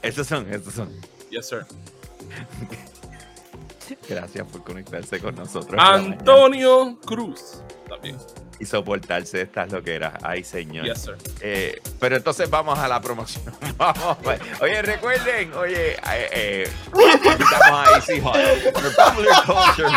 Estos 0.01 0.27
son, 0.27 0.51
estos 0.51 0.73
son. 0.73 0.89
Yes, 1.29 1.47
sir. 1.47 1.65
Gracias 4.09 4.47
por 4.47 4.63
conectarse 4.63 5.19
con 5.19 5.35
nosotros. 5.35 5.79
Antonio 5.81 6.99
Cruz. 7.05 7.61
También. 7.87 8.17
Y 8.59 8.65
soportarse 8.65 9.41
estas 9.41 9.71
loqueras. 9.71 10.13
Ay, 10.21 10.43
señor. 10.43 10.85
Yes, 10.85 11.03
sir. 11.03 11.17
Eh, 11.41 11.81
pero 11.99 12.15
entonces 12.15 12.49
vamos 12.49 12.77
a 12.77 12.87
la 12.87 13.01
promoción. 13.01 13.53
Vamos, 13.77 14.17
pues. 14.21 14.39
Oye, 14.61 14.81
recuerden, 14.81 15.53
oye, 15.53 15.93
eh, 15.93 15.97
eh, 16.05 16.69
invitamos 16.93 17.71
a 17.71 17.85
Easy 17.97 18.21
Hot. 18.21 18.35
Republic 18.35 19.33
Culture. 19.45 19.89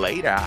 later. 0.00 0.38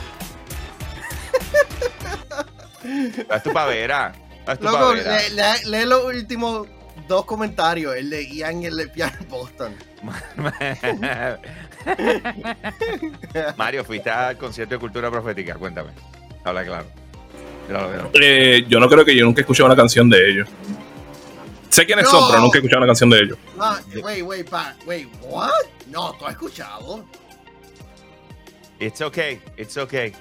Haz 3.30 3.44
tu 3.44 3.52
pavera. 3.54 4.14
Haz 4.46 4.58
tu 4.60 4.66
Loco, 4.66 4.78
pavera. 4.80 5.18
lee, 5.30 5.36
lee- 5.36 5.66
lee 5.72 5.86
los 5.86 6.04
últimos 6.06 6.68
dos 7.08 7.26
comentarios, 7.26 7.96
el 7.96 8.10
de 8.10 8.28
Ian 8.28 8.64
y 8.64 8.68
el 8.68 8.78
de 8.78 8.88
Pierre 8.88 9.18
Boston. 9.30 9.76
Mario, 13.58 13.84
fuiste 13.84 14.10
al 14.10 14.38
concierto 14.38 14.76
de 14.76 14.80
cultura 14.80 15.10
profética. 15.12 15.56
Cuéntame. 15.56 15.90
Habla 16.44 16.64
claro. 16.66 16.86
Eh, 18.22 18.64
yo 18.70 18.80
no 18.80 18.88
creo 18.88 19.04
que 19.04 19.16
yo 19.16 19.26
nunca 19.26 19.42
he 19.42 19.44
escuchado 19.44 19.66
una 19.68 19.76
canción 19.76 20.10
de 20.10 20.30
ellos. 20.30 20.48
Sé 21.70 21.86
quiénes 21.86 22.06
No. 22.06 22.12
son, 22.12 22.30
pero 22.30 22.42
nunca 22.42 22.58
he 22.58 22.60
escuchado 22.60 22.80
una 22.80 22.88
canción 22.88 23.10
de 23.10 23.20
ellos. 23.20 23.38
Ah, 23.60 23.80
wait, 24.02 24.24
wait, 24.24 24.50
pa, 24.50 24.74
wait, 24.86 25.08
what? 25.24 25.52
No, 25.88 26.14
¿tú 26.14 26.26
has 26.26 26.32
escuchado? 26.34 27.06
It's 28.80 29.02
okay, 29.02 29.42
it's 29.58 29.76
okay. 29.78 30.14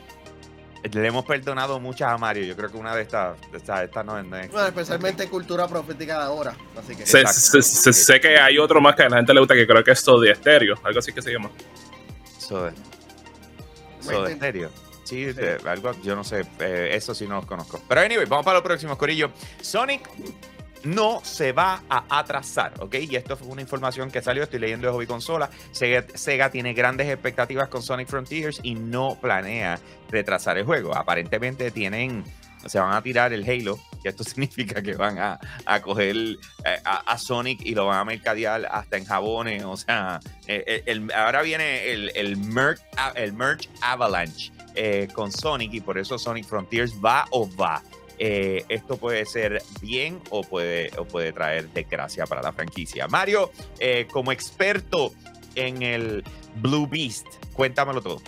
Le 0.83 1.07
hemos 1.09 1.25
perdonado 1.25 1.81
muchas 1.81 2.11
a 2.13 2.19
Mario. 2.19 2.45
Yo 2.45 2.57
creo 2.57 2.71
que 2.71 2.77
una 2.77 2.95
de 2.95 3.03
estas, 3.03 3.37
esta, 3.53 3.83
esta 3.85 4.03
no 4.05 4.19
es. 4.19 4.25
no 4.25 4.37
es- 4.37 4.51
Bueno, 4.51 4.69
especialmente 4.69 5.29
cultura 5.29 5.67
profética 5.67 6.19
de 6.19 6.25
ahora. 6.25 6.55
Así 6.79 6.95
que. 6.97 7.05
Sé, 7.07 7.21
Exacto. 7.21 7.63
sé- 7.63 7.63
sé- 7.63 7.93
sé 7.93 8.21
que 8.21 8.39
hay 8.39 8.59
otro 8.59 8.81
más 8.81 8.95
que 8.95 9.03
a 9.03 9.09
la 9.09 9.17
gente 9.17 9.35
le 9.35 9.41
gusta 9.41 9.55
que 9.55 9.67
creo 9.67 9.83
que 9.83 9.91
es 9.93 10.05
de 10.05 10.31
estéreo, 10.31 10.77
algo 10.85 10.99
así 10.99 11.13
que 11.13 11.23
se 11.23 11.33
llama. 11.33 11.51
Soda. 12.39 12.73
Soda 14.01 14.31
Stereo. 14.31 14.71
Sí, 15.05 15.25
de- 15.25 15.59
algo, 15.69 15.93
yo 16.03 16.17
no 16.17 16.25
sé, 16.25 16.45
eh, 16.59 16.91
eso 16.93 17.15
sí 17.15 17.27
no 17.29 17.37
los 17.37 17.47
conozco. 17.47 17.81
Pero 17.89 18.01
anyway, 18.01 18.27
vamos 18.27 18.45
para 18.45 18.59
los 18.59 18.65
próximos, 18.65 18.97
Corillo. 18.97 19.31
Sonic 19.61 20.09
no 20.85 21.21
se 21.25 21.53
va 21.53 21.83
a 21.89 22.19
atrasar, 22.19 22.75
¿ok? 22.81 22.95
Y 22.95 23.17
esto 23.17 23.37
fue 23.37 23.49
una 23.49 23.63
información 23.63 24.11
que 24.11 24.23
salió, 24.23 24.43
estoy 24.43 24.61
leyendo 24.61 24.87
de 24.87 24.93
Hobby 24.93 25.07
Consola. 25.07 25.51
Sega, 25.73 26.51
tiene 26.51 26.75
grandes 26.75 27.09
expectativas 27.09 27.69
con 27.69 27.83
Sonic 27.83 28.09
Frontiers 28.09 28.61
y 28.63 28.75
no 28.75 29.19
planea 29.21 29.79
retrasar 30.11 30.59
el 30.59 30.65
juego. 30.65 30.95
Aparentemente 30.95 31.71
tienen, 31.71 32.25
se 32.67 32.79
van 32.79 32.95
a 32.95 33.03
tirar 33.03 33.33
el 33.33 33.49
Halo, 33.49 33.79
que 34.03 34.11
esto 34.11 34.25
significa 34.25 34.83
que 34.83 34.95
van 34.95 35.19
a, 35.19 35.39
a 35.65 35.81
coger 35.81 36.17
eh, 36.17 36.79
a, 36.85 37.19
Sonic 37.19 37.61
y 37.65 37.75
lo 37.75 37.87
van 37.87 37.99
a 37.99 38.05
mercadear 38.05 38.67
hasta 38.71 38.97
en 38.97 39.05
jabones, 39.05 39.65
o 39.65 39.77
sea, 39.77 40.21
eh, 40.47 40.83
eh, 40.87 41.09
ahora 41.15 41.43
viene 41.43 41.91
el, 41.91 42.37
merch, 42.37 42.81
el 43.15 43.33
merch 43.33 43.69
Avalanche 43.81 44.53
con 45.15 45.33
Sonic 45.33 45.73
y 45.73 45.81
por 45.81 45.97
eso 45.97 46.19
Sonic 46.19 46.45
Frontiers 46.45 46.93
va 47.03 47.25
o 47.31 47.49
va. 47.57 47.83
Eh, 48.19 48.65
esto 48.69 48.97
puede 48.97 49.27
ser 49.27 49.63
bien 49.81 50.21
o 50.31 50.43
puede, 50.43 50.91
o 50.99 51.05
puede 51.05 51.33
traer 51.33 51.69
desgracia 51.71 52.27
para 52.27 52.43
la 52.43 52.53
franquicia. 52.53 53.09
Mario, 53.09 53.51
eh, 53.79 54.07
como 54.11 54.33
experto 54.33 55.13
en 55.55 55.83
el 55.83 56.25
Blue 56.57 56.87
Beast, 56.87 57.27
cuéntamelo 57.53 58.01
todo. 58.01 58.23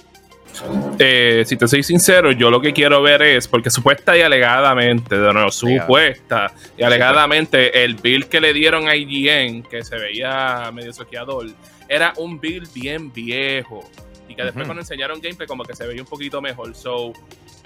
Eh, 0.99 1.45
si 1.47 1.57
te 1.57 1.69
soy 1.69 1.83
sincero, 1.83 2.33
yo 2.33 2.51
lo 2.51 2.61
que 2.61 2.73
quiero 2.73 3.01
ver 3.03 3.23
es, 3.23 3.47
porque 3.47 3.71
supuesta 3.71 4.17
y 4.17 4.23
alegadamente, 4.23 5.17
de 5.17 5.33
nuevo, 5.33 5.51
supuesta 5.51 6.53
y 6.77 6.83
alegadamente, 6.83 7.85
el 7.85 7.95
build 7.95 8.29
que 8.29 8.41
le 8.41 8.53
dieron 8.53 8.89
a 8.89 8.97
IGN, 8.97 9.63
que 9.63 9.85
se 9.85 9.97
veía 9.97 10.71
medio 10.73 10.93
soqueador, 10.93 11.47
era 11.89 12.13
un 12.17 12.41
build 12.41 12.73
bien 12.73 13.13
viejo. 13.13 13.89
Y 14.29 14.35
que 14.35 14.43
después 14.43 14.67
cuando 14.67 14.83
enseñaron 14.83 15.21
gameplay 15.21 15.47
como 15.47 15.65
que 15.65 15.75
se 15.75 15.87
veía 15.87 16.03
un 16.03 16.09
poquito 16.09 16.43
mejor. 16.43 16.75
So, 16.75 17.13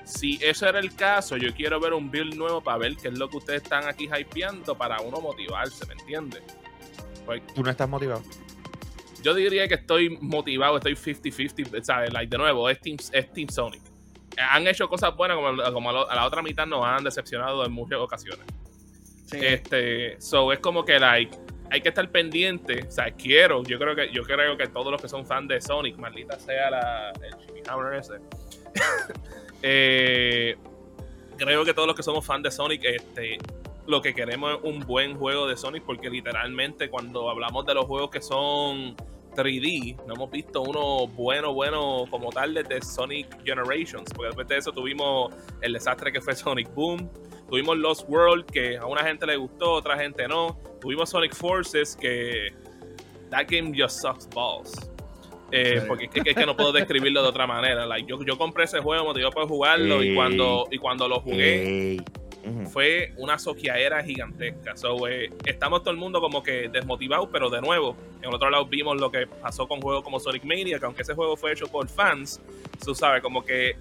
si 0.04 0.38
eso 0.42 0.66
era 0.68 0.78
el 0.78 0.94
caso, 0.94 1.36
yo 1.36 1.52
quiero 1.54 1.78
ver 1.80 1.92
un 1.92 2.10
build 2.10 2.34
nuevo 2.34 2.60
para 2.62 2.78
ver 2.78 2.96
qué 2.96 3.08
es 3.08 3.18
lo 3.18 3.28
que 3.28 3.36
ustedes 3.38 3.62
están 3.62 3.86
aquí 3.86 4.08
hypeando 4.08 4.76
para 4.76 5.00
uno 5.00 5.20
motivarse, 5.20 5.86
¿me 5.86 5.94
entiendes? 5.94 6.42
Pues, 7.24 7.42
¿Tú 7.54 7.62
no 7.62 7.70
estás 7.70 7.88
motivado? 7.88 8.22
yo 9.22 9.34
diría 9.34 9.68
que 9.68 9.74
estoy 9.74 10.18
motivado, 10.20 10.78
estoy 10.78 10.94
50-50, 10.94 11.82
¿sabes? 11.84 12.12
Like, 12.12 12.28
de 12.28 12.38
nuevo, 12.38 12.68
es 12.68 12.80
Team, 12.80 12.96
es 13.12 13.32
Team 13.32 13.48
Sonic. 13.48 13.80
Han 14.36 14.66
hecho 14.66 14.88
cosas 14.88 15.14
buenas, 15.16 15.36
como, 15.36 15.62
como 15.72 15.90
a, 15.90 15.92
lo- 15.92 16.10
a 16.10 16.14
la 16.16 16.26
otra 16.26 16.42
mitad 16.42 16.66
nos 16.66 16.84
han 16.84 17.04
decepcionado 17.04 17.64
en 17.64 17.70
muchas 17.70 17.98
ocasiones. 18.00 18.44
Sí. 19.26 19.38
Este, 19.40 20.20
so 20.20 20.52
es 20.52 20.58
como 20.58 20.84
que 20.84 20.98
like, 20.98 21.36
hay 21.72 21.80
que 21.80 21.88
estar 21.88 22.06
pendiente. 22.10 22.84
O 22.86 22.90
sea, 22.90 23.10
quiero, 23.12 23.62
yo 23.62 23.78
creo 23.78 23.96
que, 23.96 24.12
yo 24.12 24.22
creo 24.24 24.58
que 24.58 24.66
todos 24.66 24.92
los 24.92 25.00
que 25.00 25.08
son 25.08 25.26
fans 25.26 25.48
de 25.48 25.58
Sonic, 25.58 25.96
maldita 25.96 26.38
sea 26.38 26.70
la, 26.70 27.12
el 27.12 27.62
Hammer 27.66 27.94
ese. 27.94 28.14
eh, 29.62 30.56
creo 31.38 31.64
que 31.64 31.72
todos 31.72 31.88
los 31.88 31.96
que 31.96 32.02
somos 32.02 32.26
fans 32.26 32.42
de 32.42 32.50
Sonic, 32.50 32.84
este, 32.84 33.38
lo 33.86 34.02
que 34.02 34.12
queremos 34.12 34.58
es 34.58 34.64
un 34.64 34.80
buen 34.80 35.16
juego 35.16 35.46
de 35.46 35.56
Sonic, 35.56 35.82
porque 35.84 36.10
literalmente 36.10 36.90
cuando 36.90 37.30
hablamos 37.30 37.64
de 37.64 37.72
los 37.72 37.86
juegos 37.86 38.10
que 38.10 38.20
son 38.20 38.94
3D, 39.34 39.96
no 40.06 40.12
hemos 40.12 40.30
visto 40.30 40.60
uno 40.60 41.06
bueno, 41.06 41.54
bueno 41.54 42.04
como 42.10 42.28
tal 42.32 42.52
desde 42.52 42.82
Sonic 42.82 43.44
Generations, 43.46 44.12
porque 44.12 44.26
después 44.26 44.46
de 44.46 44.58
eso 44.58 44.72
tuvimos 44.72 45.34
el 45.62 45.72
desastre 45.72 46.12
que 46.12 46.20
fue 46.20 46.36
Sonic 46.36 46.74
Boom, 46.74 47.08
tuvimos 47.52 47.76
Lost 47.76 48.08
World, 48.08 48.46
que 48.46 48.78
a 48.78 48.86
una 48.86 49.04
gente 49.04 49.26
le 49.26 49.36
gustó, 49.36 49.74
a 49.74 49.78
otra 49.80 49.98
gente 49.98 50.26
no, 50.26 50.58
tuvimos 50.80 51.10
Sonic 51.10 51.34
Forces, 51.34 51.94
que 51.94 52.50
that 53.28 53.44
game 53.46 53.74
just 53.78 54.00
sucks 54.00 54.26
balls. 54.34 54.90
Eh, 55.50 55.84
porque 55.86 56.06
es 56.06 56.10
que, 56.10 56.30
es 56.30 56.34
que 56.34 56.46
no 56.46 56.56
puedo 56.56 56.72
describirlo 56.72 57.22
de 57.22 57.28
otra 57.28 57.46
manera. 57.46 57.84
Like, 57.84 58.08
yo, 58.08 58.18
yo 58.24 58.38
compré 58.38 58.64
ese 58.64 58.80
juego 58.80 59.04
motivado 59.04 59.32
para 59.32 59.46
jugarlo 59.46 60.02
y 60.02 60.14
cuando, 60.14 60.66
y 60.70 60.78
cuando 60.78 61.06
lo 61.06 61.20
jugué, 61.20 62.02
fue 62.70 63.12
una 63.18 63.38
soquiadera 63.38 64.02
gigantesca. 64.02 64.74
So, 64.74 65.06
eh, 65.06 65.30
estamos 65.44 65.82
todo 65.82 65.90
el 65.90 65.98
mundo 65.98 66.22
como 66.22 66.42
que 66.42 66.70
desmotivados, 66.70 67.28
pero 67.30 67.50
de 67.50 67.60
nuevo, 67.60 67.94
en 68.22 68.30
el 68.30 68.34
otro 68.34 68.48
lado 68.48 68.64
vimos 68.64 68.98
lo 68.98 69.12
que 69.12 69.26
pasó 69.26 69.68
con 69.68 69.82
juegos 69.82 70.02
como 70.02 70.18
Sonic 70.20 70.44
Mania, 70.44 70.78
que 70.78 70.86
aunque 70.86 71.02
ese 71.02 71.12
juego 71.12 71.36
fue 71.36 71.52
hecho 71.52 71.66
por 71.66 71.86
fans, 71.86 72.40
tú 72.82 72.94
sabes, 72.94 73.20
como 73.20 73.44
que 73.44 73.76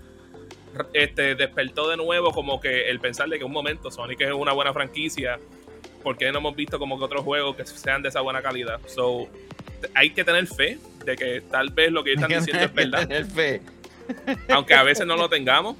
este, 0.93 1.35
despertó 1.35 1.89
de 1.89 1.97
nuevo 1.97 2.31
como 2.31 2.59
que 2.59 2.89
el 2.89 2.99
pensar 2.99 3.29
de 3.29 3.37
que 3.37 3.43
un 3.45 3.51
momento 3.51 3.91
Sonic 3.91 4.21
es 4.21 4.31
una 4.31 4.53
buena 4.53 4.73
franquicia, 4.73 5.39
porque 6.03 6.31
no 6.31 6.39
hemos 6.39 6.55
visto 6.55 6.79
como 6.79 6.97
que 6.97 7.05
otros 7.05 7.23
juegos 7.23 7.55
que 7.55 7.65
sean 7.65 8.01
de 8.01 8.09
esa 8.09 8.21
buena 8.21 8.41
calidad. 8.41 8.79
So, 8.87 9.27
hay 9.93 10.11
que 10.11 10.23
tener 10.23 10.47
fe 10.47 10.77
de 11.05 11.15
que 11.15 11.41
tal 11.41 11.69
vez 11.69 11.91
lo 11.91 12.03
que 12.03 12.13
están 12.13 12.29
diciendo 12.29 12.63
es 12.63 12.73
verdad 12.73 13.07
Tener 13.07 13.25
fe. 13.25 13.61
aunque 14.49 14.73
a 14.73 14.83
veces 14.83 15.05
no 15.05 15.15
lo 15.15 15.29
tengamos. 15.29 15.75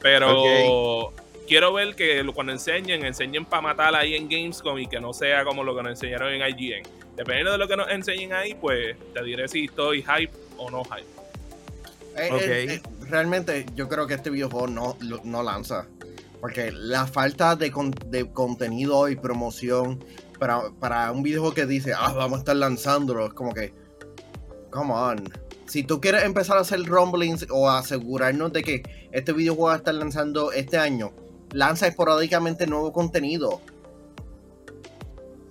Pero 0.00 1.12
quiero 1.46 1.72
ver 1.72 1.94
que 1.94 2.24
cuando 2.34 2.52
enseñen, 2.52 3.04
enseñen 3.04 3.44
para 3.44 3.62
matar 3.62 3.94
ahí 3.94 4.14
en 4.14 4.28
Gamescom 4.28 4.78
y 4.78 4.86
que 4.86 5.00
no 5.00 5.12
sea 5.12 5.44
como 5.44 5.64
lo 5.64 5.74
que 5.74 5.82
nos 5.82 5.90
enseñaron 5.92 6.32
en 6.32 6.42
IGN. 6.42 6.82
Dependiendo 7.16 7.52
de 7.52 7.58
lo 7.58 7.66
que 7.66 7.76
nos 7.76 7.90
enseñen 7.90 8.32
ahí, 8.32 8.54
pues 8.54 8.96
te 9.12 9.24
diré 9.24 9.48
si 9.48 9.64
estoy 9.64 10.02
hype 10.02 10.30
o 10.56 10.70
no 10.70 10.84
hype. 10.84 11.17
Eh, 12.18 12.28
eh, 12.32 12.74
eh, 12.74 12.82
realmente 13.08 13.66
yo 13.74 13.88
creo 13.88 14.06
que 14.06 14.14
este 14.14 14.30
videojuego 14.30 14.66
no, 14.66 14.96
no 15.24 15.42
lanza. 15.42 15.86
Porque 16.40 16.70
la 16.72 17.06
falta 17.06 17.56
de, 17.56 17.70
con- 17.72 17.90
de 18.06 18.30
contenido 18.32 19.08
y 19.08 19.16
promoción 19.16 20.04
para, 20.38 20.70
para 20.78 21.10
un 21.10 21.22
videojuego 21.22 21.54
que 21.54 21.66
dice, 21.66 21.92
ah, 21.96 22.12
vamos 22.12 22.36
a 22.36 22.40
estar 22.40 22.54
lanzándolo, 22.56 23.26
es 23.26 23.32
como 23.34 23.52
que, 23.52 23.72
come 24.70 24.92
on. 24.92 25.24
Si 25.66 25.82
tú 25.82 26.00
quieres 26.00 26.22
empezar 26.24 26.56
a 26.56 26.60
hacer 26.60 26.82
rumblings 26.84 27.46
o 27.50 27.68
asegurarnos 27.68 28.52
de 28.52 28.62
que 28.62 28.82
este 29.12 29.32
videojuego 29.32 29.66
va 29.68 29.74
a 29.74 29.76
estar 29.78 29.94
lanzando 29.94 30.52
este 30.52 30.78
año, 30.78 31.12
lanza 31.52 31.88
esporádicamente 31.88 32.66
nuevo 32.68 32.92
contenido. 32.92 33.60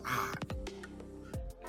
Ah, 0.05 0.31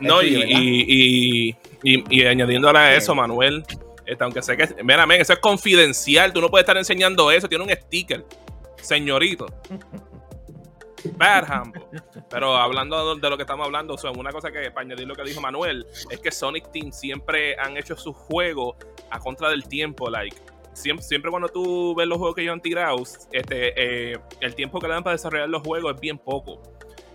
No, 0.01 0.23
y, 0.23 0.29
y, 0.37 1.57
y, 1.83 2.05
y, 2.09 2.25
añadiéndole 2.27 2.79
a 2.79 2.95
eso. 2.95 3.15
Manuel, 3.15 3.65
este, 4.09 4.25
aunque 4.25 4.41
sé 4.41 4.57
que, 4.57 4.67
mira, 4.83 5.05
men, 5.07 5.21
eso 5.21 5.35
es 5.35 5.39
confidencial, 5.39 6.33
tú 6.33 6.41
no 6.41 6.49
puedes 6.49 6.63
estar 6.63 6.79
enseñando 6.79 7.31
eso, 7.31 7.47
tiene 7.47 7.65
un 7.65 7.71
sticker, 7.71 8.25
señorito. 8.81 9.47
Bad. 11.17 11.75
Pero 12.31 12.57
hablando 12.57 13.17
de 13.17 13.31
lo 13.31 13.37
que 13.37 13.43
estamos 13.43 13.67
hablando, 13.67 13.95
o 13.95 13.99
sea, 13.99 14.11
una 14.11 14.33
cosa 14.33 14.51
que 14.51 14.71
para 14.71 14.87
añadir 14.87 15.07
lo 15.07 15.15
que 15.15 15.25
dijo 15.25 15.43
Manuel, 15.43 15.87
es 16.11 16.21
que 16.21 16.31
Sonic 16.31 16.73
Team 16.73 16.91
siempre 16.91 17.55
han 17.59 17.77
hecho 17.77 17.99
sus 17.99 18.17
juegos 18.17 18.77
a 19.11 19.19
contra 19.19 19.51
del 19.51 19.69
tiempo, 19.69 20.09
like. 20.09 20.37
Siempre, 20.73 21.05
siempre 21.05 21.31
cuando 21.31 21.49
tú 21.49 21.95
ves 21.95 22.07
los 22.07 22.17
juegos 22.17 22.35
que 22.35 22.43
ellos 22.43 22.55
han 22.55 22.63
tirado, 22.63 23.03
este, 23.31 24.13
eh, 24.13 24.19
el 24.41 24.55
tiempo 24.55 24.81
que 24.81 24.89
le 24.89 24.95
dan 24.95 25.05
para 25.05 25.17
desarrollar 25.17 25.51
los 25.51 25.63
juegos 25.63 25.95
es 25.95 26.01
bien 26.01 26.17
poco. 26.17 26.63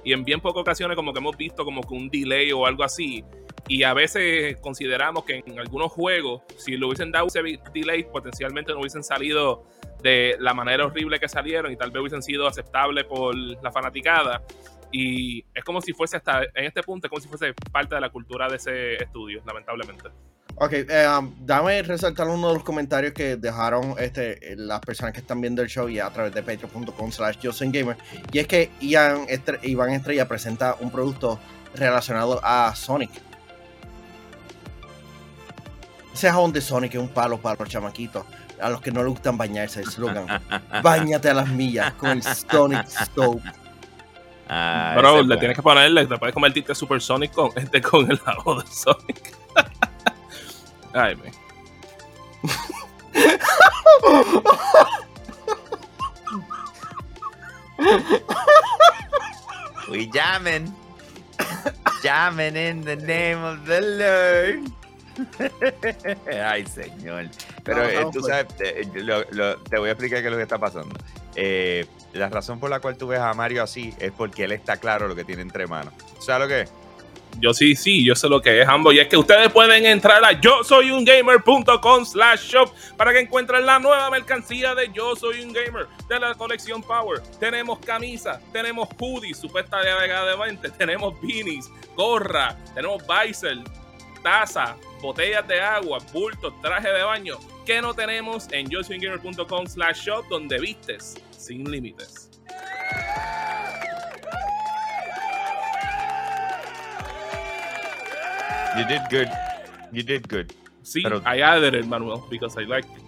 Y 0.04 0.14
en 0.14 0.24
bien 0.24 0.42
pocas 0.42 0.62
ocasiones 0.62 0.96
como 0.96 1.12
que 1.12 1.20
hemos 1.20 1.36
visto 1.36 1.66
como 1.66 1.82
que 1.82 1.96
un 1.96 2.10
delay 2.10 2.52
o 2.52 2.68
algo 2.68 2.84
así. 2.84 3.26
Y 3.68 3.84
a 3.84 3.94
veces 3.94 4.58
consideramos 4.60 5.24
que 5.24 5.44
en 5.46 5.60
algunos 5.60 5.92
juegos, 5.92 6.42
si 6.58 6.76
le 6.76 6.86
hubiesen 6.86 7.12
dado 7.12 7.28
ese 7.28 7.42
delay, 7.74 8.04
potencialmente 8.04 8.74
no 8.74 8.80
hubiesen 8.80 9.04
salido 9.04 9.64
de 10.02 10.36
la 10.40 10.54
manera 10.54 10.86
horrible 10.86 11.18
que 11.20 11.30
salieron 11.30 11.72
y 11.72 11.78
tal 11.78 11.92
vez 11.92 12.02
hubiesen 12.02 12.22
sido 12.22 12.46
aceptables 12.46 13.06
por 13.06 13.34
la 13.36 13.72
fanaticada. 13.72 14.44
Y 14.92 15.44
es 15.56 15.64
como 15.64 15.82
si 15.82 15.94
fuese 15.94 16.18
hasta, 16.18 16.44
en 16.44 16.66
este 16.66 16.84
punto, 16.84 17.08
es 17.08 17.10
como 17.10 17.22
si 17.22 17.28
fuese 17.30 17.54
parte 17.72 17.96
de 17.96 18.02
la 18.02 18.10
cultura 18.10 18.48
de 18.50 18.58
ese 18.58 18.96
estudio, 18.96 19.42
lamentablemente. 19.46 20.10
Ok, 20.56 20.74
eh, 20.74 21.08
um, 21.18 21.34
dame 21.40 21.82
resaltar 21.82 22.28
uno 22.28 22.50
de 22.50 22.54
los 22.56 22.64
comentarios 22.64 23.12
que 23.14 23.38
dejaron 23.38 23.96
este, 23.98 24.56
las 24.56 24.82
personas 24.82 25.14
que 25.14 25.22
están 25.22 25.42
viendo 25.42 25.64
el 25.64 25.68
show 25.68 25.90
y 25.90 26.00
a 26.00 26.12
través 26.12 26.32
de 26.32 26.44
patreon.com 26.44 27.12
slash 27.12 27.38
Gamer. 27.72 27.98
Y 28.32 28.38
es 28.38 28.46
que 28.46 28.70
Ian 28.82 29.26
Estre- 29.28 29.60
Iván 29.64 29.92
Estrella 29.94 30.28
presenta 30.28 30.76
un 30.80 30.92
producto 30.92 31.40
relacionado 31.74 32.40
a 32.44 32.76
Sonic. 32.76 33.10
Jabón 36.16 36.54
de 36.54 36.62
Sonic 36.62 36.96
es 36.96 37.02
un 37.02 37.10
palo 37.10 37.38
para 37.38 37.58
los 37.60 37.70
chamaquitos. 37.70 38.26
A 38.62 38.70
los 38.70 38.82
que 38.82 38.92
no 38.92 39.02
les 39.02 39.10
gustan 39.10 39.38
bañarse, 39.38 39.82
el 39.82 39.90
slogan. 39.90 40.28
Báñate 40.82 41.30
a 41.30 41.34
las 41.34 41.50
millas 41.50 41.94
con 41.94 42.12
el 42.12 42.24
Sonic 42.24 42.88
Soap. 42.88 43.42
Ah, 44.48 44.94
es 44.96 45.04
le 45.04 45.12
bueno. 45.12 45.40
tienes 45.40 45.56
que 45.56 45.64
ponerle, 45.64 46.06
te 46.06 46.18
puedes 46.18 46.34
convertirte 46.34 46.76
Super 46.76 47.02
Sonic 47.02 47.32
con, 47.32 47.50
este, 47.56 47.82
con 47.82 48.10
el 48.12 48.22
lado 48.26 48.62
de 48.62 48.68
Sonic. 48.70 49.36
Ay, 50.94 51.16
me. 51.16 51.32
We 59.90 60.08
jamming. 60.08 60.74
jamming 62.02 62.56
in 62.56 62.82
the 62.82 62.96
name 62.96 63.44
of 63.44 63.66
the 63.66 63.82
Lord. 63.82 64.83
Ay, 66.46 66.66
señor. 66.66 67.26
Pero 67.64 67.84
No, 67.84 67.90
eh, 67.90 67.98
no, 68.02 68.12
tú 68.12 68.22
pues. 68.22 68.28
sabes, 68.28 68.88
lo- 68.94 69.24
lo- 69.32 69.58
te 69.58 69.78
voy 69.80 69.90
a 69.90 69.92
explicar 69.94 70.20
qué 70.22 70.26
es 70.28 70.32
lo 70.32 70.38
que 70.38 70.44
está 70.44 70.58
pasando. 70.58 70.96
Eh, 71.36 71.86
la 72.14 72.30
razón 72.30 72.60
por 72.60 72.70
la 72.70 72.80
cual 72.80 72.98
tú 72.98 73.08
ves 73.08 73.20
a 73.20 73.34
Mario 73.34 73.64
así 73.64 73.94
es 74.00 74.12
porque 74.12 74.44
él 74.44 74.52
está 74.52 74.78
claro 74.78 75.08
lo 75.08 75.16
que 75.16 75.24
tiene 75.24 75.42
entre 75.42 75.68
manos. 75.68 75.94
¿Sabes 76.20 76.42
lo 76.44 76.48
que 76.48 76.62
es? 76.62 76.72
Yo 77.40 77.52
sí, 77.52 77.76
sí, 77.76 78.06
yo 78.06 78.14
sé 78.14 78.30
lo 78.30 78.40
que 78.44 78.62
es 78.62 78.68
ambos. 78.68 78.94
Y 78.94 79.00
es 79.00 79.08
que 79.08 79.18
ustedes 79.18 79.52
pueden 79.52 79.88
entrar 79.88 80.24
a 80.24 80.34
yo 80.40 80.64
soy 80.64 80.92
un 80.92 81.04
gamer.com 81.04 82.06
slash 82.06 82.42
shop 82.52 82.72
para 82.96 83.12
que 83.12 83.22
encuentren 83.22 83.66
la 83.66 83.80
nueva 83.80 84.12
mercancía 84.12 84.76
de 84.76 84.92
Yo 84.94 85.16
Soy 85.16 85.42
un 85.44 85.52
Gamer 85.52 85.88
de 86.08 86.20
la 86.20 86.36
colección 86.36 86.84
Power. 86.84 87.22
Tenemos 87.40 87.80
camisas, 87.80 88.40
tenemos 88.52 88.88
hoodies, 89.00 89.40
supuestamente, 89.40 90.70
tenemos 90.78 91.20
beanies, 91.22 91.72
gorra, 91.96 92.56
tenemos 92.76 93.02
visor, 93.08 93.64
taza, 94.24 94.76
botellas 95.02 95.48
de 95.48 95.60
agua, 95.62 96.00
bultos, 96.12 96.54
traje 96.62 96.90
de 96.90 97.04
baño. 97.04 97.38
Que 97.66 97.82
no 97.82 97.94
tenemos 97.94 98.48
en 98.52 98.68
gamer.com 98.68 99.68
slash 99.68 100.06
shop 100.06 100.26
donde 100.30 100.60
vistes 100.60 101.16
sin 101.32 101.70
límites. 101.70 102.30
You 108.78 108.86
did 108.86 109.02
good. 109.10 109.30
You 109.92 110.04
did 110.04 110.28
good. 110.28 110.52
Sí, 110.82 111.02
Pero- 111.04 111.22
I 111.26 111.42
added 111.42 111.76
it, 111.76 111.86
Manuel, 111.86 112.24
because 112.30 112.58
I 112.60 112.66
like 112.66 112.88
it. 112.88 113.04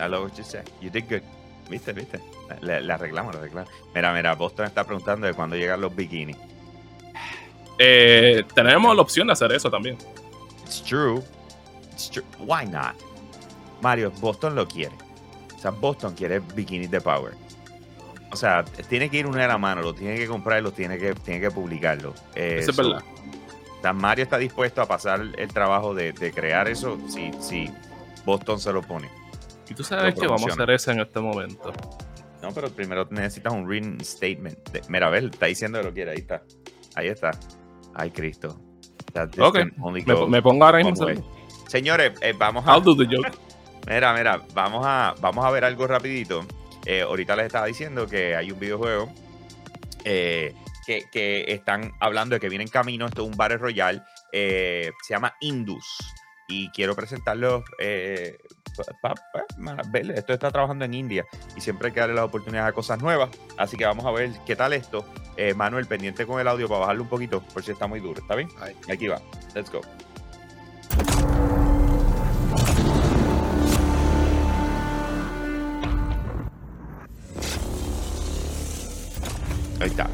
I 0.00 0.06
love 0.08 0.24
what 0.24 0.36
you 0.36 0.44
said. 0.44 0.68
You 0.80 0.90
did 0.90 1.08
good. 1.08 1.22
¿Viste? 1.68 1.92
¿Viste? 1.92 2.18
Le, 2.62 2.80
le 2.80 2.92
arreglamos, 2.92 3.32
le 3.34 3.40
arreglamos. 3.40 3.70
Mira, 3.94 4.12
mira, 4.12 4.34
Boston 4.34 4.66
está 4.66 4.84
preguntando 4.84 5.26
de 5.26 5.34
cuándo 5.34 5.54
llegan 5.56 5.80
los 5.80 5.94
bikinis. 5.94 6.36
Eh, 7.78 8.42
tenemos 8.54 8.94
la 8.96 9.02
opción 9.02 9.28
de 9.28 9.32
hacer 9.34 9.52
eso 9.52 9.70
también. 9.70 9.96
It's 10.70 10.80
true. 10.80 11.20
It's 11.92 12.08
true. 12.08 12.22
Why 12.38 12.64
not? 12.64 12.94
Mario, 13.82 14.12
Boston 14.20 14.54
lo 14.54 14.68
quiere. 14.68 14.94
O 15.56 15.58
sea, 15.58 15.72
Boston 15.72 16.14
quiere 16.14 16.38
bikinis 16.38 16.88
de 16.92 17.00
Power. 17.00 17.34
O 18.30 18.36
sea, 18.36 18.64
tiene 18.88 19.10
que 19.10 19.16
ir 19.18 19.26
una 19.26 19.42
de 19.42 19.48
la 19.48 19.58
mano, 19.58 19.82
lo 19.82 19.92
tiene 19.92 20.16
que 20.16 20.28
comprar 20.28 20.60
y 20.60 20.62
lo 20.62 20.70
tiene 20.72 20.96
que, 20.96 21.12
tiene 21.14 21.40
que 21.40 21.50
publicarlo. 21.50 22.14
Eh, 22.36 22.58
Eso 22.60 22.70
es 22.70 22.76
verdad. 22.76 23.02
o 23.78 23.82
sea, 23.82 23.92
Mario 23.92 24.22
está 24.22 24.38
dispuesto 24.38 24.80
a 24.80 24.86
pasar 24.86 25.20
el 25.36 25.48
trabajo 25.52 25.92
de, 25.92 26.12
de 26.12 26.30
crear 26.32 26.68
eso 26.68 26.96
si, 27.08 27.32
si 27.40 27.68
Boston 28.24 28.60
se 28.60 28.72
lo 28.72 28.82
pone. 28.82 29.10
Y 29.68 29.74
tú 29.74 29.82
sabes 29.82 30.14
que 30.14 30.28
vamos 30.28 30.48
a 30.48 30.52
hacer 30.54 30.70
eso 30.70 30.92
en 30.92 31.00
este 31.00 31.18
momento. 31.18 31.72
No, 32.42 32.52
pero 32.52 32.70
primero 32.70 33.08
necesitas 33.10 33.52
un 33.52 33.66
written 33.66 34.00
statement. 34.04 34.56
De- 34.70 34.82
mira, 34.88 35.08
a 35.08 35.10
ver, 35.10 35.24
está 35.24 35.46
diciendo 35.46 35.80
que 35.80 35.84
lo 35.86 35.92
quiere, 35.92 36.12
ahí 36.12 36.18
está. 36.18 36.42
Ahí 36.94 37.08
está. 37.08 37.32
Ay, 37.94 38.12
Cristo. 38.12 38.56
That 39.12 39.30
this 39.30 39.40
Ok, 39.40 39.56
can 39.56 39.72
only 39.80 40.04
Me, 40.04 40.14
go 40.14 40.26
me 40.26 40.42
pongo 40.42 40.64
ahora 40.64 40.82
mismo. 40.82 41.06
Señores, 41.68 42.12
eh, 42.20 42.34
vamos 42.36 42.66
a 42.66 42.72
I'll 42.74 42.82
do 42.82 42.96
the 42.96 43.04
joke. 43.04 43.30
Mira, 43.88 44.12
mira, 44.12 44.42
vamos 44.54 44.84
a, 44.86 45.14
vamos 45.20 45.44
a 45.44 45.50
ver 45.50 45.64
algo 45.64 45.86
rapidito. 45.86 46.44
Eh, 46.84 47.02
ahorita 47.02 47.36
les 47.36 47.46
estaba 47.46 47.66
diciendo 47.66 48.06
que 48.06 48.34
hay 48.36 48.50
un 48.50 48.58
videojuego 48.58 49.12
eh, 50.04 50.54
que, 50.86 51.04
que 51.12 51.44
están 51.52 51.92
hablando 52.00 52.34
de 52.34 52.40
que 52.40 52.48
viene 52.48 52.64
en 52.64 52.70
camino. 52.70 53.06
Esto 53.06 53.22
es 53.22 53.28
un 53.28 53.36
Battle 53.36 53.58
Royale. 53.58 54.02
se 54.32 54.92
llama 55.08 55.34
Indus. 55.40 55.86
Y 56.48 56.68
quiero 56.70 56.96
presentarlo. 56.96 57.64
Esto 60.14 60.32
está 60.32 60.50
trabajando 60.50 60.84
en 60.84 60.94
India. 60.94 61.26
Y 61.56 61.60
siempre 61.60 61.88
hay 61.88 61.94
que 61.94 62.00
darle 62.00 62.14
las 62.14 62.24
oportunidades 62.24 62.70
a 62.70 62.72
cosas 62.72 63.00
nuevas. 63.00 63.30
Así 63.56 63.76
que 63.76 63.84
vamos 63.84 64.04
a 64.04 64.10
ver 64.10 64.30
qué 64.46 64.56
tal 64.56 64.72
esto. 64.72 65.04
Eh, 65.36 65.54
Manuel, 65.54 65.86
pendiente 65.86 66.26
con 66.26 66.40
el 66.40 66.48
audio 66.48 66.68
para 66.68 66.80
bajarlo 66.80 67.02
un 67.02 67.08
poquito. 67.08 67.42
Por 67.42 67.62
si 67.62 67.72
está 67.72 67.86
muy 67.86 68.00
duro. 68.00 68.20
¿Está 68.20 68.34
bien? 68.34 68.48
Aquí 68.90 69.08
va. 69.08 69.20
Let's 69.54 69.70
go. 69.70 69.80
Ahí 79.80 79.88
está. 79.88 80.10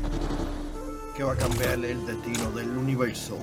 que 1.16 1.24
va 1.24 1.32
a 1.32 1.36
cambiar 1.36 1.84
el 1.84 2.06
destino 2.06 2.50
del 2.52 2.76
universo. 2.76 3.36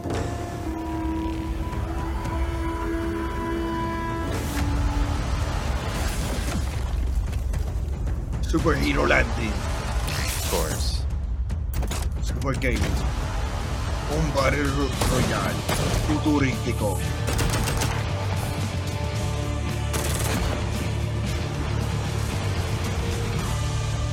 Super 8.54 8.78
Hero 8.78 9.08
Landing, 9.08 9.50
Of 9.50 10.52
course. 10.52 11.02
Super 12.22 12.54
Gaming, 12.54 12.78
un 14.16 14.34
Battle 14.36 14.70
Royale 15.10 15.58
futurístico. 16.08 17.00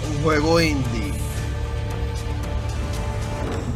Un 0.09 0.23
juego 0.23 0.59
indie. 0.59 1.13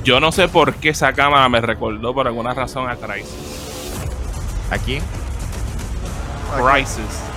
Yo 0.03 0.19
no 0.19 0.33
sé 0.33 0.49
por 0.49 0.77
qué 0.77 0.89
esa 0.89 1.13
cámara 1.13 1.47
me 1.51 1.61
recordó 1.61 2.15
por 2.15 2.27
alguna 2.27 2.55
razón 2.55 2.89
a 2.89 2.97
Crisis. 2.97 3.29
Aquí. 4.71 4.99
Crisis. 6.57 7.34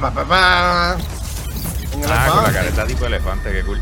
Pa, 0.00 0.10
pa, 0.10 0.10
pa, 0.14 0.24
pa. 0.24 0.96
Un 1.96 2.04
Ah, 2.06 2.28
con 2.32 2.44
la 2.44 2.52
careta 2.52 2.86
tipo 2.86 3.06
elefante, 3.06 3.50
qué 3.52 3.64
cool. 3.64 3.80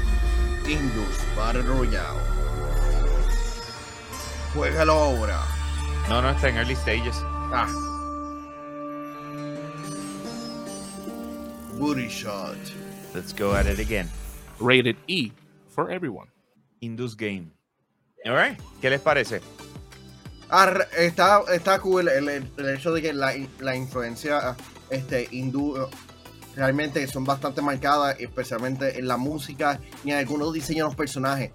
Indus 0.67 1.19
Royale. 1.37 2.21
Juégalo 4.55 4.93
ahora. 4.93 5.41
No, 6.09 6.23
no, 6.23 6.31
está 6.31 6.49
en 6.49 6.57
early 6.57 6.75
stages. 6.77 7.17
Ah. 7.53 7.69
Booty 11.79 12.09
shot. 12.09 12.57
Let's 13.15 13.33
go 13.35 13.55
at 13.55 13.67
it 13.67 13.79
again. 13.79 14.09
Rated 14.59 14.97
E 15.09 15.33
for 15.69 15.91
everyone. 15.91 16.29
Indus 16.81 17.15
Game. 17.15 17.51
Alright, 18.25 18.59
¿qué 18.81 18.89
les 18.91 19.01
parece? 19.01 19.41
Ah, 20.51 20.73
está, 20.97 21.43
está 21.53 21.79
cool 21.81 22.09
el, 22.09 22.29
el- 22.29 22.51
el 22.57 22.69
hecho 22.75 22.93
de 22.93 23.03
que 23.03 23.13
la, 23.13 23.33
la 23.61 23.77
influencia 23.77 24.57
este, 24.91 25.29
hindú 25.31 25.77
realmente 26.57 27.07
son 27.07 27.25
bastante 27.25 27.63
marcadas, 27.63 28.17
especialmente 28.19 28.99
en 28.99 29.07
la 29.07 29.17
música 29.17 29.79
y 30.05 30.11
en 30.11 30.17
algunos 30.17 30.53
diseños 30.53 30.87
de 30.87 30.89
los 30.89 30.95
personajes. 30.97 31.53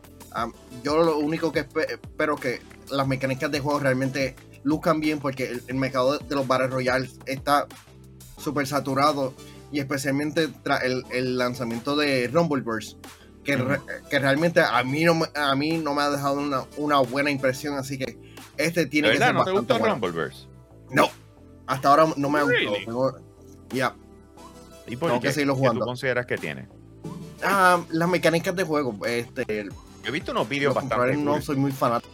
Yo 0.83 0.97
lo 1.03 1.17
único 1.17 1.51
que 1.51 1.67
espe- 1.67 1.89
espero 1.89 2.37
que 2.37 2.61
las 2.89 3.05
mecánicas 3.07 3.51
de 3.51 3.59
juego 3.59 3.79
realmente 3.79 4.35
luzcan 4.63 4.99
bien 5.01 5.19
porque 5.19 5.49
el, 5.49 5.63
el 5.67 5.75
mercado 5.75 6.17
de, 6.17 6.25
de 6.25 6.35
los 6.35 6.47
Battle 6.47 6.67
Royale 6.67 7.09
está 7.25 7.67
súper 8.37 8.65
saturado 8.67 9.33
y 9.71 9.79
especialmente 9.79 10.47
tras 10.63 10.83
el, 10.83 11.03
el 11.11 11.37
lanzamiento 11.37 11.95
de 11.95 12.29
Rumbleverse 12.31 12.95
que, 13.43 13.55
re- 13.57 13.79
que 14.09 14.19
realmente 14.19 14.61
a 14.61 14.83
mí 14.83 15.03
no 15.03 15.15
me, 15.15 15.25
a 15.35 15.55
mí 15.55 15.77
no 15.79 15.93
me 15.95 16.01
ha 16.03 16.09
dejado 16.11 16.39
una, 16.39 16.63
una 16.77 16.99
buena 16.99 17.31
impresión 17.31 17.75
así 17.77 17.97
que 17.97 18.17
este 18.57 18.85
tiene 18.85 19.07
¿De 19.09 19.13
que 19.15 19.19
verdad 19.19 19.27
ser 19.29 19.35
no 19.35 19.43
te 19.45 19.51
gustó 19.51 19.79
bueno. 19.79 19.93
Rumbleverse? 19.95 20.47
No, 20.91 21.09
hasta 21.67 21.89
ahora 21.89 22.07
no 22.17 22.29
me 22.29 22.39
ha 22.39 22.43
gustado. 22.43 23.11
Really? 23.11 23.25
Ya. 23.71 23.95
¿Y 24.87 24.95
por 24.95 25.11
qué? 25.13 25.19
que 25.27 25.33
seguirlo 25.33 25.53
¿Qué 25.53 25.59
jugando. 25.59 25.79
tú 25.81 25.85
consideras 25.85 26.25
que 26.25 26.37
tiene? 26.37 26.67
Ah, 27.43 27.81
las 27.89 28.07
mecánicas 28.09 28.55
de 28.55 28.63
juego, 28.63 28.95
este, 29.05 29.65
Yo 30.03 30.07
he 30.07 30.11
visto 30.11 30.31
unos 30.31 30.47
vídeos 30.49 30.73
bastante 30.73 31.15
no 31.17 31.33
cool. 31.33 31.41
soy 31.43 31.55
muy 31.57 31.71
fanático. 31.71 32.11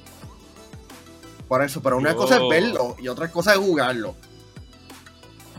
Por 1.47 1.63
eso, 1.63 1.81
pero 1.81 1.97
una 1.97 2.11
Yo- 2.11 2.17
cosa 2.17 2.35
es 2.37 2.49
verlo 2.49 2.95
y 2.99 3.07
otra 3.07 3.29
cosa 3.31 3.53
es 3.53 3.59
jugarlo. 3.59 4.15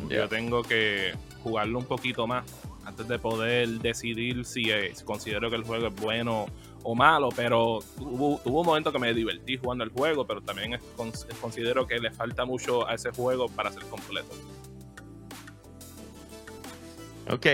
Yo 0.08 0.28
tengo 0.28 0.62
que 0.62 1.12
jugarlo 1.42 1.78
un 1.78 1.84
poquito 1.86 2.26
más 2.26 2.44
antes 2.84 3.08
de 3.08 3.18
poder 3.18 3.68
decidir 3.80 4.44
si, 4.44 4.70
eh, 4.70 4.92
si 4.94 5.04
considero 5.04 5.50
que 5.50 5.56
el 5.56 5.64
juego 5.64 5.88
es 5.88 5.94
bueno 5.96 6.46
o 6.82 6.94
malo, 6.94 7.28
pero 7.34 7.80
hubo, 7.98 8.40
hubo 8.44 8.60
un 8.60 8.66
momento 8.66 8.92
que 8.92 8.98
me 8.98 9.12
divertí 9.12 9.56
jugando 9.58 9.84
el 9.84 9.90
juego, 9.90 10.26
pero 10.26 10.40
también 10.40 10.74
es- 10.74 10.82
considero 11.40 11.86
que 11.86 11.98
le 11.98 12.10
falta 12.10 12.44
mucho 12.44 12.86
a 12.86 12.94
ese 12.94 13.10
juego 13.10 13.48
para 13.48 13.72
ser 13.72 13.82
completo. 13.84 14.28
Ok. 17.30 17.46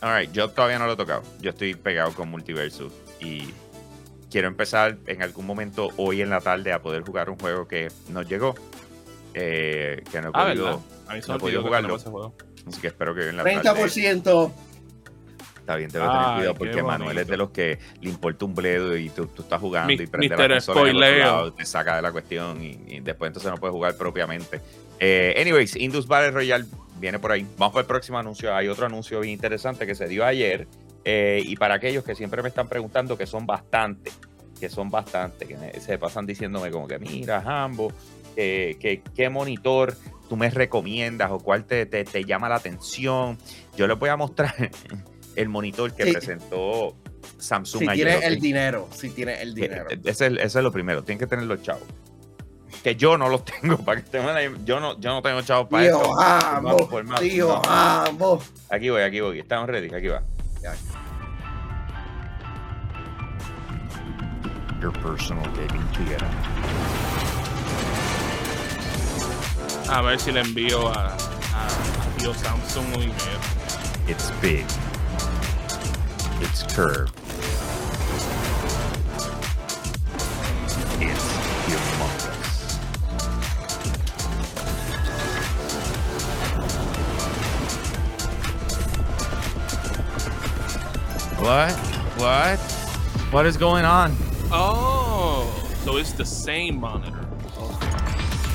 Alright, 0.00 0.32
yo 0.32 0.48
todavía 0.50 0.78
no 0.78 0.86
lo 0.86 0.92
he 0.94 0.96
tocado. 0.96 1.22
Yo 1.40 1.50
estoy 1.50 1.74
pegado 1.74 2.12
con 2.14 2.28
Multiversus 2.30 2.92
y 3.20 3.44
quiero 4.30 4.48
empezar 4.48 4.96
en 5.06 5.22
algún 5.22 5.44
momento 5.46 5.88
hoy 5.96 6.22
en 6.22 6.30
la 6.30 6.40
tarde 6.40 6.72
a 6.72 6.80
poder 6.80 7.02
jugar 7.02 7.28
un 7.30 7.38
juego 7.38 7.66
que 7.68 7.88
nos 8.08 8.26
llegó. 8.28 8.54
eh, 9.32 10.02
que 10.10 10.20
no 10.20 10.28
he 10.28 10.30
Ah, 10.34 10.46
podido. 10.48 10.82
A 11.06 11.14
no 11.28 11.36
he 11.36 11.38
podido 11.38 11.62
jugarlo. 11.62 11.96
juego. 12.00 12.34
Así 12.66 12.80
que 12.80 12.88
espero 12.88 13.14
que 13.14 13.20
hoy 13.20 13.28
en 13.28 13.36
la 13.36 13.44
tarde. 13.44 13.60
30%. 13.60 14.52
Está 15.60 15.76
bien, 15.76 15.88
que 15.88 15.98
tener 16.08 16.08
Ay, 16.12 16.34
cuidado 16.38 16.54
porque 16.56 16.82
Manuel 16.82 17.18
es 17.18 17.26
de 17.28 17.36
los 17.36 17.50
que 17.50 17.78
le 18.00 18.10
importa 18.10 18.44
un 18.44 18.56
bledo 18.56 18.96
y 18.96 19.08
tú, 19.10 19.26
tú 19.28 19.42
estás 19.42 19.60
jugando 19.60 19.86
Mi- 19.88 19.94
y 20.02 20.06
prende 20.08 20.34
Mr. 20.34 20.40
la 20.50 20.54
consola 20.56 21.10
lado, 21.20 21.52
te 21.52 21.64
saca 21.64 21.94
de 21.94 22.02
la 22.02 22.10
cuestión 22.10 22.60
y, 22.64 22.70
y 22.88 22.98
después 23.00 23.28
entonces 23.28 23.52
no 23.52 23.56
puedes 23.58 23.72
jugar 23.72 23.94
propiamente. 23.96 24.60
Eh, 24.98 25.36
anyways, 25.40 25.76
Indus 25.76 26.08
Battle 26.08 26.32
Royale 26.32 26.64
viene 27.00 27.18
por 27.18 27.32
ahí. 27.32 27.46
Vamos 27.58 27.72
para 27.74 27.80
el 27.82 27.86
próximo 27.86 28.18
anuncio. 28.18 28.54
Hay 28.54 28.68
otro 28.68 28.86
anuncio 28.86 29.20
bien 29.20 29.32
interesante 29.32 29.86
que 29.86 29.94
se 29.94 30.06
dio 30.06 30.24
ayer. 30.24 30.68
eh, 31.04 31.42
y 31.46 31.56
para 31.56 31.76
aquellos 31.76 32.04
que 32.04 32.14
siempre 32.14 32.42
me 32.42 32.50
están 32.50 32.68
preguntando, 32.68 33.16
que 33.16 33.24
son 33.26 33.46
bastante, 33.46 34.12
que 34.60 34.68
son 34.68 34.90
bastante, 34.90 35.46
que 35.46 35.56
me- 35.56 35.72
se 35.80 35.96
pasan 35.96 36.26
diciéndome 36.26 36.70
como 36.70 36.86
que, 36.86 36.98
mira, 36.98 37.38
Hambo, 37.44 37.90
eh, 38.36 38.76
que, 38.78 39.02
¿qué 39.16 39.30
monitor 39.30 39.96
tú 40.28 40.36
me 40.36 40.50
recomiendas 40.50 41.30
o 41.30 41.38
cuál 41.38 41.64
te, 41.64 41.86
te- 41.86 42.04
te 42.04 42.24
llama 42.24 42.50
la 42.50 42.56
atención? 42.56 43.38
Yo 43.78 43.86
les 43.86 43.98
voy 43.98 44.10
a 44.10 44.16
mostrar 44.18 44.54
el 45.36 45.48
monitor 45.48 45.94
que 45.94 46.04
Sí. 46.04 46.12
presentó 46.12 46.94
Samsung 47.38 47.80
Si 47.84 47.88
ayer. 47.88 48.06
tienes 48.08 48.24
el 48.26 48.38
dinero, 48.38 48.86
si 48.92 49.08
tienes 49.08 49.40
el 49.40 49.54
Que- 49.54 49.62
dinero. 49.62 49.86
Ese 50.04 50.26
es, 50.26 50.32
ese 50.34 50.44
es 50.44 50.54
lo 50.62 50.70
primero, 50.70 51.02
tienen 51.02 51.18
que 51.18 51.26
tener 51.26 51.46
los 51.46 51.62
chavos. 51.62 51.84
Que 52.82 52.96
yo 52.96 53.18
no 53.18 53.28
los 53.28 53.44
tengo, 53.60 53.76
para 53.78 54.00
que 54.00 54.06
estén 54.06 54.22
una- 54.24 54.40
yo 54.64 54.80
no, 54.80 54.98
yo 54.98 55.10
no 55.12 55.22
tengo 55.22 55.42
chavos 55.42 55.68
para 55.68 55.84
esto. 55.86 56.14
Vamos 56.16 57.04
más. 57.04 57.20
tío 57.20 57.60
No. 58.18 58.38
Aquí 58.70 58.88
voy, 58.90 59.02
aquí 59.02 59.20
voy, 59.20 59.38
estamos 59.40 59.68
ready, 59.68 59.92
aquí 59.94 60.08
va. 60.08 60.22
Ya. 60.62 60.74
Your 64.80 64.92
personal 65.02 65.44
gaming 65.54 65.86
theater. 65.92 66.26
A 69.90 70.00
ver 70.02 70.18
si 70.18 70.32
le 70.32 70.40
envío 70.40 70.88
a, 70.88 71.08
a, 71.08 71.12
a 71.12 72.16
tío 72.16 72.32
Samsung 72.32 72.86
un 72.96 73.02
email. 73.02 73.16
It's 74.08 74.30
big. 74.40 74.64
It's 76.40 76.62
curved. 76.74 77.12
It's 81.00 81.29
What? 91.40 91.72
What? 92.18 92.58
What 93.32 93.46
is 93.46 93.56
going 93.56 93.84
on? 93.84 94.14
Oh, 94.52 95.46
so 95.84 95.96
it's 95.96 96.12
the 96.12 96.24
same 96.24 96.80
monitor. 96.80 97.24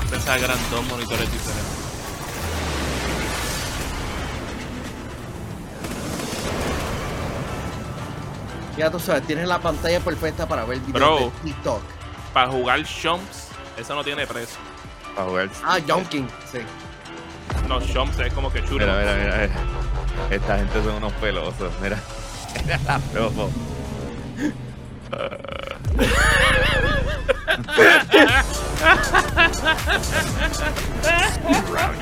Pensaba 0.10 0.38
que 0.38 0.46
eran 0.46 0.60
dos 0.70 0.86
monitores 0.88 1.32
diferentes. 1.32 1.86
Ya 8.78 8.92
tú 8.92 9.00
sabes, 9.00 9.24
tienes 9.26 9.48
la 9.48 9.60
pantalla 9.60 10.00
perfecta 10.02 10.48
para 10.48 10.66
ver 10.66 10.80
videos 10.80 10.94
Bro. 10.94 11.20
de 11.20 11.32
TikTok. 11.50 11.82
Para 12.34 12.50
jugar 12.50 12.84
Shumps, 12.84 13.48
eso 13.78 13.96
no 13.96 14.04
tiene 14.04 14.28
precio. 14.28 14.58
Para 15.16 15.28
jugar. 15.28 15.50
Ah, 15.64 15.80
Junkin, 15.88 16.28
sí. 16.52 16.60
No, 17.70 17.80
Shumps 17.80 18.20
es 18.20 18.34
como 18.34 18.52
que 18.52 18.64
chulo. 18.66 18.86
Mira, 18.86 19.00
mira, 19.00 19.16
mira, 19.16 19.38
mira. 19.38 19.56
Esta 20.30 20.58
gente 20.58 20.84
son 20.84 20.96
unos 20.96 21.14
pelosos. 21.14 21.72
Mira. 21.82 21.98
Mira 22.66 22.80
la 22.88 23.00
promo. 23.00 23.50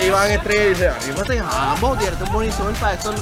Iván 0.06 0.32
Estrella 0.32 0.70
dice, 0.70 0.88
arrímate 0.90 1.40
Hambo, 1.40 1.96
tírate 1.98 2.24
un 2.24 2.32
monitor 2.32 2.74
para 2.74 2.94
esto, 2.94 3.14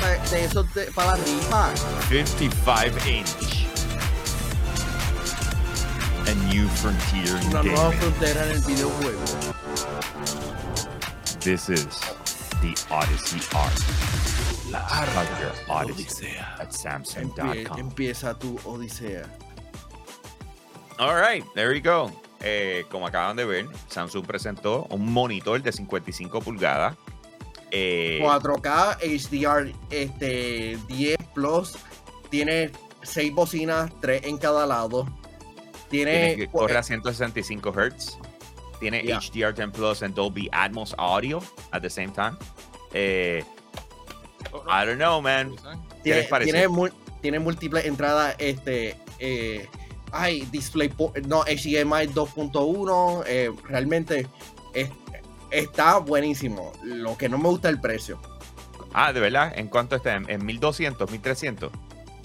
para, 0.00 0.18
de 0.30 0.44
eso, 0.44 0.62
de- 0.74 0.84
para 0.92 1.10
la 1.12 1.16
rifa. 1.24 1.68
55 2.08 3.08
inch. 3.08 3.66
A 6.26 6.34
new 6.52 6.68
frontier 6.68 7.40
in 7.42 7.48
Una 7.48 7.62
nueva 7.62 7.84
gaming. 7.84 7.98
frontera 8.00 8.44
en 8.44 8.50
el 8.52 8.60
videojuego. 8.60 9.18
This 11.40 11.68
is 11.70 11.86
the 12.60 12.74
Odyssey 12.90 13.40
Art. 13.54 13.72
Of 14.70 15.40
your 15.40 15.52
Odyssey 15.68 16.36
at 16.58 16.68
Empie- 16.70 16.76
Samsung.com. 16.76 17.78
empieza 17.78 18.34
tu 18.38 18.58
odisea. 18.64 19.24
All 20.98 21.14
right, 21.14 21.44
there 21.54 21.70
we 21.70 21.80
go. 21.80 22.10
Eh, 22.40 22.84
como 22.90 23.06
acaban 23.06 23.36
de 23.36 23.44
ver, 23.44 23.66
Samsung 23.88 24.26
presentó 24.26 24.86
un 24.90 25.10
monitor 25.12 25.62
de 25.62 25.72
55 25.72 26.40
pulgadas. 26.40 26.96
Eh, 27.70 28.18
4K 28.22 28.98
HDR 29.00 29.72
este, 29.90 30.78
10 30.88 31.16
Plus. 31.34 31.76
Tiene 32.30 32.70
6 33.02 33.34
bocinas, 33.34 33.90
3 34.00 34.24
en 34.24 34.38
cada 34.38 34.66
lado. 34.66 35.06
tiene 35.88 36.46
corre 36.52 36.76
a 36.76 36.82
165 36.82 37.72
Hz. 37.72 38.18
Tiene 38.80 39.02
Yeah. 39.02 39.18
HDR10 39.18 39.72
Plus 39.72 40.02
and 40.02 40.14
Dolby 40.14 40.48
Atmos 40.52 40.94
audio 40.98 41.42
at 41.72 41.82
the 41.82 41.90
same 41.90 42.12
time. 42.12 42.36
Eh, 42.94 43.42
I 44.70 44.84
don't 44.86 44.98
know, 44.98 45.20
man. 45.20 45.54
¿Qué 45.56 45.62
les 45.64 46.02
tiene, 46.02 46.22
pareció? 46.24 46.52
tiene, 46.54 46.68
mul- 46.68 46.92
tiene 47.20 47.38
múltiples 47.38 47.84
entradas. 47.84 48.34
Este. 48.38 48.96
Eh, 49.18 49.66
ay, 50.12 50.42
display. 50.52 50.92
No, 51.26 51.42
HDMI 51.44 52.06
2.1. 52.14 53.24
eh, 53.26 53.50
realmente 53.64 54.26
es- 54.74 54.90
está 55.50 55.98
buenísimo. 55.98 56.72
Lo 56.84 57.16
que 57.18 57.28
no 57.28 57.36
me 57.38 57.48
gusta 57.48 57.68
es 57.68 57.74
el 57.74 57.80
precio. 57.80 58.20
Ah, 58.94 59.12
de 59.12 59.20
verdad, 59.20 59.52
¿en 59.56 59.68
cuánto 59.68 59.96
está? 59.96 60.14
¿En, 60.14 60.30
en 60.30 60.46
1200, 60.46 61.10
1300? 61.10 61.70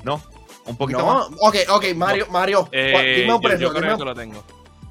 No, 0.04 0.22
un 0.66 0.78
poquito 0.78 1.00
No, 1.00 1.06
más. 1.06 1.28
ok, 1.42 1.56
ok, 1.70 1.86
Mario, 1.96 2.28
Mario, 2.30 2.70
Eh, 2.72 3.16
dime 3.22 3.34
un 3.34 3.42
precio. 3.42 3.68
yo, 3.68 3.70
creo 3.74 3.82
dime 3.84 3.98
que 3.98 4.06
lo 4.06 4.16
tengo. 4.16 4.44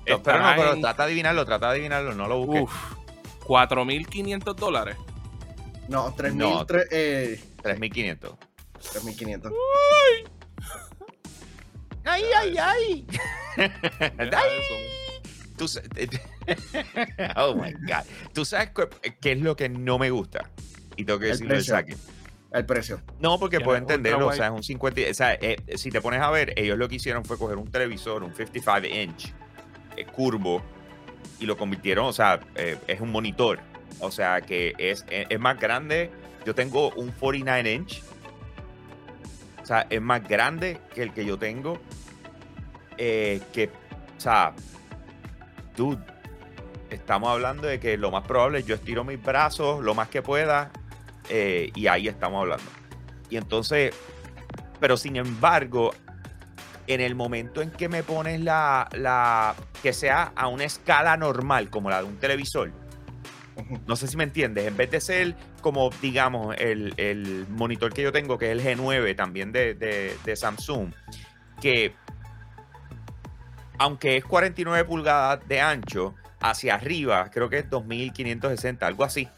Pero 0.05 0.19
no, 0.19 0.53
pero 0.57 0.73
en- 0.75 0.81
trata 0.81 1.03
de 1.05 1.07
adivinarlo, 1.09 1.45
trata 1.45 1.67
de 1.69 1.73
adivinarlo, 1.75 2.15
no 2.15 2.27
lo 2.29 2.45
busques. 2.45 2.63
Uf, 2.63 2.95
4.500 3.47 4.55
dólares. 4.57 4.97
No, 5.89 6.15
3.000, 6.15 6.35
No. 6.35 6.67
eh, 6.91 7.41
3500. 7.63 8.35
3.500. 8.81 9.53
¡Ay, 12.05 12.25
ay, 12.37 12.57
ay! 12.59 13.07
Deja 13.57 14.41
eso. 14.41 14.75
Tú 15.57 15.67
oh 17.37 17.55
my 17.55 17.73
God. 17.73 18.05
¿Tú 18.33 18.45
sabes 18.45 18.71
qué, 18.75 19.15
qué 19.21 19.33
es 19.33 19.41
lo 19.41 19.55
que 19.55 19.69
no 19.69 19.99
me 19.99 20.11
gusta? 20.11 20.51
Y 20.97 21.05
tengo 21.05 21.19
que 21.21 21.27
El 21.27 21.33
decirlo 21.33 21.51
de 21.55 21.59
precio. 21.59 21.75
saque. 21.75 21.97
El 22.53 22.67
precio. 22.67 23.01
No, 23.21 23.39
porque 23.39 23.61
puedo 23.61 23.79
entenderlo. 23.79 24.27
O 24.29 24.33
sea, 24.33 24.47
es 24.47 24.53
un 24.53 24.63
50. 24.63 25.01
O 25.11 25.15
sea, 25.15 25.35
eh, 25.35 25.57
si 25.77 25.91
te 25.91 26.01
pones 26.01 26.21
a 26.21 26.31
ver, 26.31 26.53
ellos 26.57 26.77
lo 26.77 26.89
que 26.89 26.97
hicieron 26.97 27.25
fue 27.25 27.39
coger 27.39 27.57
un 27.59 27.71
televisor, 27.71 28.25
un 28.25 28.35
55 28.35 28.87
inch 28.95 29.33
eh, 29.97 30.05
curvo, 30.07 30.63
y 31.43 31.47
lo 31.47 31.57
convirtieron, 31.57 32.07
o 32.07 32.13
sea, 32.13 32.41
eh, 32.55 32.79
es 32.87 33.01
un 33.01 33.11
monitor. 33.11 33.59
O 33.99 34.11
sea, 34.11 34.41
que 34.41 34.75
es, 34.79 35.05
es, 35.11 35.27
es 35.29 35.41
más 35.41 35.59
grande. 35.59 36.11
Yo 36.47 36.55
tengo 36.55 36.91
un 36.95 37.11
49 37.11 37.73
inch. 37.73 38.03
O 39.63 39.67
sea, 39.67 39.87
es 39.91 40.01
más 40.01 40.27
grande 40.27 40.79
que 40.95 41.03
el 41.03 41.13
que 41.13 41.25
yo 41.25 41.39
tengo. 41.39 41.81
Eh, 42.97 43.41
que, 43.53 43.71
o 44.17 44.21
sea, 44.21 44.55
dude, 45.77 46.03
estamos 46.91 47.29
hablando 47.31 47.67
de 47.67 47.81
que 47.81 47.97
lo 47.97 48.11
más 48.11 48.25
probable 48.25 48.61
es 48.61 48.67
yo 48.67 48.75
estiro 48.75 49.03
mis 49.03 49.23
brazos 49.23 49.83
lo 49.83 49.95
más 49.95 50.09
que 50.09 50.23
pueda 50.23 50.71
eh, 51.29 51.71
y 51.75 51.87
ahí 51.87 52.09
estamos 52.09 52.41
hablando. 52.41 52.71
Y 53.31 53.37
entonces, 53.37 53.95
pero 54.79 54.97
sin 54.97 55.17
embargo, 55.17 55.93
en 56.87 57.01
el 57.01 57.15
momento 57.15 57.63
en 57.63 57.71
que 57.71 57.89
me 57.89 58.03
pones 58.03 58.41
la, 58.41 58.89
la 58.93 59.55
que 59.83 59.93
sea 59.93 60.33
a 60.35 60.49
una 60.49 60.65
escala 60.65 61.17
normal, 61.17 61.71
como 61.71 61.91
la 61.91 61.99
de 62.03 62.05
un 62.09 62.17
televisor, 62.19 62.71
no 63.87 63.97
sé 63.97 64.09
si 64.09 64.17
me 64.17 64.25
entiendes, 64.25 64.67
en 64.67 64.77
vez 64.77 64.91
de 64.91 65.01
ser 65.01 65.35
como, 65.61 65.91
digamos, 66.01 66.57
el, 66.59 66.95
el 66.97 67.47
monitor 67.49 67.93
que 67.93 68.03
yo 68.03 68.11
tengo, 68.13 68.39
que 68.39 68.51
es 68.51 68.53
el 68.67 68.79
G9 68.79 69.15
también 69.15 69.53
de, 69.53 69.75
de- 69.75 70.17
de 70.25 70.37
Samsung, 70.37 70.93
que 71.61 71.95
aunque 73.79 74.17
es 74.17 74.25
49 74.25 74.85
pulgadas 74.85 75.47
de 75.49 75.61
ancho, 75.61 76.15
hacia 76.41 76.75
arriba, 76.75 77.31
creo 77.33 77.49
que 77.49 77.59
es 77.59 77.71
2560, 77.71 78.87
algo 78.87 79.05
así. 79.05 79.29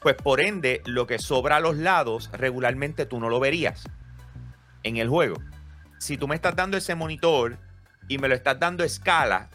Pues 0.00 0.14
por 0.16 0.40
ende, 0.40 0.82
lo 0.84 1.06
que 1.06 1.18
sobra 1.18 1.56
a 1.56 1.60
los 1.60 1.76
lados, 1.76 2.30
regularmente 2.32 3.06
tú 3.06 3.18
no 3.20 3.28
lo 3.28 3.40
verías 3.40 3.84
en 4.82 4.98
el 4.98 5.08
juego. 5.08 5.36
Si 5.98 6.16
tú 6.16 6.28
me 6.28 6.34
estás 6.34 6.54
dando 6.54 6.76
ese 6.76 6.94
monitor 6.94 7.56
y 8.08 8.18
me 8.18 8.28
lo 8.28 8.34
estás 8.34 8.58
dando 8.58 8.82
a 8.82 8.86
escala, 8.86 9.48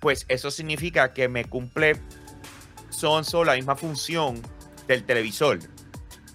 pues 0.00 0.24
eso 0.28 0.50
significa 0.50 1.12
que 1.12 1.28
me 1.28 1.44
cumple 1.44 2.00
son 2.90 3.24
solo 3.24 3.46
la 3.46 3.54
misma 3.56 3.76
función 3.76 4.40
del 4.86 5.04
televisor. 5.04 5.58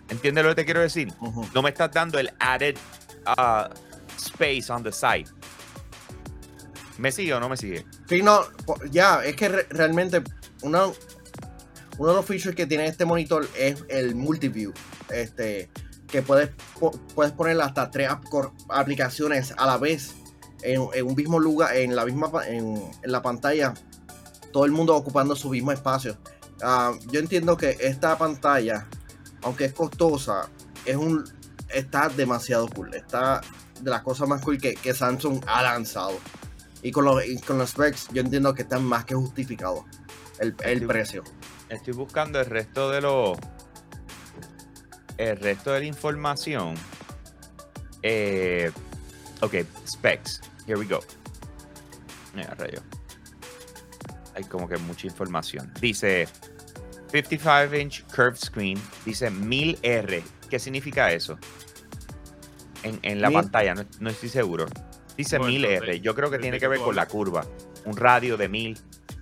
¿Entiendes 0.09 0.43
lo 0.43 0.51
que 0.51 0.55
te 0.55 0.65
quiero 0.65 0.81
decir? 0.81 1.11
No 1.53 1.61
me 1.61 1.69
estás 1.69 1.91
dando 1.91 2.19
el 2.19 2.31
added 2.39 2.77
uh, 3.25 3.73
space 4.17 4.71
on 4.71 4.83
the 4.83 4.91
side. 4.91 5.25
¿Me 6.97 7.11
sigue 7.11 7.33
o 7.33 7.39
no 7.39 7.49
me 7.49 7.57
sigue? 7.57 7.85
Sí, 8.07 8.21
no, 8.21 8.43
ya, 8.91 9.23
es 9.23 9.35
que 9.35 9.49
re- 9.49 9.67
realmente 9.69 10.21
una, 10.61 10.85
uno 11.97 12.09
de 12.09 12.15
los 12.15 12.25
features 12.25 12.55
que 12.55 12.67
tiene 12.67 12.85
este 12.85 13.05
monitor 13.05 13.47
es 13.57 13.83
el 13.89 14.13
multiview. 14.15 14.73
Este, 15.09 15.69
que 16.13 16.21
puedes, 16.21 16.51
puedes 17.15 17.33
poner 17.33 17.59
hasta 17.59 17.89
tres 17.89 18.07
aplicaciones 18.69 19.51
a 19.57 19.65
la 19.65 19.77
vez 19.77 20.13
en, 20.61 20.81
en 20.93 21.07
un 21.07 21.15
mismo 21.15 21.39
lugar, 21.39 21.75
en 21.75 21.95
la 21.95 22.05
misma 22.05 22.29
en, 22.47 22.77
en 23.01 23.11
la 23.11 23.23
pantalla, 23.23 23.73
todo 24.51 24.65
el 24.65 24.71
mundo 24.71 24.95
ocupando 24.95 25.35
su 25.35 25.49
mismo 25.49 25.71
espacio. 25.71 26.17
ah, 26.61 26.93
yo 27.11 27.19
entiendo 27.19 27.57
que 27.57 27.77
esta 27.79 28.15
pantalla, 28.17 28.87
aunque 29.41 29.65
es 29.65 29.73
costosa, 29.73 30.49
es 30.85 30.95
un 30.95 31.23
está 31.69 32.09
demasiado 32.09 32.67
cool. 32.69 32.93
Está 32.93 33.41
de 33.81 33.89
las 33.89 34.03
cosas 34.03 34.29
más 34.29 34.41
cool 34.41 34.59
que, 34.59 34.75
que 34.75 34.93
Samsung 34.93 35.43
ha 35.47 35.63
lanzado. 35.63 36.13
Y 36.83 36.91
con 36.91 37.05
los, 37.05 37.25
y 37.25 37.39
con 37.39 37.57
los 37.57 37.71
specs, 37.71 38.09
yo 38.13 38.21
entiendo 38.21 38.53
que 38.53 38.61
están 38.61 38.83
más 38.85 39.03
que 39.05 39.15
justificados 39.15 39.83
el, 40.39 40.55
el 40.63 40.73
Estoy- 40.83 40.87
precio. 40.87 41.23
Estoy 41.69 41.93
buscando 41.95 42.39
el 42.39 42.45
resto 42.45 42.91
de 42.91 43.01
los. 43.01 43.35
El 45.17 45.37
resto 45.37 45.71
de 45.71 45.79
la 45.81 45.85
información. 45.85 46.75
Eh, 48.01 48.71
ok, 49.41 49.55
specs. 49.87 50.41
Here 50.67 50.77
we 50.77 50.85
go. 50.85 50.99
Mira, 52.35 52.53
rayo. 52.55 52.81
Hay 54.35 54.43
como 54.45 54.67
que 54.67 54.77
mucha 54.77 55.07
información. 55.07 55.71
Dice 55.79 56.27
55 57.11 57.75
inch 57.75 58.03
curved 58.15 58.37
screen. 58.37 58.81
Dice 59.05 59.29
1000R. 59.31 60.23
¿Qué 60.49 60.59
significa 60.59 61.11
eso? 61.11 61.37
En, 62.81 62.99
en 63.03 63.21
la 63.21 63.29
Mil- 63.29 63.39
pantalla, 63.41 63.75
no, 63.75 63.85
no 63.99 64.09
estoy 64.09 64.29
seguro. 64.29 64.65
Dice 65.15 65.37
Bueno, 65.37 65.53
1000R. 65.53 65.73
entonces, 65.73 66.01
Yo 66.01 66.15
creo 66.15 66.29
que 66.31 66.37
¿de 66.37 66.41
tiene 66.43 66.59
que 66.59 66.67
ver 66.67 66.79
con 66.79 66.95
la 66.95 67.07
curva. 67.07 67.45
Un 67.85 67.95
radio 67.95 68.35
de 68.37 68.49
1000. 68.49 68.79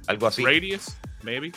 Algo 0.08 0.28
así. 0.28 0.44
Radius, 0.44 0.96
maybe. 1.24 1.52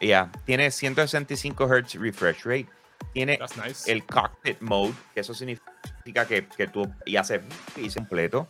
Ya, 0.00 0.30
tiene 0.44 0.70
165 0.70 1.66
Hz 1.66 1.94
refresh 1.94 2.44
rate. 2.44 2.68
Tiene 3.12 3.38
nice. 3.64 3.90
el 3.90 4.04
cockpit 4.04 4.60
mode, 4.60 4.92
que 5.14 5.20
eso 5.20 5.32
significa 5.34 6.26
que, 6.26 6.46
que 6.46 6.68
tú 6.68 6.82
y 7.04 7.16
hace 7.16 7.40
y 7.76 7.90
se 7.90 7.98
completo. 7.98 8.46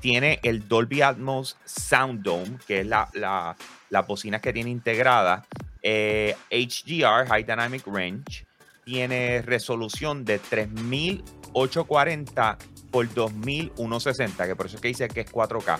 Tiene 0.00 0.40
el 0.42 0.66
Dolby 0.68 1.02
Atmos 1.02 1.56
Sound 1.64 2.22
Dome, 2.22 2.58
que 2.66 2.80
es 2.80 2.86
la, 2.86 3.08
la, 3.14 3.56
la 3.90 4.02
bocina 4.02 4.40
que 4.40 4.52
tiene 4.52 4.70
integrada. 4.70 5.46
Eh, 5.82 6.34
HDR, 6.50 7.28
High 7.28 7.44
Dynamic 7.44 7.86
Range. 7.86 8.46
Tiene 8.84 9.42
resolución 9.42 10.24
de 10.24 10.38
3840 10.38 12.58
por 12.90 13.12
2160, 13.12 14.46
que 14.46 14.56
por 14.56 14.66
eso 14.66 14.76
es 14.76 14.82
que 14.82 14.88
dice 14.88 15.08
que 15.08 15.22
es 15.22 15.32
4K. 15.32 15.78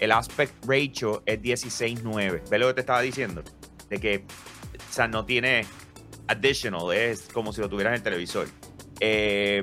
El 0.00 0.12
aspect 0.12 0.52
ratio 0.66 1.22
es 1.26 1.40
16.9. 1.40 2.48
¿Ves 2.48 2.60
lo 2.60 2.68
que 2.68 2.74
te 2.74 2.80
estaba 2.80 3.00
diciendo? 3.00 3.42
De 3.88 3.98
que, 3.98 4.18
o 4.18 4.92
sea, 4.92 5.08
no 5.08 5.24
tiene 5.24 5.64
additional, 6.30 6.92
es 6.92 7.28
como 7.32 7.52
si 7.52 7.60
lo 7.60 7.68
tuvieras 7.68 7.92
en 7.92 7.96
el 7.96 8.02
televisor. 8.02 8.46
Eh, 9.00 9.60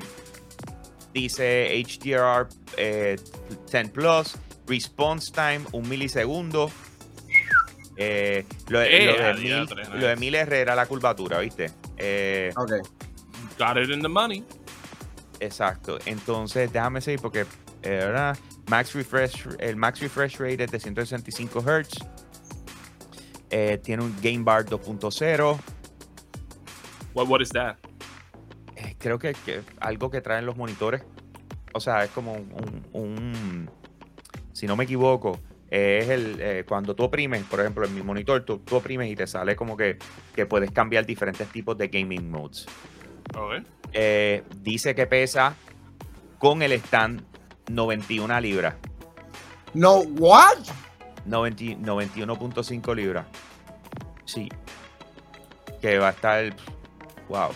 dice 1.14 1.82
HDR 1.84 2.48
eh, 2.76 3.16
10 3.70 3.90
Plus, 3.90 4.36
response 4.66 5.32
time, 5.32 5.60
un 5.72 5.88
milisegundo. 5.88 6.70
Eh, 7.96 8.44
lo, 8.68 8.78
de- 8.80 8.96
Eh, 8.96 9.06
lo 9.06 9.12
de 9.24 9.34
mil- 9.34 9.66
lo 10.00 10.06
de 10.06 10.14
nice. 10.14 10.16
1000 10.16 10.34
R 10.34 10.60
era 10.60 10.74
la 10.74 10.86
curvatura, 10.86 11.38
¿viste? 11.40 11.70
Eh, 11.96 12.52
Ok. 12.56 12.72
Got 13.58 13.76
it 13.78 13.90
in 13.90 14.00
the 14.02 14.08
money. 14.08 14.44
Exacto. 15.40 15.98
Entonces, 16.06 16.72
déjame 16.72 17.00
seguir 17.00 17.20
porque 17.20 17.40
eh, 17.40 17.44
¿verdad? 17.90 18.36
Max 18.68 18.92
refresh, 18.94 19.46
el 19.58 19.76
max 19.76 20.00
refresh 20.00 20.36
rate 20.38 20.64
es 20.64 20.70
de 20.70 20.78
165 20.80 21.60
Hz. 21.62 21.88
Eh, 23.50 23.78
tiene 23.82 24.02
un 24.04 24.14
Game 24.20 24.44
Bar 24.44 24.64
2.0. 24.66 25.58
What, 27.18 27.26
what 27.28 27.40
is 27.40 27.48
that? 27.50 27.76
Eh, 28.76 28.94
creo 28.96 29.18
que, 29.18 29.32
que 29.34 29.62
algo 29.80 30.08
que 30.08 30.20
traen 30.20 30.46
los 30.46 30.56
monitores. 30.56 31.02
O 31.74 31.80
sea, 31.80 32.04
es 32.04 32.10
como 32.10 32.32
un, 32.34 32.86
un- 32.92 33.70
si 34.52 34.68
no 34.68 34.76
me 34.76 34.84
equivoco, 34.84 35.40
eh, 35.68 35.98
es 36.02 36.08
el 36.10 36.36
eh, 36.40 36.64
cuando 36.66 36.94
tú 36.94 37.02
oprimes, 37.02 37.42
por 37.42 37.58
ejemplo, 37.58 37.84
en 37.84 37.92
mi 37.92 38.02
monitor, 38.02 38.44
tú, 38.44 38.58
tú 38.58 38.76
oprimes 38.76 39.10
y 39.10 39.16
te 39.16 39.26
sale 39.26 39.56
como 39.56 39.76
que, 39.76 39.98
que 40.36 40.46
puedes 40.46 40.70
cambiar 40.70 41.04
diferentes 41.06 41.48
tipos 41.48 41.76
de 41.76 41.88
gaming 41.88 42.30
modes. 42.30 42.66
Okay. 43.36 43.64
Eh, 43.92 44.44
dice 44.62 44.94
que 44.94 45.08
pesa 45.08 45.56
con 46.38 46.62
el 46.62 46.70
stand 46.72 47.22
91 47.68 48.40
libras. 48.40 48.76
No, 49.74 49.98
what? 49.98 50.58
90 51.26 51.64
91.5 51.82 52.94
libras. 52.94 53.26
Sí. 54.24 54.48
Que 55.80 55.98
va 55.98 56.08
a 56.08 56.10
estar. 56.10 56.54
Wow. 57.28 57.50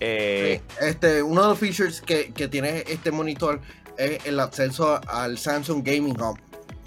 Eh, 0.00 0.60
Este, 0.80 1.22
uno 1.22 1.42
de 1.42 1.48
los 1.48 1.58
features 1.58 2.00
que, 2.00 2.32
que 2.32 2.48
tiene 2.48 2.84
este 2.88 3.10
monitor 3.10 3.60
es 3.98 4.24
el 4.24 4.40
acceso 4.40 5.00
al 5.08 5.36
Samsung 5.38 5.82
Gaming 5.84 6.18
Hub, 6.20 6.38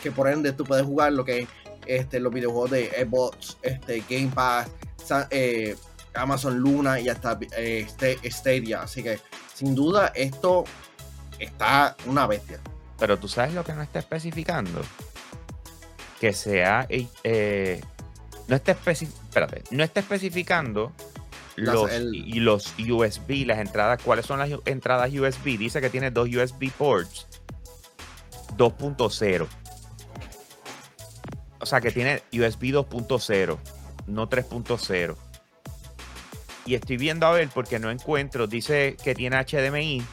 que 0.02 0.12
por 0.12 0.28
ende 0.28 0.52
tú 0.54 0.64
puedes 0.64 0.86
jugar 0.86 1.14
lo 1.14 1.24
que 1.24 1.42
es 1.42 1.48
este, 1.86 2.20
los 2.20 2.34
videojuegos 2.34 2.72
de 2.72 2.90
Xbox, 3.06 3.58
este, 3.62 4.04
Game 4.10 4.32
Pass, 4.34 4.68
eh, 5.30 5.76
Amazon 6.16 6.58
Luna 6.58 7.00
y 7.00 7.10
hasta 7.10 7.38
eh, 7.58 7.86
Sta- 7.88 8.30
Stadia. 8.32 8.82
Así 8.84 9.04
que 9.04 9.20
sin 9.54 9.76
duda 9.76 10.12
esto 10.16 10.64
está 11.40 11.96
una 12.08 12.26
bestia. 12.26 12.60
pero 12.98 13.18
tú 13.20 13.28
sabes 13.28 13.54
lo 13.54 13.64
que 13.64 13.74
no 13.74 13.82
está 13.84 14.00
especificando. 14.00 14.82
Que 16.20 16.32
sea. 16.34 16.86
eh, 16.90 17.08
eh, 17.24 17.82
no 18.48 18.56
está 18.56 18.72
espérate, 18.72 19.64
no 19.72 19.84
está 19.84 20.00
especificando 20.00 20.92
los, 21.56 21.92
el- 21.92 22.44
los 22.44 22.74
USB, 22.80 23.46
las 23.46 23.60
entradas. 23.60 24.02
¿Cuáles 24.04 24.26
son 24.26 24.40
las 24.40 24.50
entradas 24.66 25.12
USB? 25.12 25.58
Dice 25.58 25.82
que 25.82 25.90
tiene 25.90 26.12
dos 26.12 26.28
USB 26.30 26.72
ports 26.72 27.28
2.0. 28.58 29.48
O 31.60 31.66
sea 31.66 31.80
que 31.82 31.92
tiene 31.92 32.22
USB 32.34 32.74
2.0, 32.74 33.58
no 34.08 34.30
3.0. 34.30 35.16
Y 36.66 36.76
estoy 36.76 36.98
viendo 36.98 37.26
a 37.28 37.32
ver 37.32 37.50
porque 37.54 37.80
no 37.80 37.90
encuentro, 37.92 38.48
dice 38.48 38.98
que 39.04 39.16
tiene 39.16 39.38
HDMI, 39.44 40.04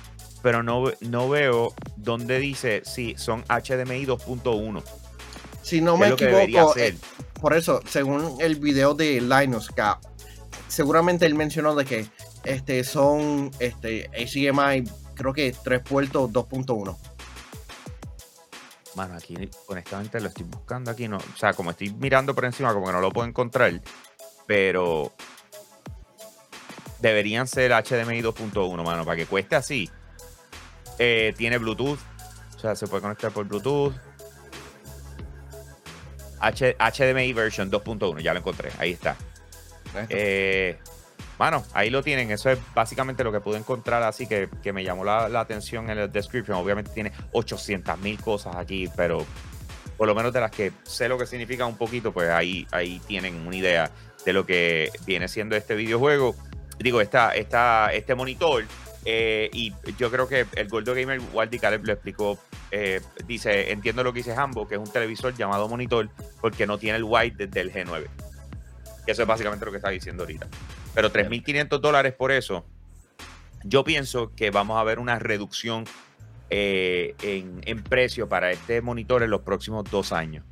pero 0.43 0.63
no, 0.63 0.85
no 1.01 1.29
veo 1.29 1.75
dónde 1.97 2.39
dice 2.39 2.83
si 2.85 3.15
son 3.17 3.43
HDMI 3.49 4.07
2.1. 4.07 4.83
Si 5.63 5.81
no 5.81 5.97
me 5.97 6.09
equivoco, 6.15 6.73
eh, 6.81 6.97
por 7.41 7.55
eso, 7.55 7.81
según 7.87 8.37
el 8.41 8.57
video 8.57 8.95
de 8.95 9.21
Linus 9.21 9.71
Gap, 9.75 10.01
seguramente 10.71 11.27
él 11.27 11.35
mencionó 11.35 11.75
de 11.75 11.85
que 11.85 12.07
este 12.45 12.83
son 12.85 13.51
este 13.59 14.09
HDMI, 14.15 14.85
creo 15.15 15.33
que 15.35 15.55
tres 15.63 15.81
puertos 15.81 16.31
2.1. 16.31 16.97
Mano, 18.97 19.15
aquí 19.15 19.37
honestamente 19.69 20.21
lo 20.21 20.29
estoy 20.29 20.45
buscando 20.47 20.91
aquí, 20.91 21.07
no, 21.07 21.19
o 21.19 21.37
sea, 21.39 21.53
como 21.55 21.71
estoy 21.71 21.91
mirando 21.95 22.35
por 22.35 22.45
encima, 22.45 22.73
como 22.73 22.87
que 22.87 22.93
no 22.93 23.01
lo 23.01 23.11
puedo 23.11 23.29
encontrar, 23.29 23.81
pero 24.47 25.13
deberían 27.01 27.47
ser 27.47 27.71
HDMI 27.73 28.21
2.1, 28.23 28.83
mano, 28.85 29.05
para 29.05 29.17
que 29.17 29.27
cueste 29.27 29.57
así. 29.57 29.89
Eh, 30.99 31.33
tiene 31.37 31.59
Bluetooth, 31.59 31.99
o 32.57 32.59
sea, 32.59 32.75
se 32.75 32.87
puede 32.87 33.03
conectar 33.03 33.31
por 33.33 33.47
Bluetooth. 33.47 33.95
H- 36.41 36.77
HDMI 36.79 37.33
version 37.33 37.71
2.1, 37.71 38.21
ya 38.21 38.33
lo 38.33 38.41
encontré, 38.41 38.71
ahí 38.79 38.93
está. 38.93 39.17
Eh, 40.09 40.77
bueno, 41.39 41.65
ahí 41.73 41.91
lo 41.91 42.03
tienen. 42.03 42.31
Eso 42.31 42.51
es 42.51 42.59
básicamente 42.75 43.25
lo 43.25 43.33
que 43.33 43.41
pude 43.41 43.59
encontrar, 43.59 44.03
así 44.03 44.27
que, 44.27 44.49
que 44.63 44.73
me 44.73 44.85
llamó 44.85 45.05
la, 45.05 45.29
la 45.29 45.41
atención 45.41 45.89
en 45.91 45.99
el 45.99 46.13
description. 46.13 46.57
Obviamente 46.57 46.91
tiene 46.93 47.13
800 47.33 47.99
mil 47.99 48.21
cosas 48.21 48.57
aquí, 48.57 48.89
pero 48.97 49.25
por 49.97 50.07
lo 50.07 50.15
menos 50.15 50.33
de 50.33 50.41
las 50.41 50.51
que 50.51 50.73
sé 50.83 51.09
lo 51.09 51.19
que 51.19 51.27
significa 51.27 51.67
un 51.67 51.77
poquito, 51.77 52.13
pues 52.13 52.31
ahí, 52.31 52.67
ahí 52.71 53.01
tienen 53.07 53.47
una 53.47 53.57
idea 53.57 53.91
de 54.25 54.33
lo 54.33 54.45
que 54.47 54.91
viene 55.07 55.29
siendo 55.29 55.57
este 55.57 55.75
videojuego. 55.75 56.35
Digo, 56.79 57.01
esta, 57.01 57.35
esta, 57.35 57.93
este 57.93 58.15
monitor. 58.15 58.65
eh, 59.05 59.49
y 59.53 59.73
yo 59.99 60.11
creo 60.11 60.29
que 60.29 60.47
el 60.57 60.69
Gordo 60.69 60.95
Gamer 60.95 61.21
Waldi 61.33 61.59
Caleb 61.59 61.85
lo 61.87 61.93
explicó. 61.93 62.39
eh, 62.71 63.01
dice, 63.27 63.73
entiendo 63.73 64.03
lo 64.05 64.13
que 64.13 64.19
dice 64.21 64.33
Hambo, 64.35 64.69
que 64.69 64.75
es 64.77 64.81
un 64.81 64.91
televisor 64.91 65.35
llamado 65.35 65.69
monitor 65.69 66.09
porque 66.41 66.67
no 66.67 66.79
tiene 66.79 66.99
el 66.99 67.05
white 67.05 67.47
desde 67.47 67.61
el 67.61 67.73
G9. 67.73 68.07
Que 69.11 69.15
eso 69.15 69.23
es 69.23 69.29
básicamente 69.29 69.65
lo 69.65 69.73
que 69.73 69.79
está 69.79 69.91
diciendo 69.91 70.23
ahorita. 70.23 70.47
Pero 70.95 71.13
3.500 71.13 71.81
dólares 71.81 72.13
por 72.13 72.31
eso, 72.31 72.65
yo 73.65 73.83
pienso 73.83 74.33
que 74.37 74.53
vamos 74.53 74.79
a 74.81 74.85
ver 74.85 75.01
una 75.01 75.19
reducción 75.19 75.85
eh, 76.49 77.17
en, 77.23 77.61
en 77.65 77.83
precio 77.83 78.29
para 78.29 78.53
este 78.53 78.81
monitor 78.83 79.25
en 79.25 79.31
los 79.31 79.41
próximos 79.41 79.83
dos 79.91 80.13
años. 80.13 80.45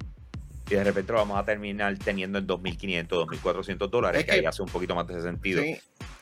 Y 0.69 0.75
de 0.75 0.83
repente 0.83 1.13
lo 1.13 1.19
vamos 1.21 1.39
a 1.39 1.45
terminar 1.45 1.97
teniendo 1.99 2.41
en 2.41 2.49
2.500, 2.49 3.07
2.400 3.09 3.89
dólares, 3.91 4.21
Es 4.23 4.25
que, 4.27 4.33
que- 4.33 4.39
ahí 4.41 4.45
hace 4.45 4.61
un 4.63 4.69
poquito 4.69 4.97
más 4.97 5.07
de 5.07 5.23
sentido. 5.23 5.63
Sí, 5.63 5.77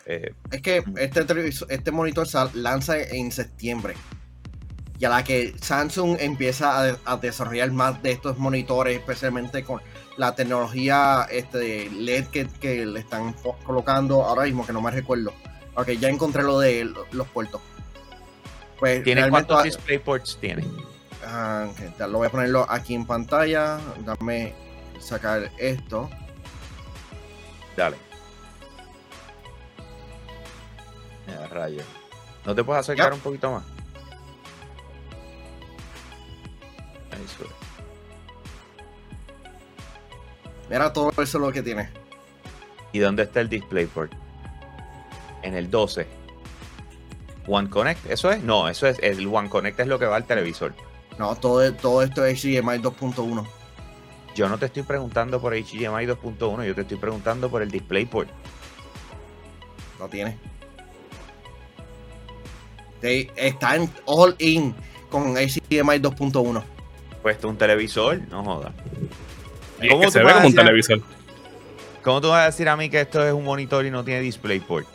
Eh, 0.04 0.34
es 0.52 0.60
que 0.60 0.84
este, 0.98 1.24
este 1.70 1.90
monitor 1.90 2.28
sal- 2.28 2.50
lanza 2.54 3.00
en 3.00 3.32
septiembre. 3.32 3.94
Y 4.98 5.04
a 5.06 5.08
la 5.08 5.24
que 5.24 5.54
Samsung 5.60 6.18
empieza 6.20 6.90
a, 6.90 6.98
a 7.06 7.16
desarrollar 7.16 7.70
más 7.72 8.02
de 8.02 8.12
estos 8.12 8.36
monitores, 8.38 8.98
especialmente 8.98 9.62
con 9.64 9.80
la 10.16 10.34
tecnología 10.34 11.26
este, 11.30 11.90
LED 11.90 12.26
que, 12.28 12.46
que 12.48 12.86
le 12.86 13.00
están 13.00 13.34
colocando 13.64 14.24
ahora 14.24 14.44
mismo, 14.44 14.66
que 14.66 14.72
no 14.72 14.80
me 14.80 14.90
recuerdo. 14.90 15.32
Ok, 15.74 15.90
ya 15.92 16.08
encontré 16.08 16.42
lo 16.42 16.58
de 16.58 16.84
lo- 16.84 17.06
los 17.12 17.28
puertos. 17.28 17.60
Pues 18.78 19.04
¿Tiene 19.04 19.28
cuántos 19.28 19.58
va- 19.58 19.62
DisplayPorts 19.62 20.38
tiene? 20.40 20.64
Ah, 21.24 21.66
ok, 21.70 21.98
ya 21.98 22.06
lo 22.06 22.18
voy 22.18 22.28
a 22.28 22.30
ponerlo 22.30 22.66
aquí 22.68 22.94
en 22.94 23.04
pantalla. 23.06 23.78
Dame 24.04 24.54
sacar 25.00 25.50
esto. 25.58 26.08
Dale. 27.76 27.96
Mira, 31.26 31.46
rayo. 31.48 31.82
¿No 32.44 32.54
te 32.54 32.62
puedes 32.64 32.80
acercar 32.80 33.12
un 33.12 33.20
poquito 33.20 33.50
más? 33.52 33.64
Ahí 37.12 37.26
sube. 37.36 37.48
Mira 40.68 40.92
todo 40.92 41.10
eso 41.10 41.22
es 41.22 41.34
lo 41.34 41.52
que 41.52 41.62
tiene. 41.62 41.88
¿Y 42.92 42.98
dónde 42.98 43.24
está 43.24 43.40
el 43.40 43.48
DisplayPort? 43.48 44.12
En 45.42 45.54
el 45.54 45.70
12. 45.70 46.06
One 47.46 47.70
Connect, 47.70 48.06
¿eso 48.06 48.30
es? 48.30 48.42
No, 48.42 48.68
eso 48.68 48.86
es. 48.86 48.98
El 49.00 49.26
One 49.26 49.48
Connect 49.48 49.78
es 49.78 49.86
lo 49.86 49.98
que 49.98 50.06
va 50.06 50.16
al 50.16 50.24
televisor. 50.24 50.74
No, 51.18 51.36
todo, 51.36 51.72
todo 51.74 52.02
esto 52.02 52.24
es 52.24 52.42
HDMI 52.42 52.78
2.1. 52.78 53.46
Yo 54.34 54.48
no 54.48 54.58
te 54.58 54.66
estoy 54.66 54.82
preguntando 54.82 55.40
por 55.40 55.54
HDMI 55.54 56.06
2.1, 56.06 56.66
yo 56.66 56.74
te 56.74 56.82
estoy 56.82 56.98
preguntando 56.98 57.48
por 57.48 57.62
el 57.62 57.70
DisplayPort. 57.70 58.28
Lo 59.98 60.08
tiene. 60.08 60.36
Está 63.02 63.76
en 63.76 63.90
all 64.04 64.34
in 64.38 64.74
con 65.10 65.34
HDMI 65.34 66.00
2.1. 66.00 66.62
Puesto 67.22 67.48
un 67.48 67.56
televisor, 67.56 68.20
no 68.28 68.44
jodas. 68.44 68.74
Y 69.80 69.86
es 69.86 69.90
¿Cómo 69.92 70.02
que 70.04 70.10
se 70.10 70.18
ve 70.20 70.24
vas 70.24 70.32
a 70.32 70.36
como 70.36 70.46
un 70.48 70.52
decir- 70.52 70.64
televisor. 70.64 71.00
¿Cómo 72.02 72.20
tú 72.20 72.28
vas 72.28 72.42
a 72.42 72.46
decir 72.46 72.68
a 72.68 72.76
mí 72.76 72.88
que 72.88 73.00
esto 73.00 73.26
es 73.26 73.32
un 73.32 73.44
monitor 73.44 73.84
y 73.84 73.90
no 73.90 74.04
tiene 74.04 74.20
DisplayPort? 74.20 74.86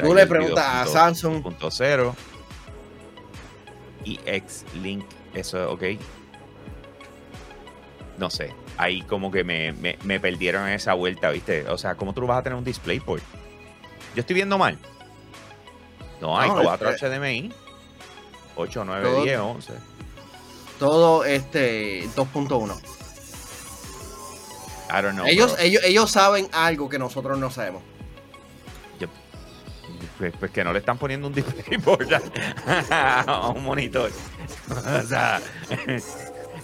Tú 0.00 0.14
le 0.14 0.26
preguntas 0.26 0.64
a 0.66 0.84
2.0. 0.84 0.92
Samsung. 0.92 1.42
2.0 1.44 2.14
y 4.04 4.20
X-Link, 4.26 5.04
eso, 5.34 5.70
ok. 5.72 5.82
No 8.18 8.30
sé, 8.30 8.52
ahí 8.76 9.02
como 9.02 9.30
que 9.30 9.44
me, 9.44 9.72
me, 9.72 9.96
me 10.04 10.20
perdieron 10.20 10.66
en 10.68 10.74
esa 10.74 10.92
vuelta, 10.94 11.30
¿viste? 11.30 11.68
O 11.68 11.78
sea, 11.78 11.94
¿cómo 11.94 12.12
tú 12.12 12.26
vas 12.26 12.38
a 12.38 12.42
tener 12.42 12.56
un 12.58 12.64
DisplayPort? 12.64 13.22
Yo 14.14 14.20
estoy 14.20 14.34
viendo 14.34 14.58
mal. 14.58 14.76
No, 16.20 16.38
hay 16.38 16.48
No, 16.50 16.62
4 16.62 16.90
este- 16.90 17.06
HDMI. 17.06 17.52
8, 18.56 18.84
9, 18.84 19.04
Todo- 19.08 19.22
10, 19.24 19.38
11. 19.38 19.72
Todo 20.78 21.24
este 21.24 22.04
2.1. 22.14 22.80
I 24.90 25.02
don't 25.02 25.14
know. 25.14 25.26
ellos, 25.26 25.52
bro. 25.52 25.62
ellos, 25.62 25.82
ellos 25.84 26.10
saben 26.10 26.48
algo 26.52 26.88
que 26.88 26.98
nosotros 26.98 27.38
no 27.38 27.50
sabemos. 27.50 27.82
Pues, 30.18 30.34
pues 30.38 30.50
que 30.50 30.64
no 30.64 30.72
le 30.72 30.80
están 30.80 30.98
poniendo 30.98 31.28
un 31.28 31.34
DisplayPort 31.34 32.10
a 32.90 33.48
un 33.54 33.62
monitor. 33.62 34.10
o 34.68 35.02
sea, 35.06 35.40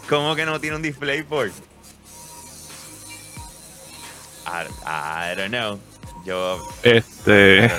¿cómo 0.08 0.34
que 0.34 0.44
no 0.44 0.60
tiene 0.60 0.76
un 0.76 0.82
DisplayPort? 0.82 1.52
I, 4.46 4.66
I 4.84 5.36
don't 5.36 5.50
know. 5.50 5.78
Yo, 6.24 6.58
Este. 6.82 7.70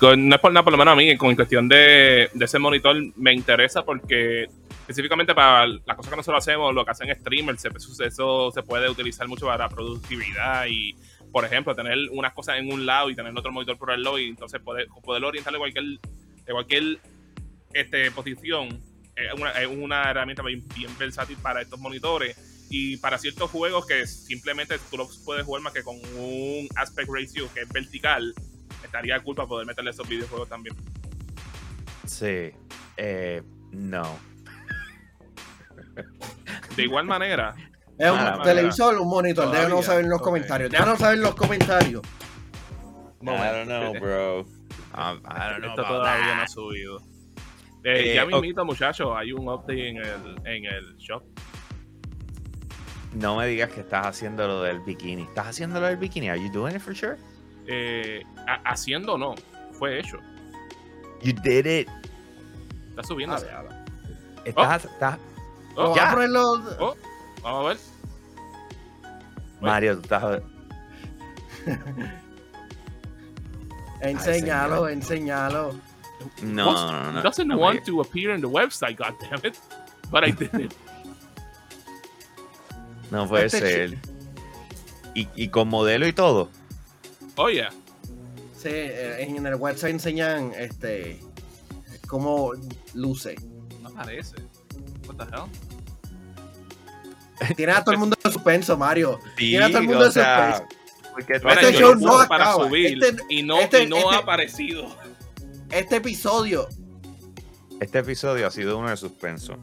no 0.00 0.34
es 0.34 0.40
por 0.40 0.52
nada, 0.52 0.64
por 0.64 0.72
lo 0.72 0.78
menos 0.78 0.92
a 0.92 0.96
mí, 0.96 1.16
con 1.18 1.34
cuestión 1.36 1.68
de, 1.68 2.30
de 2.32 2.44
ese 2.44 2.58
monitor, 2.58 2.96
me 3.16 3.34
interesa 3.34 3.82
porque 3.82 4.46
específicamente 4.88 5.34
para 5.34 5.66
las 5.66 5.96
cosas 5.96 6.08
que 6.08 6.16
nosotros 6.16 6.42
hacemos, 6.42 6.74
lo 6.74 6.82
que 6.82 6.90
hacen 6.90 7.14
streamers, 7.14 7.62
eso, 8.00 8.50
se 8.50 8.62
puede 8.62 8.88
utilizar 8.88 9.28
mucho 9.28 9.44
para 9.44 9.68
productividad 9.68 10.64
y, 10.66 10.96
por 11.30 11.44
ejemplo, 11.44 11.74
tener 11.74 11.98
unas 12.10 12.32
cosas 12.32 12.56
en 12.56 12.72
un 12.72 12.86
lado 12.86 13.10
y 13.10 13.14
tener 13.14 13.36
otro 13.36 13.52
monitor 13.52 13.76
por 13.76 13.90
el 13.90 14.02
lado 14.02 14.18
y 14.18 14.30
entonces 14.30 14.62
poder, 14.62 14.88
poder 15.04 15.22
orientarle 15.24 15.58
cualquier, 15.58 15.84
de 15.84 16.52
cualquier 16.52 17.00
este, 17.74 18.10
posición. 18.12 18.82
Es 19.14 19.34
una, 19.34 19.50
es 19.50 19.68
una 19.68 20.10
herramienta 20.10 20.42
bien, 20.42 20.66
bien 20.74 20.96
versátil 20.98 21.36
para 21.42 21.60
estos 21.60 21.78
monitores 21.78 22.66
y 22.70 22.96
para 22.96 23.18
ciertos 23.18 23.50
juegos 23.50 23.86
que 23.86 24.06
simplemente 24.06 24.78
tú 24.90 24.96
los 24.96 25.18
puedes 25.18 25.44
jugar 25.44 25.60
más 25.60 25.74
que 25.74 25.82
con 25.82 25.96
un 26.16 26.66
aspect 26.76 27.10
ratio 27.12 27.52
que 27.52 27.60
es 27.60 27.68
vertical, 27.68 28.32
estaría 28.82 29.20
cool 29.20 29.36
poder 29.36 29.66
meterle 29.66 29.90
esos 29.90 30.08
videojuegos 30.08 30.48
también. 30.48 30.74
sí. 32.06 32.52
Eh, 32.96 33.42
no. 33.70 34.18
De 36.76 36.82
igual 36.82 37.06
manera, 37.06 37.54
Es 37.98 38.10
un 38.10 38.18
Ah, 38.18 38.40
televisor, 38.44 38.96
un 38.98 39.08
monitor. 39.08 39.44
Todavía, 39.46 39.64
Déjanos 39.64 39.84
saber 39.84 40.04
en 40.04 40.10
los 40.10 40.22
comentarios. 40.22 40.70
Déjanos 40.70 40.98
saber 41.00 41.16
en 41.16 41.22
los 41.24 41.34
comentarios. 41.34 42.02
I 43.20 43.26
don't 43.26 43.64
know, 43.66 43.92
bro. 44.00 44.40
Um, 44.40 44.46
I 44.94 45.50
don't 45.50 45.58
know 45.58 45.70
esto 45.70 45.82
todavía 45.84 46.36
no 46.36 46.42
ha 46.42 46.48
subido. 46.48 46.98
Eh, 47.84 48.12
Eh, 48.12 48.14
ya 48.14 48.24
mismito, 48.26 48.64
muchachos, 48.64 49.10
hay 49.16 49.32
un 49.32 49.48
update 49.48 49.88
en 49.88 49.96
el, 49.96 50.36
en 50.44 50.64
el 50.66 50.96
shop. 50.98 51.22
No 53.14 53.36
me 53.36 53.46
digas 53.46 53.70
que 53.70 53.80
estás 53.80 54.06
haciendo 54.06 54.46
lo 54.46 54.62
del 54.62 54.80
bikini. 54.80 55.22
¿Estás 55.22 55.48
haciendo 55.48 55.80
lo 55.80 55.86
del 55.86 55.96
bikini? 55.96 56.28
Are 56.28 56.40
you 56.40 56.50
doing 56.52 56.74
it 56.76 56.80
for 56.80 56.94
sure? 56.94 57.16
Eh, 57.66 58.22
ha- 58.46 58.60
haciendo 58.70 59.16
no, 59.18 59.34
fue 59.72 59.98
hecho. 59.98 60.18
You 61.22 61.32
did 61.42 61.66
it. 61.66 61.88
Está 62.90 63.02
subiendo. 63.02 63.34
A 63.36 63.40
ver, 63.40 63.50
a 63.54 63.62
ver. 63.62 63.72
Estás, 64.44 64.84
estás- 64.84 65.18
Oh, 65.80 65.82
Vamos 65.90 65.96
ya. 65.96 66.10
a 66.10 66.14
ponerlo. 66.14 66.52
oh, 66.80 66.96
vamos 67.42 67.64
a 67.64 67.68
ver. 67.68 67.76
Mario, 69.60 69.94
tú 69.96 70.00
estás. 70.02 70.42
Enséñalo, 74.00 74.84
Ay, 74.86 74.94
enséñalo. 74.94 75.74
No, 76.42 76.66
What? 76.68 76.92
no, 76.92 77.12
no. 77.12 77.22
Doesn't 77.22 77.46
no 77.48 77.56
want 77.58 77.84
to 77.86 78.00
appear 78.00 78.30
in 78.34 78.40
the 78.40 78.48
website, 78.48 78.96
God 78.96 79.14
damn 79.20 79.40
it. 79.44 79.58
But 80.10 80.24
I 80.24 80.30
did 80.32 80.52
it. 80.54 80.74
No 83.10 83.26
puede 83.26 83.46
Este 83.46 83.60
ser. 83.60 83.98
Y, 85.14 85.26
y 85.34 85.48
con 85.48 85.68
modelo 85.70 86.06
y 86.06 86.12
todo. 86.12 86.50
Oh, 87.36 87.48
yeah. 87.48 87.70
Sí, 88.54 88.68
eh, 88.68 89.22
en 89.22 89.46
el 89.46 89.54
website 89.54 89.92
enseñan 89.94 90.52
este 90.54 91.18
cómo 92.06 92.52
luce. 92.92 93.34
No 93.80 93.90
parece. 93.92 94.36
What 95.06 95.16
the 95.16 95.24
hell? 95.34 95.48
Tiene 97.56 97.72
a 97.72 97.82
todo 97.84 97.92
el 97.92 97.98
mundo 97.98 98.16
en 98.24 98.32
suspenso, 98.32 98.76
Mario. 98.76 99.20
Sí, 99.36 99.50
Tiene 99.50 99.64
a 99.64 99.68
todo 99.68 99.78
el 99.78 99.84
mundo 99.84 100.06
en 100.06 100.12
sea, 100.12 100.56
suspenso. 100.58 100.76
porque 101.12 101.32
Este 101.34 101.72
yo 101.72 101.78
show 101.80 101.94
no 101.96 102.28
para 102.28 102.44
acaba. 102.50 102.64
subir 102.64 103.02
Este- 103.02 103.22
y 103.28 103.42
no, 103.42 103.60
este- 103.60 103.82
y 103.84 103.86
no 103.86 103.96
este- 103.96 104.14
ha 104.14 104.18
aparecido. 104.18 104.96
Este 105.70 105.96
episodio, 105.96 106.68
Este 107.80 107.98
episodio 108.00 108.46
ha 108.46 108.50
sido 108.50 108.76
uno 108.78 108.90
de 108.90 108.96
suspenso. 108.96 109.56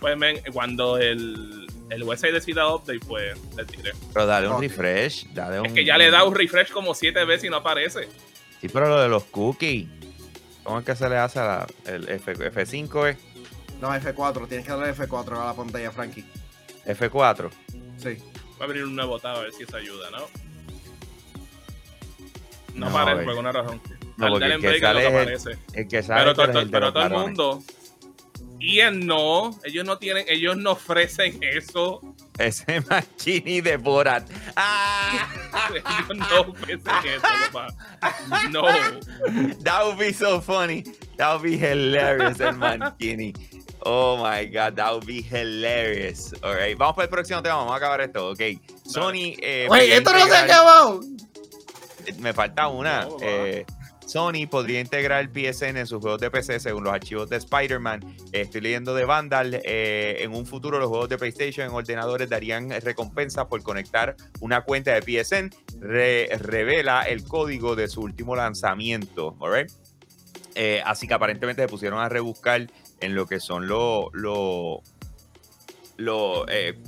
Pues, 0.00 0.16
men, 0.18 0.40
cuando 0.52 0.98
el, 0.98 1.66
el 1.90 2.02
website 2.02 2.32
decida 2.34 2.72
update, 2.74 3.00
pues 3.06 3.36
le 3.56 3.64
tiré. 3.64 3.92
Pero 4.12 4.26
dale 4.26 4.48
un 4.48 4.60
refresh. 4.60 5.28
Dale 5.32 5.60
un, 5.60 5.66
Es 5.66 5.72
que 5.72 5.84
ya 5.84 5.96
le 5.96 6.10
dado 6.10 6.28
un 6.28 6.34
refresh 6.34 6.70
como 6.70 6.94
siete 6.94 7.24
veces 7.24 7.44
y 7.44 7.48
no 7.50 7.56
aparece. 7.56 8.08
Sí, 8.60 8.68
pero 8.68 8.88
lo 8.88 9.00
de 9.00 9.08
los 9.08 9.24
cookies. 9.24 9.88
¿Cómo 10.62 10.80
es 10.80 10.84
que 10.84 10.96
se 10.96 11.08
le 11.08 11.16
hace 11.16 11.38
a 11.38 11.44
la, 11.44 11.66
el 11.86 12.08
F, 12.08 12.32
F5 12.34 13.06
es 13.08 13.16
no 13.80 13.88
F4, 13.94 14.48
tienes 14.48 14.66
que 14.66 14.72
darle 14.72 14.94
F4 14.94 15.40
a 15.40 15.44
la 15.46 15.54
pantalla, 15.54 15.90
Frankie. 15.90 16.24
F4? 16.86 17.50
Sí. 17.98 18.16
Va 18.58 18.60
a 18.60 18.64
abrir 18.64 18.84
un 18.84 18.94
nuevo 18.96 19.18
tab 19.18 19.36
a 19.36 19.40
ver 19.40 19.52
si 19.52 19.64
eso 19.64 19.76
ayuda, 19.76 20.10
¿no? 20.10 20.18
No, 22.74 22.90
No, 22.90 22.98
aparece 22.98 23.20
eh. 23.20 23.24
por 23.24 23.30
alguna 23.30 23.52
razón. 23.52 23.80
No, 24.16 24.28
porque 24.28 24.46
el 24.46 24.60
que 24.60 24.74
es 24.76 24.80
sale 24.80 25.00
que 25.00 25.32
es 25.34 25.46
el-. 25.46 25.58
El 25.74 25.88
que 25.88 26.02
sabe 26.02 26.20
Pero, 26.20 26.34
tú 26.34 26.40
eres 26.42 26.54
to- 26.54 26.60
el 26.60 26.70
pero 26.70 26.92
todo 26.92 27.02
el 27.04 27.10
mundo. 27.12 27.62
Y 28.58 28.80
él 28.80 29.06
no, 29.06 29.50
ellos 29.64 29.84
no 29.84 29.98
tienen, 29.98 30.24
ellos 30.28 30.56
no 30.56 30.72
ofrecen 30.72 31.38
eso. 31.42 32.00
Ese 32.38 32.80
Machini 32.90 33.60
de 33.60 33.76
Borat. 33.76 34.28
¡Ah! 34.56 35.28
Ellos 35.74 36.16
no 36.30 36.40
ofrecen 36.40 36.80
eso, 37.04 37.22
papá. 37.52 37.68
No. 38.50 38.62
That 39.62 39.84
would 39.84 39.98
be 39.98 40.12
so 40.12 40.40
funny. 40.40 40.82
That 41.16 41.34
would 41.34 41.42
be 41.50 41.56
hilarious, 41.58 42.40
el 42.40 42.54
Mancini. 42.56 43.32
Oh 43.88 44.16
my 44.16 44.44
God, 44.46 44.74
that 44.76 44.92
would 44.92 45.06
be 45.06 45.22
hilarious. 45.22 46.34
All 46.42 46.54
right, 46.56 46.76
vamos 46.76 46.96
para 46.96 47.04
el 47.04 47.10
próximo 47.10 47.40
tema. 47.40 47.54
Vamos 47.56 47.72
a 47.72 47.76
acabar 47.76 48.00
esto, 48.00 48.30
ok. 48.30 48.40
Sony. 48.84 49.36
Eh, 49.40 49.68
esto 49.92 50.12
no 50.12 50.26
se 50.26 50.36
acabado. 50.36 51.00
Me 52.18 52.32
falta 52.32 52.66
una. 52.68 53.04
No. 53.04 53.16
Eh, 53.20 53.64
Sony 54.04 54.46
podría 54.50 54.80
integrar 54.80 55.20
el 55.20 55.28
PSN 55.30 55.76
en 55.78 55.86
sus 55.86 56.00
juegos 56.00 56.20
de 56.20 56.30
PC 56.30 56.58
según 56.60 56.82
los 56.84 56.92
archivos 56.92 57.28
de 57.28 57.36
Spider-Man. 57.36 58.02
Eh, 58.32 58.40
estoy 58.42 58.60
leyendo 58.60 58.92
de 58.94 59.04
Vandal. 59.04 59.60
eh, 59.64 60.16
en 60.20 60.32
un 60.34 60.46
futuro, 60.46 60.78
los 60.80 60.88
juegos 60.88 61.08
de 61.08 61.18
PlayStation 61.18 61.66
en 61.68 61.72
ordenadores 61.72 62.28
darían 62.28 62.70
recompensas 62.82 63.46
por 63.46 63.62
conectar 63.62 64.16
una 64.40 64.62
cuenta 64.62 64.92
de 64.98 65.02
PSN. 65.02 65.50
Re- 65.80 66.28
revela 66.40 67.02
el 67.02 67.22
código 67.24 67.74
de 67.76 67.86
su 67.88 68.00
último 68.00 68.34
lanzamiento. 68.36 69.36
all 69.40 69.52
right? 69.52 69.70
Eh, 70.54 70.80
así 70.86 71.06
que 71.06 71.12
aparentemente 71.14 71.62
se 71.62 71.68
pusieron 71.68 71.98
a 72.00 72.08
rebuscar 72.08 72.66
en 73.00 73.14
lo 73.14 73.26
que 73.26 73.40
son 73.40 73.66
los. 73.68 74.06
Lo, 74.12 74.82
lo, 75.98 76.46
eh, 76.48 76.78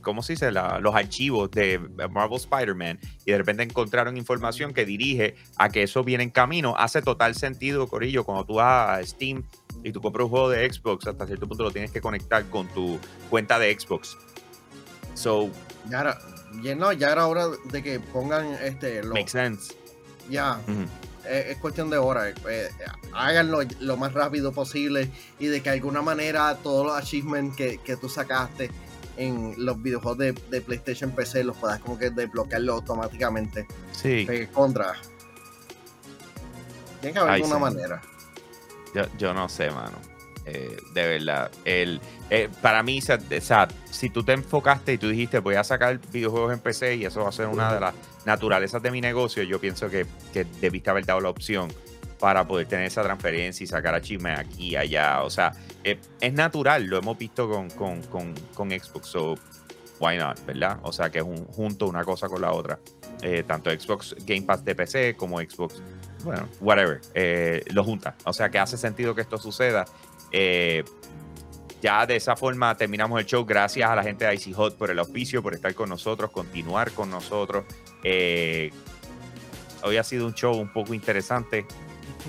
¿Cómo 0.00 0.22
se 0.22 0.34
dice? 0.34 0.50
La- 0.52 0.78
los 0.80 0.94
archivos 0.94 1.50
de 1.50 1.78
Marvel 2.10 2.36
Spider-Man 2.36 2.98
y 3.24 3.32
de 3.32 3.38
repente 3.38 3.62
encontraron 3.62 4.16
información 4.16 4.72
que 4.74 4.84
dirige 4.84 5.34
a 5.56 5.68
que 5.70 5.82
eso 5.82 6.02
viene 6.04 6.24
en 6.24 6.30
camino. 6.30 6.74
Hace 6.76 7.00
total 7.02 7.34
sentido, 7.34 7.86
Corillo, 7.88 8.24
cuando 8.24 8.44
tú 8.44 8.54
vas 8.54 8.98
a 8.98 9.02
Steam 9.06 9.44
y 9.82 9.92
tú 9.92 10.00
compras 10.00 10.24
un 10.24 10.30
juego 10.30 10.50
de 10.50 10.70
Xbox, 10.70 11.06
hasta 11.06 11.26
cierto 11.26 11.46
punto 11.48 11.62
lo 11.64 11.70
tienes 11.70 11.90
que 11.90 12.00
conectar 12.02 12.44
con 12.50 12.68
tu 12.68 12.98
cuenta 13.30 13.58
de 13.58 13.78
Xbox. 13.78 14.16
So, 15.14 15.50
Ya 15.90 16.00
era, 16.00 16.18
ya, 16.62 16.74
no, 16.74 16.92
ya 16.92 17.10
era 17.12 17.26
hora 17.26 17.46
de 17.70 17.82
que 17.82 18.00
pongan 18.00 18.46
este. 18.62 19.02
Lo, 19.02 19.14
makes 19.14 19.30
sense. 19.30 19.74
ya, 20.30 20.58
Ujú. 20.68 20.86
Es, 21.28 21.46
es 21.46 21.56
cuestión 21.58 21.90
de 21.90 21.98
horas. 21.98 22.34
eh, 22.48 22.68
háganlo 23.12 23.60
lo 23.80 23.96
más 23.96 24.12
rápido 24.12 24.52
posible 24.52 25.10
y 25.38 25.46
de 25.46 25.60
que 25.62 25.70
de 25.70 25.76
alguna 25.76 26.02
manera 26.02 26.56
todos 26.62 26.86
los 26.86 26.96
achievements 26.96 27.56
que, 27.56 27.78
que 27.78 27.96
tú 27.96 28.08
sacaste 28.08 28.70
en 29.16 29.54
los 29.58 29.80
videojuegos 29.80 30.18
de, 30.18 30.32
de 30.32 30.60
PlayStation 30.60 31.12
PC 31.12 31.44
los 31.44 31.56
puedas 31.56 31.78
como 31.80 31.96
que 31.98 32.10
desbloquearlo 32.10 32.72
automáticamente. 32.74 33.66
Sí, 33.92 34.26
Eh, 34.28 34.48
contra. 34.52 34.94
Tiene 37.00 37.12
que 37.12 37.18
haber 37.20 37.32
alguna 37.34 37.54
sí. 37.56 37.60
manera. 37.60 38.02
yo, 38.94 39.02
yo 39.18 39.34
no 39.34 39.48
sé, 39.48 39.70
mano. 39.70 39.98
Eh, 40.46 40.76
de 40.92 41.06
verdad. 41.06 41.50
El, 41.64 42.00
eh, 42.30 42.48
para 42.60 42.82
mí, 42.82 42.98
o 42.98 43.40
sea, 43.40 43.68
si 43.90 44.10
tú 44.10 44.22
te 44.22 44.32
enfocaste 44.32 44.92
y 44.92 44.98
tú 44.98 45.08
dijiste 45.08 45.38
voy 45.38 45.54
a 45.54 45.64
sacar 45.64 45.98
videojuegos 46.12 46.52
en 46.52 46.60
PC 46.60 46.96
y 46.96 47.04
eso 47.06 47.22
va 47.22 47.30
a 47.30 47.32
ser 47.32 47.46
una 47.46 47.72
de 47.72 47.80
las 47.80 47.94
naturalezas 48.26 48.82
de 48.82 48.90
mi 48.90 49.00
negocio, 49.00 49.42
yo 49.42 49.58
pienso 49.58 49.88
que, 49.88 50.06
que 50.32 50.44
debiste 50.60 50.90
haber 50.90 51.06
dado 51.06 51.20
la 51.20 51.30
opción 51.30 51.70
para 52.18 52.46
poder 52.46 52.66
tener 52.66 52.86
esa 52.86 53.02
transferencia 53.02 53.64
y 53.64 53.66
sacar 53.66 53.94
achievement 53.94 54.38
aquí 54.38 54.70
y 54.70 54.76
allá. 54.76 55.22
O 55.22 55.30
sea, 55.30 55.52
eh, 55.82 55.98
es 56.20 56.32
natural, 56.32 56.84
lo 56.84 56.98
hemos 56.98 57.18
visto 57.18 57.48
con, 57.48 57.68
con, 57.70 58.02
con, 58.02 58.34
con 58.54 58.70
Xbox, 58.70 59.08
so 59.08 59.34
why 60.00 60.16
not, 60.16 60.44
¿verdad? 60.46 60.78
O 60.82 60.92
sea, 60.92 61.10
que 61.10 61.18
es 61.18 61.24
un, 61.24 61.44
junto 61.44 61.86
una 61.86 62.04
cosa 62.04 62.28
con 62.28 62.40
la 62.40 62.52
otra. 62.52 62.78
Eh, 63.22 63.42
tanto 63.46 63.70
Xbox 63.70 64.16
Game 64.26 64.42
Pass 64.42 64.64
de 64.64 64.74
PC 64.74 65.16
como 65.16 65.38
Xbox, 65.38 65.82
bueno, 66.24 66.48
whatever, 66.60 67.00
eh, 67.14 67.62
lo 67.72 67.84
junta. 67.84 68.14
O 68.24 68.32
sea, 68.32 68.50
que 68.50 68.58
hace 68.58 68.76
sentido 68.76 69.14
que 69.14 69.20
esto 69.20 69.38
suceda. 69.38 69.84
Eh, 70.36 70.82
ya 71.80 72.04
de 72.06 72.16
esa 72.16 72.34
forma 72.34 72.74
terminamos 72.76 73.20
el 73.20 73.26
show. 73.26 73.44
Gracias 73.44 73.88
a 73.88 73.94
la 73.94 74.02
gente 74.02 74.24
de 74.24 74.34
Icy 74.34 74.52
Hot 74.54 74.76
por 74.76 74.90
el 74.90 74.98
auspicio, 74.98 75.42
por 75.44 75.54
estar 75.54 75.72
con 75.74 75.88
nosotros, 75.88 76.30
continuar 76.32 76.90
con 76.90 77.08
nosotros. 77.08 77.64
Eh, 78.02 78.72
hoy 79.84 79.96
ha 79.96 80.02
sido 80.02 80.26
un 80.26 80.34
show 80.34 80.56
un 80.56 80.72
poco 80.72 80.92
interesante. 80.92 81.66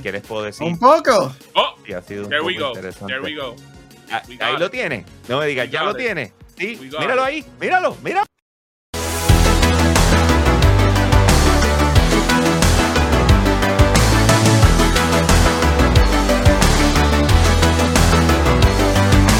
¿Qué 0.03 0.12
les 0.12 0.22
puedo 0.22 0.43
decir? 0.43 0.68
Un 0.68 0.78
poco. 0.78 1.34
Oh, 1.56 1.74
Sí, 1.84 1.93
ha 1.93 2.01
sido 2.03 2.24
un 2.26 2.30
there 2.30 2.41
poco 2.41 2.47
we 2.53 2.58
go. 2.60 2.68
interesante. 2.68 3.14
There 3.14 3.22
we 3.24 3.34
go. 3.36 3.56
Ah, 4.12 4.22
We 4.28 4.38
ahí 4.39 4.58
lo 4.60 4.70
tiene. 4.70 5.03
No 5.28 5.39
me 5.39 5.47
digas, 5.47 5.72
ya 5.72 5.84
lo 5.84 5.95
tiene. 5.95 6.32
Sí, 6.58 6.78
míralo 6.80 7.22
it. 7.24 7.28
ahí, 7.28 7.45
míralo, 7.60 7.97
mira. 8.03 8.24